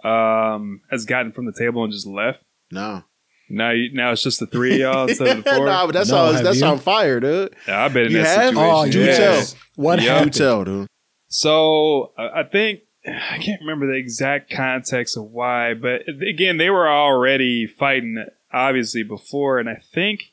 um 0.03 0.81
has 0.89 1.05
gotten 1.05 1.31
from 1.31 1.45
the 1.45 1.53
table 1.53 1.83
and 1.83 1.93
just 1.93 2.07
left? 2.07 2.39
no. 2.71 3.03
Now 3.47 3.69
you, 3.69 3.93
now 3.93 4.11
it's 4.11 4.23
just 4.23 4.39
the 4.39 4.47
three 4.47 4.73
of 4.73 4.79
y'all 4.79 5.07
instead 5.07 5.27
of 5.37 5.43
the 5.43 5.51
four. 5.55 5.67
no, 5.67 5.85
but 5.85 5.91
that's 5.93 6.09
No, 6.09 6.17
all. 6.17 6.33
That's 6.33 6.59
you? 6.59 6.65
on 6.65 6.79
fire, 6.79 7.19
dude. 7.19 7.55
Yeah, 7.67 7.85
I've 7.85 7.93
been 7.93 8.07
in 8.07 8.11
You 8.13 8.17
that 8.23 8.37
have? 8.39 8.55
situation. 8.55 8.73
Oh, 8.75 8.91
Do 8.91 8.99
yeah. 9.05 9.17
tell. 9.17 9.43
What 9.75 9.99
Yeah. 9.99 10.05
Do 10.05 10.09
happened? 10.15 10.33
tell, 10.33 10.63
dude. 10.63 10.87
So 11.35 12.13
I 12.17 12.41
I 12.41 12.43
think 12.43 12.81
I 13.05 13.37
can't 13.39 13.61
remember 13.61 13.87
the 13.87 13.97
exact 13.97 14.49
context 14.49 15.17
of 15.17 15.25
why, 15.25 15.73
but 15.73 16.03
again, 16.07 16.57
they 16.57 16.69
were 16.69 16.87
already 16.87 17.67
fighting 17.67 18.25
obviously 18.53 19.03
before, 19.03 19.59
and 19.59 19.69
I 19.69 19.81
think 19.93 20.31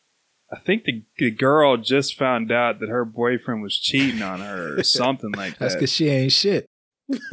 I 0.52 0.60
think 0.60 0.84
the, 0.84 1.02
the 1.16 1.30
girl 1.30 1.76
just 1.76 2.16
found 2.16 2.52
out 2.52 2.78
that 2.80 2.88
her 2.88 3.04
boyfriend 3.04 3.62
was 3.62 3.78
cheating 3.78 4.22
on 4.22 4.40
her 4.40 4.78
or 4.78 4.82
something 4.84 5.32
like 5.32 5.54
that. 5.54 5.58
That's 5.58 5.74
because 5.74 5.92
she 5.92 6.08
ain't 6.08 6.32
shit. 6.32 6.66
uh, 7.10 7.16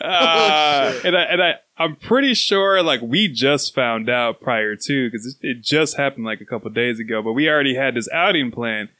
and 0.00 1.16
I, 1.16 1.22
and 1.30 1.42
I, 1.42 1.54
I'm 1.78 1.96
pretty 1.96 2.34
sure 2.34 2.82
like 2.82 3.00
we 3.00 3.28
just 3.28 3.74
found 3.74 4.10
out 4.10 4.40
prior 4.40 4.76
to 4.76 5.10
because 5.10 5.26
it, 5.26 5.36
it 5.40 5.62
just 5.62 5.96
happened 5.96 6.26
like 6.26 6.40
a 6.40 6.44
couple 6.44 6.70
days 6.70 7.00
ago, 7.00 7.22
but 7.22 7.32
we 7.32 7.48
already 7.48 7.74
had 7.74 7.94
this 7.94 8.08
outing 8.12 8.50
plan. 8.50 8.90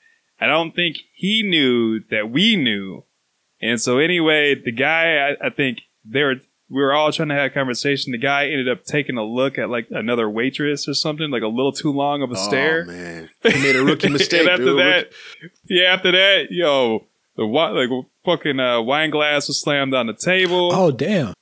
I 0.42 0.46
don't 0.46 0.74
think 0.74 0.96
he 1.14 1.42
knew 1.42 2.00
that 2.10 2.30
we 2.30 2.56
knew, 2.56 3.04
and 3.60 3.80
so 3.80 3.98
anyway, 3.98 4.54
the 4.54 4.72
guy 4.72 5.16
I, 5.40 5.46
I 5.46 5.50
think 5.50 5.78
they 6.04 6.22
were 6.22 6.36
we 6.68 6.80
were 6.80 6.92
all 6.94 7.12
trying 7.12 7.28
to 7.28 7.34
have 7.34 7.50
a 7.50 7.54
conversation. 7.54 8.12
The 8.12 8.18
guy 8.18 8.46
ended 8.46 8.68
up 8.68 8.84
taking 8.84 9.18
a 9.18 9.22
look 9.24 9.58
at 9.58 9.68
like 9.68 9.88
another 9.90 10.28
waitress 10.30 10.88
or 10.88 10.94
something, 10.94 11.30
like 11.30 11.42
a 11.42 11.46
little 11.48 11.72
too 11.72 11.92
long 11.92 12.22
of 12.22 12.30
a 12.30 12.36
stare. 12.36 12.84
Oh 12.88 12.90
man, 12.92 13.30
he 13.42 13.62
made 13.62 13.76
a 13.76 13.84
rookie 13.84 14.08
mistake, 14.18 14.40
and 14.40 14.48
after 14.48 14.64
dude. 14.64 14.78
that, 14.78 15.12
yeah, 15.68 15.92
after 15.92 16.10
that, 16.12 16.46
yo, 16.50 17.06
the 17.36 17.42
wi- 17.42 17.70
like 17.70 17.90
fucking 18.24 18.58
uh, 18.58 18.80
wine 18.80 19.10
glass 19.10 19.48
was 19.48 19.60
slammed 19.60 19.92
on 19.94 20.06
the 20.06 20.14
table. 20.14 20.70
Oh 20.72 20.90
damn! 20.90 21.34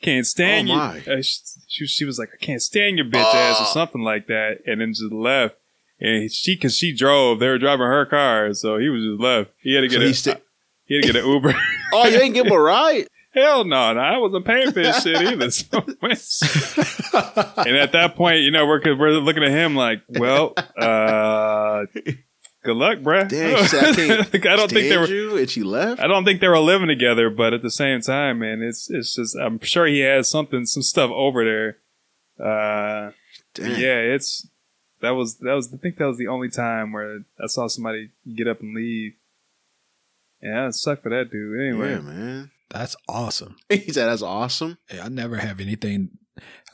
can't 0.00 0.26
stand 0.26 0.68
Oh, 0.70 0.72
you. 0.72 0.78
my. 0.78 0.98
Uh, 1.00 1.22
she, 1.22 1.36
she, 1.68 1.86
she 1.86 2.04
was 2.04 2.18
like, 2.18 2.28
I 2.32 2.36
can't 2.44 2.62
stand 2.62 2.96
your 2.98 3.06
bitch 3.06 3.34
ass 3.34 3.58
or 3.60 3.64
Oh. 3.64 3.72
something 3.72 4.02
like 4.02 4.28
that, 4.28 4.58
and 4.66 4.80
then 4.80 4.92
just 4.92 5.12
left. 5.12 5.56
And 5.98 6.30
she, 6.30 6.56
cause 6.58 6.76
she 6.76 6.94
drove, 6.94 7.38
they 7.40 7.48
were 7.48 7.58
driving 7.58 7.86
her 7.86 8.04
car, 8.04 8.52
so 8.52 8.76
he 8.78 8.88
was 8.90 9.02
just 9.02 9.20
left. 9.20 9.50
He 9.60 9.74
had 9.74 9.80
to 9.80 9.88
So 9.90 9.98
get 9.98 10.04
he 10.04 10.10
a, 10.10 10.14
sta- 10.14 10.40
he 10.84 10.94
had 10.96 11.04
to 11.04 11.12
get 11.12 11.22
an 11.24 11.28
Uber. 11.30 11.54
oh, 11.94 12.06
you 12.06 12.18
ain't 12.20 12.34
give 12.34 12.46
him 12.46 12.52
a 12.52 12.60
ride. 12.60 13.06
Hell 13.32 13.64
no, 13.64 13.92
no, 13.92 14.00
I 14.00 14.16
wasn't 14.16 14.46
paying 14.46 14.68
for 14.72 14.82
this 14.82 15.02
shit 15.02 15.16
either. 15.20 15.50
So, 15.50 15.78
and 17.58 17.76
at 17.76 17.92
that 17.92 18.14
point, 18.16 18.40
you 18.40 18.50
know, 18.50 18.66
we're 18.66 18.80
we're 18.96 19.10
looking 19.12 19.42
at 19.44 19.50
him 19.50 19.74
like, 19.76 20.00
well, 20.08 20.54
uh, 20.78 21.84
good 22.64 22.76
luck, 22.76 22.98
bruh. 23.00 23.28
Damn, 23.28 23.66
she 23.66 24.48
I 24.48 24.52
I 24.52 24.56
don't 24.56 24.70
think 24.70 24.88
they 24.88 24.96
were. 24.96 25.06
you, 25.06 25.36
and 25.36 25.50
she 25.50 25.62
left. 25.62 26.00
I 26.00 26.06
don't 26.06 26.24
think 26.24 26.40
they 26.40 26.48
were 26.48 26.58
living 26.58 26.88
together, 26.88 27.28
but 27.28 27.52
at 27.52 27.62
the 27.62 27.70
same 27.70 28.00
time, 28.00 28.38
man, 28.38 28.62
it's 28.62 28.88
it's 28.90 29.14
just 29.16 29.36
I'm 29.36 29.60
sure 29.60 29.86
he 29.86 30.00
has 30.00 30.30
something, 30.30 30.64
some 30.64 30.82
stuff 30.82 31.10
over 31.10 31.44
there. 31.44 31.76
Uh, 32.38 33.10
yeah, 33.58 33.98
it's 34.14 34.48
that 35.02 35.10
was 35.10 35.38
that 35.38 35.52
was 35.54 35.72
I 35.72 35.76
think 35.76 35.98
that 35.98 36.06
was 36.06 36.18
the 36.18 36.28
only 36.28 36.48
time 36.48 36.92
where 36.92 37.20
I 37.42 37.46
saw 37.46 37.66
somebody 37.68 38.10
get 38.34 38.48
up 38.48 38.60
and 38.60 38.74
leave. 38.74 39.12
Yeah, 40.42 40.68
it 40.68 40.74
sucked 40.74 41.02
for 41.02 41.10
that 41.10 41.30
dude. 41.30 41.60
Anyway, 41.60 41.90
Yeah, 41.92 42.00
man. 42.00 42.50
That's 42.70 42.96
awesome. 43.08 43.56
He 43.68 43.92
said 43.92 44.06
that's 44.06 44.22
awesome. 44.22 44.78
Hey, 44.88 45.00
I 45.00 45.08
never 45.08 45.36
have 45.36 45.60
anything. 45.60 46.10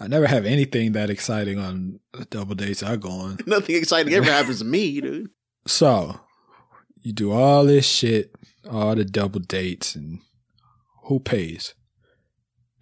I 0.01 0.09
never 0.09 0.27
have 0.27 0.45
anything 0.45 0.93
that 0.93 1.11
exciting 1.11 1.59
on 1.59 2.01
the 2.13 2.25
double 2.25 2.55
dates 2.57 2.83
I 2.83 2.97
go 2.97 3.11
on. 3.11 3.39
Nothing 3.47 3.77
exciting 3.77 4.13
ever 4.13 4.25
happens 4.31 4.59
to 4.59 4.65
me, 4.65 5.01
dude. 5.01 5.31
So 5.67 6.21
you 7.03 7.13
do 7.13 7.31
all 7.31 7.65
this 7.65 7.87
shit, 7.87 8.35
all 8.69 8.95
the 8.97 9.05
double 9.05 9.41
dates, 9.41 9.95
and 9.95 10.21
who 11.05 11.21
pays? 11.21 11.75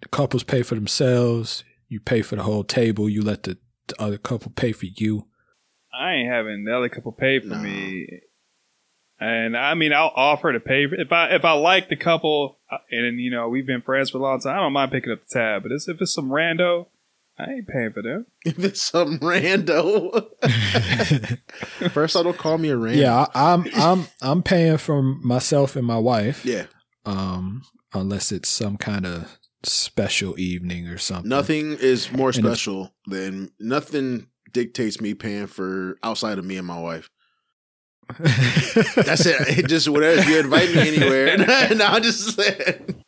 The 0.01 0.07
couples 0.07 0.43
pay 0.43 0.63
for 0.63 0.73
themselves. 0.75 1.63
You 1.87 1.99
pay 1.99 2.21
for 2.23 2.35
the 2.35 2.43
whole 2.43 2.63
table. 2.63 3.07
You 3.09 3.21
let 3.21 3.43
the, 3.43 3.57
the 3.87 4.01
other 4.01 4.17
couple 4.17 4.51
pay 4.51 4.71
for 4.71 4.87
you. 4.87 5.27
I 5.93 6.13
ain't 6.13 6.31
having 6.31 6.63
the 6.65 6.75
other 6.77 6.89
couple 6.89 7.11
pay 7.11 7.39
for 7.39 7.47
No. 7.47 7.57
me. 7.57 8.07
And 9.19 9.55
I 9.55 9.75
mean, 9.75 9.93
I'll 9.93 10.11
offer 10.15 10.51
to 10.51 10.59
pay 10.59 10.87
for 10.87 10.95
if 10.95 11.11
I 11.11 11.27
if 11.35 11.45
I 11.45 11.51
like 11.51 11.89
the 11.89 11.95
couple, 11.95 12.57
uh, 12.71 12.77
and 12.89 13.19
you 13.19 13.29
know 13.29 13.49
we've 13.49 13.67
been 13.67 13.81
friends 13.83 14.09
for 14.09 14.17
a 14.17 14.21
long 14.21 14.39
time. 14.39 14.57
I 14.57 14.61
don't 14.61 14.73
mind 14.73 14.91
picking 14.91 15.11
up 15.11 15.19
the 15.27 15.39
tab, 15.39 15.63
but 15.63 15.71
it's, 15.71 15.87
if 15.87 16.01
it's 16.01 16.13
some 16.13 16.29
rando, 16.29 16.87
I 17.37 17.43
ain't 17.51 17.67
paying 17.67 17.91
for 17.93 18.01
them. 18.01 18.25
If 18.45 18.57
it's 18.63 18.81
some 18.81 19.19
rando. 19.19 20.27
First, 21.91 22.15
I 22.15 22.23
don't 22.23 22.37
call 22.37 22.57
me 22.57 22.69
a 22.69 22.75
rando. 22.75 22.95
yeah, 22.95 23.25
I, 23.35 23.53
I'm 23.53 23.65
I'm 23.75 24.07
I'm 24.21 24.43
paying 24.43 24.77
for 24.77 25.01
myself 25.03 25.75
and 25.75 25.85
my 25.85 25.97
wife. 25.99 26.45
Yeah. 26.45 26.65
Um, 27.05 27.63
unless 27.93 28.31
it's 28.31 28.49
some 28.49 28.77
kind 28.77 29.05
of 29.05 29.37
special 29.63 30.39
evening 30.39 30.87
or 30.87 30.97
something. 30.97 31.29
Nothing 31.29 31.73
is 31.79 32.11
more 32.11 32.29
And 32.29 32.37
if- 32.39 32.45
special 32.45 32.93
than 33.05 33.51
nothing 33.59 34.27
dictates 34.51 35.01
me 35.01 35.13
paying 35.13 35.47
for 35.47 35.97
outside 36.03 36.37
of 36.37 36.45
me 36.45 36.57
and 36.57 36.67
my 36.67 36.79
wife. 36.79 37.09
That's 38.19 39.25
it. 39.25 39.59
It 39.59 39.67
just 39.67 39.87
whatever 39.87 40.29
you 40.29 40.39
invite 40.39 40.73
me 40.73 40.95
anywhere. 40.95 41.37
no, 41.75 41.85
I'm 41.85 42.03
just 42.03 42.35
saying. 42.35 43.03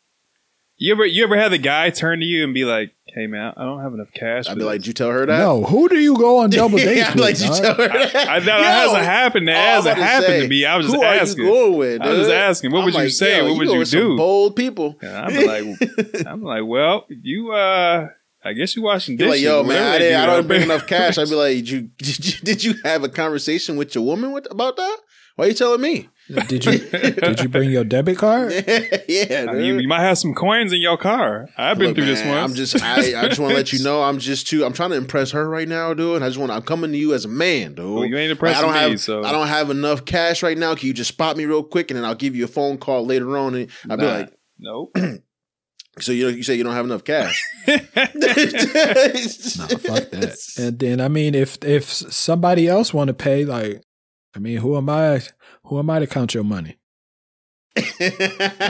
You 0.76 0.92
ever 0.92 1.04
you 1.06 1.22
ever 1.24 1.36
had 1.36 1.52
the 1.52 1.58
guy 1.58 1.90
turn 1.90 2.18
to 2.20 2.24
you 2.24 2.42
and 2.42 2.52
be 2.52 2.64
like, 2.64 2.94
"Hey 3.06 3.26
man, 3.28 3.52
I 3.56 3.62
don't 3.64 3.80
have 3.80 3.94
enough 3.94 4.12
cash." 4.12 4.48
I'd 4.48 4.54
for 4.54 4.58
be 4.58 4.64
like, 4.64 4.80
"Did 4.80 4.88
you 4.88 4.92
tell 4.92 5.10
her 5.10 5.24
that?" 5.24 5.38
no, 5.38 5.62
who 5.62 5.88
do 5.88 5.96
you 5.98 6.16
go 6.18 6.38
on 6.38 6.50
double 6.50 6.78
dates 6.78 6.96
yeah, 6.96 7.08
I'd 7.08 7.14
be 7.14 7.20
with? 7.20 7.28
like, 7.28 7.36
"Did 7.38 7.48
you 7.48 7.62
tell 7.62 7.74
her 7.76 7.88
that?" 7.88 8.28
I, 8.28 8.40
that 8.40 8.58
Yo, 8.58 8.64
hasn't 8.64 9.04
happened. 9.04 9.48
That 9.48 9.56
oh, 9.56 9.60
hasn't 9.60 9.92
about 9.92 10.00
to 10.00 10.04
happened 10.04 10.26
say, 10.26 10.40
to 10.40 10.48
me. 10.48 10.64
I 10.64 10.76
was 10.76 10.86
just 10.86 10.96
who 10.96 11.04
asking. 11.04 11.40
Are 11.40 11.46
you 11.46 11.52
going 11.52 11.78
with, 11.78 12.02
I 12.02 12.08
was 12.08 12.18
just 12.18 12.30
asking, 12.32 12.72
what 12.72 12.78
I'm 12.80 12.84
would 12.86 12.94
you 12.94 13.10
say? 13.10 13.36
yo, 13.38 13.48
What 13.48 13.58
would 13.58 13.68
you 13.68 13.78
with 13.78 13.88
some 13.88 14.00
do? 14.00 14.16
Bold 14.16 14.56
people. 14.56 14.98
And 15.00 15.16
I'm 15.16 15.46
like, 15.46 16.26
I'm 16.26 16.42
like, 16.42 16.62
well, 16.66 17.06
you 17.08 17.52
uh, 17.52 18.08
I 18.44 18.52
guess 18.52 18.76
you 18.76 18.82
washing 18.82 19.18
You're 19.18 19.28
dishes. 19.30 19.44
like, 19.44 19.52
yo, 19.52 19.62
man, 19.62 19.82
I, 19.82 19.98
didn't, 19.98 20.12
do 20.12 20.16
I 20.16 20.20
out 20.22 20.26
don't 20.36 20.46
bring 20.46 20.62
enough 20.70 20.86
cash. 20.86 21.18
I'd 21.18 21.28
be 21.28 21.34
like, 21.34 21.56
did 21.56 21.70
you, 21.70 21.80
did 21.98 22.26
you 22.26 22.40
did 22.42 22.64
you 22.64 22.74
have 22.84 23.02
a 23.04 23.08
conversation 23.08 23.76
with 23.76 23.94
your 23.94 24.04
woman 24.04 24.32
with, 24.32 24.46
about 24.50 24.76
that? 24.76 24.98
Why 25.36 25.46
are 25.46 25.48
you 25.48 25.54
telling 25.54 25.80
me? 25.80 26.08
Did 26.46 26.64
you 26.64 26.78
did 26.78 27.40
you 27.40 27.48
bring 27.48 27.70
your 27.70 27.84
debit 27.84 28.16
card? 28.16 28.52
yeah, 29.08 29.46
I 29.48 29.52
mean, 29.52 29.64
you, 29.64 29.78
you 29.80 29.88
might 29.88 30.00
have 30.00 30.16
some 30.16 30.32
coins 30.32 30.72
in 30.72 30.80
your 30.80 30.96
car. 30.96 31.48
I've 31.58 31.76
been 31.76 31.88
Look, 31.88 31.96
through 31.96 32.06
this 32.06 32.20
man, 32.20 32.36
once. 32.36 32.50
I'm 32.50 32.56
just, 32.56 32.82
I, 32.82 33.20
I 33.20 33.28
just 33.28 33.40
want 33.40 33.50
to 33.50 33.56
let 33.56 33.72
you 33.72 33.82
know, 33.82 34.02
I'm 34.02 34.18
just 34.18 34.46
too, 34.46 34.64
I'm 34.64 34.72
trying 34.72 34.90
to 34.90 34.96
impress 34.96 35.32
her 35.32 35.46
right 35.46 35.68
now, 35.68 35.92
dude. 35.92 36.16
And 36.16 36.24
I 36.24 36.28
just 36.28 36.38
want, 36.38 36.50
I'm 36.52 36.62
coming 36.62 36.92
to 36.92 36.96
you 36.96 37.12
as 37.12 37.24
a 37.26 37.28
man, 37.28 37.74
dude. 37.74 37.94
Well, 37.94 38.06
you 38.06 38.16
ain't 38.16 38.30
Like, 38.30 38.54
I 38.54 38.60
impressing 38.60 38.62
don't 38.62 38.72
me, 38.72 38.90
have, 38.90 39.00
so 39.00 39.22
I 39.24 39.32
don't 39.32 39.48
have 39.48 39.68
enough 39.70 40.04
cash 40.06 40.42
right 40.42 40.56
now. 40.56 40.74
Can 40.74 40.86
you 40.86 40.94
just 40.94 41.08
spot 41.08 41.36
me 41.36 41.44
real 41.44 41.62
quick, 41.62 41.90
and 41.90 41.98
then 41.98 42.04
I'll 42.04 42.14
give 42.14 42.34
you 42.34 42.44
a 42.44 42.48
phone 42.48 42.78
call 42.78 43.04
later 43.04 43.36
on, 43.36 43.54
and 43.54 43.70
I'll 43.90 43.98
be 43.98 44.06
like, 44.06 44.32
nope. 44.58 44.96
so 46.00 46.12
you, 46.12 46.28
you 46.28 46.42
say 46.42 46.54
you 46.54 46.64
don't 46.64 46.74
have 46.74 46.84
enough 46.86 47.04
cash? 47.04 47.42
No, 47.66 47.78
fuck 49.78 50.10
that. 50.10 50.36
And 50.58 50.78
then 50.78 51.00
I 51.00 51.08
mean, 51.08 51.34
if 51.34 51.62
if 51.64 51.84
somebody 51.84 52.68
else 52.68 52.92
want 52.92 53.08
to 53.08 53.14
pay, 53.14 53.44
like, 53.44 53.82
I 54.34 54.38
mean, 54.38 54.58
who 54.58 54.76
am 54.76 54.88
I? 54.88 55.22
Who 55.64 55.78
am 55.78 55.90
I 55.90 55.98
to 56.00 56.06
count 56.06 56.34
your 56.34 56.44
money? 56.44 56.78
I 57.76 57.82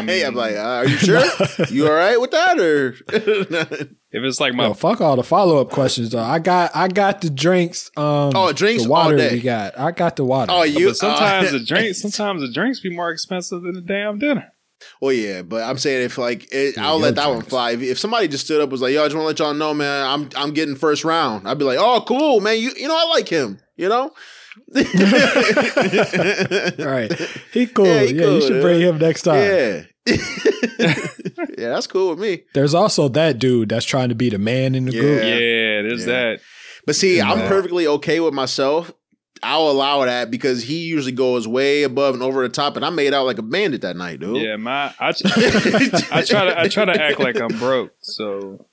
hey, 0.07 0.25
I'm 0.25 0.35
like, 0.35 0.55
uh, 0.57 0.61
are 0.61 0.87
you 0.87 0.97
sure? 0.97 1.23
you 1.71 1.87
all 1.87 1.93
right 1.93 2.19
with 2.21 2.31
that, 2.31 2.59
or? 2.59 2.95
If 4.15 4.23
it's 4.23 4.39
like 4.39 4.55
my 4.55 4.69
No, 4.69 4.75
fuck 4.75 5.01
all 5.01 5.17
the 5.17 5.25
follow 5.25 5.61
up 5.61 5.71
questions 5.71 6.11
though. 6.11 6.23
I 6.23 6.39
got 6.39 6.71
I 6.73 6.87
got 6.87 7.21
the 7.21 7.31
drinks. 7.31 7.91
Um, 7.97 8.31
Oh, 8.37 8.53
drinks 8.53 8.85
the 8.85 8.89
water 8.89 9.15
all 9.15 9.19
day. 9.19 9.33
we 9.33 9.41
got. 9.41 9.77
I 9.77 9.91
got 9.91 10.15
the 10.15 10.25
water. 10.25 10.53
oh, 10.55 10.63
you? 10.63 10.87
but 10.91 10.97
sometimes 10.97 11.49
uh, 11.49 11.59
the 11.59 11.65
drinks, 11.67 12.01
sometimes 12.01 12.41
the 12.41 12.53
drinks 12.53 12.79
be 12.79 12.91
more 12.95 13.11
expensive 13.11 13.63
than 13.63 13.75
the 13.75 13.81
damn 13.81 14.21
dinner. 14.21 14.53
Well, 15.01 15.13
yeah, 15.13 15.43
but 15.43 15.63
I'm 15.63 15.79
saying 15.79 16.05
if 16.05 16.19
like 16.19 16.53
it, 16.53 16.77
Yeah, 16.77 16.87
I'll 16.89 16.99
let 16.99 17.15
that 17.17 17.29
one 17.29 17.43
fly. 17.43 17.73
If, 17.73 17.83
if 17.83 17.99
somebody 17.99 18.29
just 18.29 18.45
stood 18.45 18.61
up 18.61 18.65
and 18.65 18.73
was 18.73 18.83
like, 18.83 18.93
"Yo, 18.95 19.03
I 19.03 19.07
just 19.07 19.17
want 19.17 19.25
to 19.25 19.29
let 19.29 19.39
y'all 19.39 19.55
know, 19.55 19.75
man, 19.75 20.07
I'm 20.07 20.29
I'm 20.37 20.53
getting 20.55 20.77
first 20.77 21.05
round," 21.05 21.49
I'd 21.49 21.59
be 21.59 21.65
like, 21.65 21.79
"Oh, 21.81 22.03
cool, 22.07 22.41
man. 22.41 22.59
You 22.59 22.73
you 22.77 22.89
know 22.89 22.97
I 22.97 23.07
like 23.09 23.29
him. 23.29 23.59
You 23.77 23.89
know." 23.89 24.13
All 24.77 24.83
right, 26.87 27.13
he 27.53 27.67
cool. 27.67 27.87
Yeah, 27.87 28.03
Yeah, 28.03 28.27
he 28.27 28.35
you 28.35 28.41
should 28.41 28.49
dude. 28.55 28.63
bring 28.63 28.81
him 28.81 28.99
next 28.99 29.23
time. 29.23 29.41
Yeah. 29.43 29.83
yeah, 31.59 31.69
that's 31.71 31.87
cool 31.87 32.11
with 32.11 32.19
me. 32.19 32.43
There's 32.55 32.75
also 32.75 33.09
that 33.11 33.39
dude 33.39 33.69
that's 33.71 33.87
trying 33.87 34.11
to 34.11 34.15
be 34.15 34.29
the 34.31 34.39
man 34.39 34.75
in 34.75 34.85
the 34.85 34.93
group. 34.93 35.23
Yeah. 35.23 35.29
Yeah, 35.31 35.83
there's 35.83 36.07
Yeah. 36.07 36.13
that. 36.13 36.41
But 36.87 36.97
see, 36.97 37.21
I'm 37.21 37.49
perfectly 37.49 37.87
okay 37.87 38.21
with 38.21 38.35
myself. 38.35 38.93
I'll 39.43 39.71
allow 39.71 40.05
that 40.05 40.31
because 40.31 40.63
he 40.63 40.85
usually 40.87 41.13
goes 41.13 41.47
way 41.47 41.83
above 41.83 42.15
and 42.15 42.23
over 42.23 42.43
the 42.43 42.49
top, 42.49 42.77
and 42.77 42.85
I 42.85 42.91
made 42.91 43.13
out 43.13 43.27
like 43.27 43.39
a 43.39 43.43
bandit 43.43 43.83
that 43.83 43.97
night, 43.97 44.21
dude. 44.21 44.37
Yeah, 44.37 44.57
my 44.57 44.95
I, 44.99 45.09
I 46.11 46.23
try 46.23 46.45
to 46.45 46.55
I 46.59 46.69
try 46.69 46.85
to 46.85 47.03
act 47.03 47.19
like 47.19 47.41
I'm 47.41 47.59
broke. 47.59 47.93
So 48.01 48.67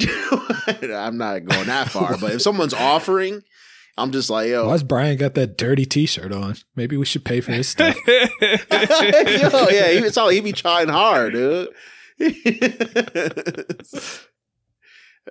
I'm 0.02 1.16
not 1.16 1.44
going 1.44 1.66
that 1.66 1.88
far, 1.90 2.18
but 2.18 2.32
if 2.32 2.42
someone's 2.42 2.74
offering, 2.74 3.42
I'm 3.96 4.12
just 4.12 4.30
like, 4.30 4.48
yo, 4.48 4.68
Why's 4.68 4.82
Bryan 4.82 5.16
got 5.16 5.34
that 5.34 5.56
dirty 5.56 5.84
T-shirt 5.84 6.32
on? 6.32 6.56
Maybe 6.76 6.96
we 6.96 7.06
should 7.06 7.24
pay 7.24 7.40
for 7.40 7.52
his 7.52 7.68
stuff. 7.68 7.96
yo, 8.06 8.16
yeah, 8.40 9.90
he, 9.90 9.98
it's 9.98 10.16
all 10.16 10.28
he 10.28 10.40
be 10.40 10.52
trying 10.52 10.88
hard, 10.88 11.32
dude. 11.32 11.68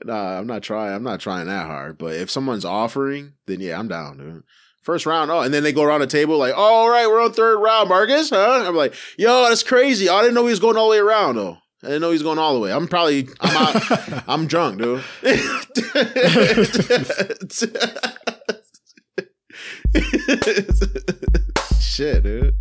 Nah, 0.03 0.39
I'm 0.39 0.47
not 0.47 0.63
trying. 0.63 0.93
I'm 0.93 1.03
not 1.03 1.19
trying 1.19 1.47
that 1.47 1.67
hard. 1.67 1.97
But 1.97 2.15
if 2.15 2.31
someone's 2.31 2.65
offering, 2.65 3.33
then 3.45 3.59
yeah, 3.59 3.77
I'm 3.77 3.87
down, 3.87 4.17
dude. 4.17 4.43
First 4.83 5.05
round, 5.05 5.31
oh, 5.31 5.39
and 5.39 5.53
then 5.53 5.63
they 5.63 5.71
go 5.71 5.83
around 5.83 6.01
the 6.01 6.07
table 6.07 6.37
like, 6.37 6.53
oh, 6.55 6.61
all 6.61 6.89
right, 6.89 7.07
we're 7.07 7.23
on 7.23 7.31
third 7.31 7.57
round, 7.57 7.87
Markus, 7.87 8.31
huh? 8.31 8.65
I'm 8.67 8.75
like, 8.75 8.93
yo, 9.17 9.47
that's 9.47 9.63
crazy. 9.63 10.09
I 10.09 10.19
didn't 10.21 10.35
know 10.35 10.43
he 10.43 10.49
was 10.49 10.59
going 10.59 10.75
all 10.75 10.89
the 10.89 10.91
way 10.91 10.99
around 10.99 11.37
though. 11.37 11.57
I 11.83 11.87
didn't 11.87 12.01
know 12.01 12.09
he 12.09 12.15
was 12.15 12.23
going 12.23 12.37
all 12.37 12.53
the 12.53 12.59
way. 12.59 12.73
I'm 12.73 12.89
probably, 12.89 13.29
I'm 13.39 13.57
out, 13.57 14.23
I'm 14.27 14.45
drunk, 14.45 14.81
dude. 14.81 15.01
Shit, 21.79 22.23
dude. 22.23 22.55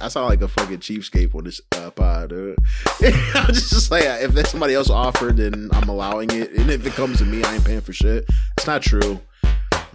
I 0.00 0.08
sound 0.08 0.28
like 0.28 0.42
a 0.42 0.48
fucking 0.48 0.78
cheapskate 0.78 1.34
on 1.34 1.44
this 1.44 1.60
uh, 1.74 1.90
pod, 1.90 2.30
dude. 2.30 2.56
I'm 3.34 3.46
just, 3.46 3.70
just 3.70 3.90
like, 3.90 4.04
if 4.04 4.32
there's 4.32 4.50
somebody 4.50 4.74
else 4.74 4.90
offered, 4.90 5.38
then 5.38 5.70
I'm 5.72 5.88
allowing 5.88 6.30
it. 6.32 6.52
And 6.52 6.70
if 6.70 6.86
it 6.86 6.92
comes 6.92 7.16
to 7.18 7.24
me, 7.24 7.42
I 7.42 7.54
ain't 7.54 7.64
paying 7.64 7.80
for 7.80 7.94
shit. 7.94 8.28
It's 8.58 8.66
not 8.66 8.82
true. 8.82 9.20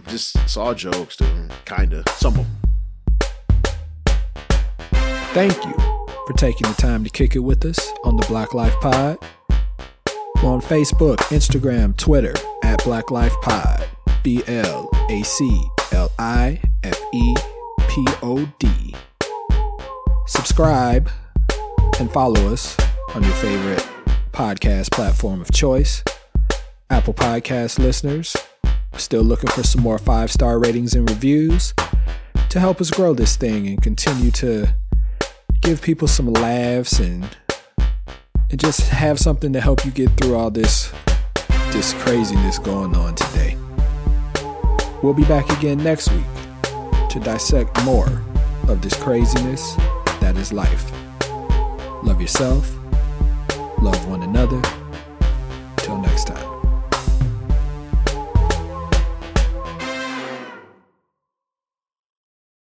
Just, 0.08 0.36
saw 0.48 0.74
jokes. 0.74 1.16
Kinda. 1.64 2.04
Some 2.16 2.38
of 2.38 2.46
them. 2.46 2.58
Thank 5.34 5.64
you 5.64 5.74
for 6.26 6.34
taking 6.36 6.68
the 6.68 6.74
time 6.76 7.04
to 7.04 7.10
kick 7.10 7.34
it 7.36 7.40
with 7.40 7.64
us 7.64 7.92
on 8.04 8.16
the 8.16 8.22
Blac 8.24 8.52
Life 8.52 8.74
Pod. 8.80 9.18
We're 10.42 10.50
on 10.50 10.60
Facebook, 10.60 11.16
Instagram, 11.30 11.96
Twitter 11.96 12.34
at 12.62 12.80
Blac 12.80 13.10
Life 13.10 13.34
Pod. 13.42 13.88
B 14.22 14.42
L 14.46 14.88
A 15.10 15.22
C 15.22 15.62
L 15.92 16.10
I 16.18 16.60
F 16.84 17.00
E 17.12 17.34
P 17.88 18.04
O 18.22 18.48
D. 18.58 18.94
Subscribe 20.26 21.10
and 21.98 22.10
follow 22.12 22.52
us 22.52 22.76
on 23.14 23.22
your 23.22 23.32
favorite 23.34 23.86
podcast 24.32 24.92
platform 24.92 25.40
of 25.40 25.50
choice. 25.50 26.04
Apple 26.90 27.14
Podcast 27.14 27.78
listeners, 27.78 28.36
still 28.96 29.22
looking 29.22 29.50
for 29.50 29.62
some 29.62 29.82
more 29.82 29.98
five 29.98 30.30
star 30.30 30.58
ratings 30.58 30.94
and 30.94 31.08
reviews 31.08 31.74
to 32.48 32.60
help 32.60 32.80
us 32.80 32.90
grow 32.90 33.14
this 33.14 33.36
thing 33.36 33.66
and 33.66 33.82
continue 33.82 34.30
to 34.30 34.66
give 35.62 35.80
people 35.80 36.06
some 36.06 36.32
laughs 36.32 36.98
and 36.98 37.36
and 38.50 38.60
just 38.60 38.82
have 38.88 39.18
something 39.18 39.52
to 39.52 39.60
help 39.60 39.84
you 39.84 39.90
get 39.90 40.10
through 40.18 40.34
all 40.34 40.50
this 40.50 40.92
this 41.70 41.94
craziness 42.02 42.58
going 42.58 42.94
on 42.94 43.14
today. 43.14 43.56
We'll 45.02 45.14
be 45.14 45.24
back 45.24 45.48
again 45.58 45.82
next 45.82 46.12
week 46.12 46.24
to 47.08 47.20
dissect 47.20 47.82
more 47.84 48.22
of 48.68 48.82
this 48.82 48.94
craziness 49.02 49.74
that 50.20 50.36
is 50.36 50.52
life. 50.52 50.92
Love 52.04 52.20
yourself, 52.20 52.70
love 53.80 54.08
one 54.08 54.22
another, 54.22 54.60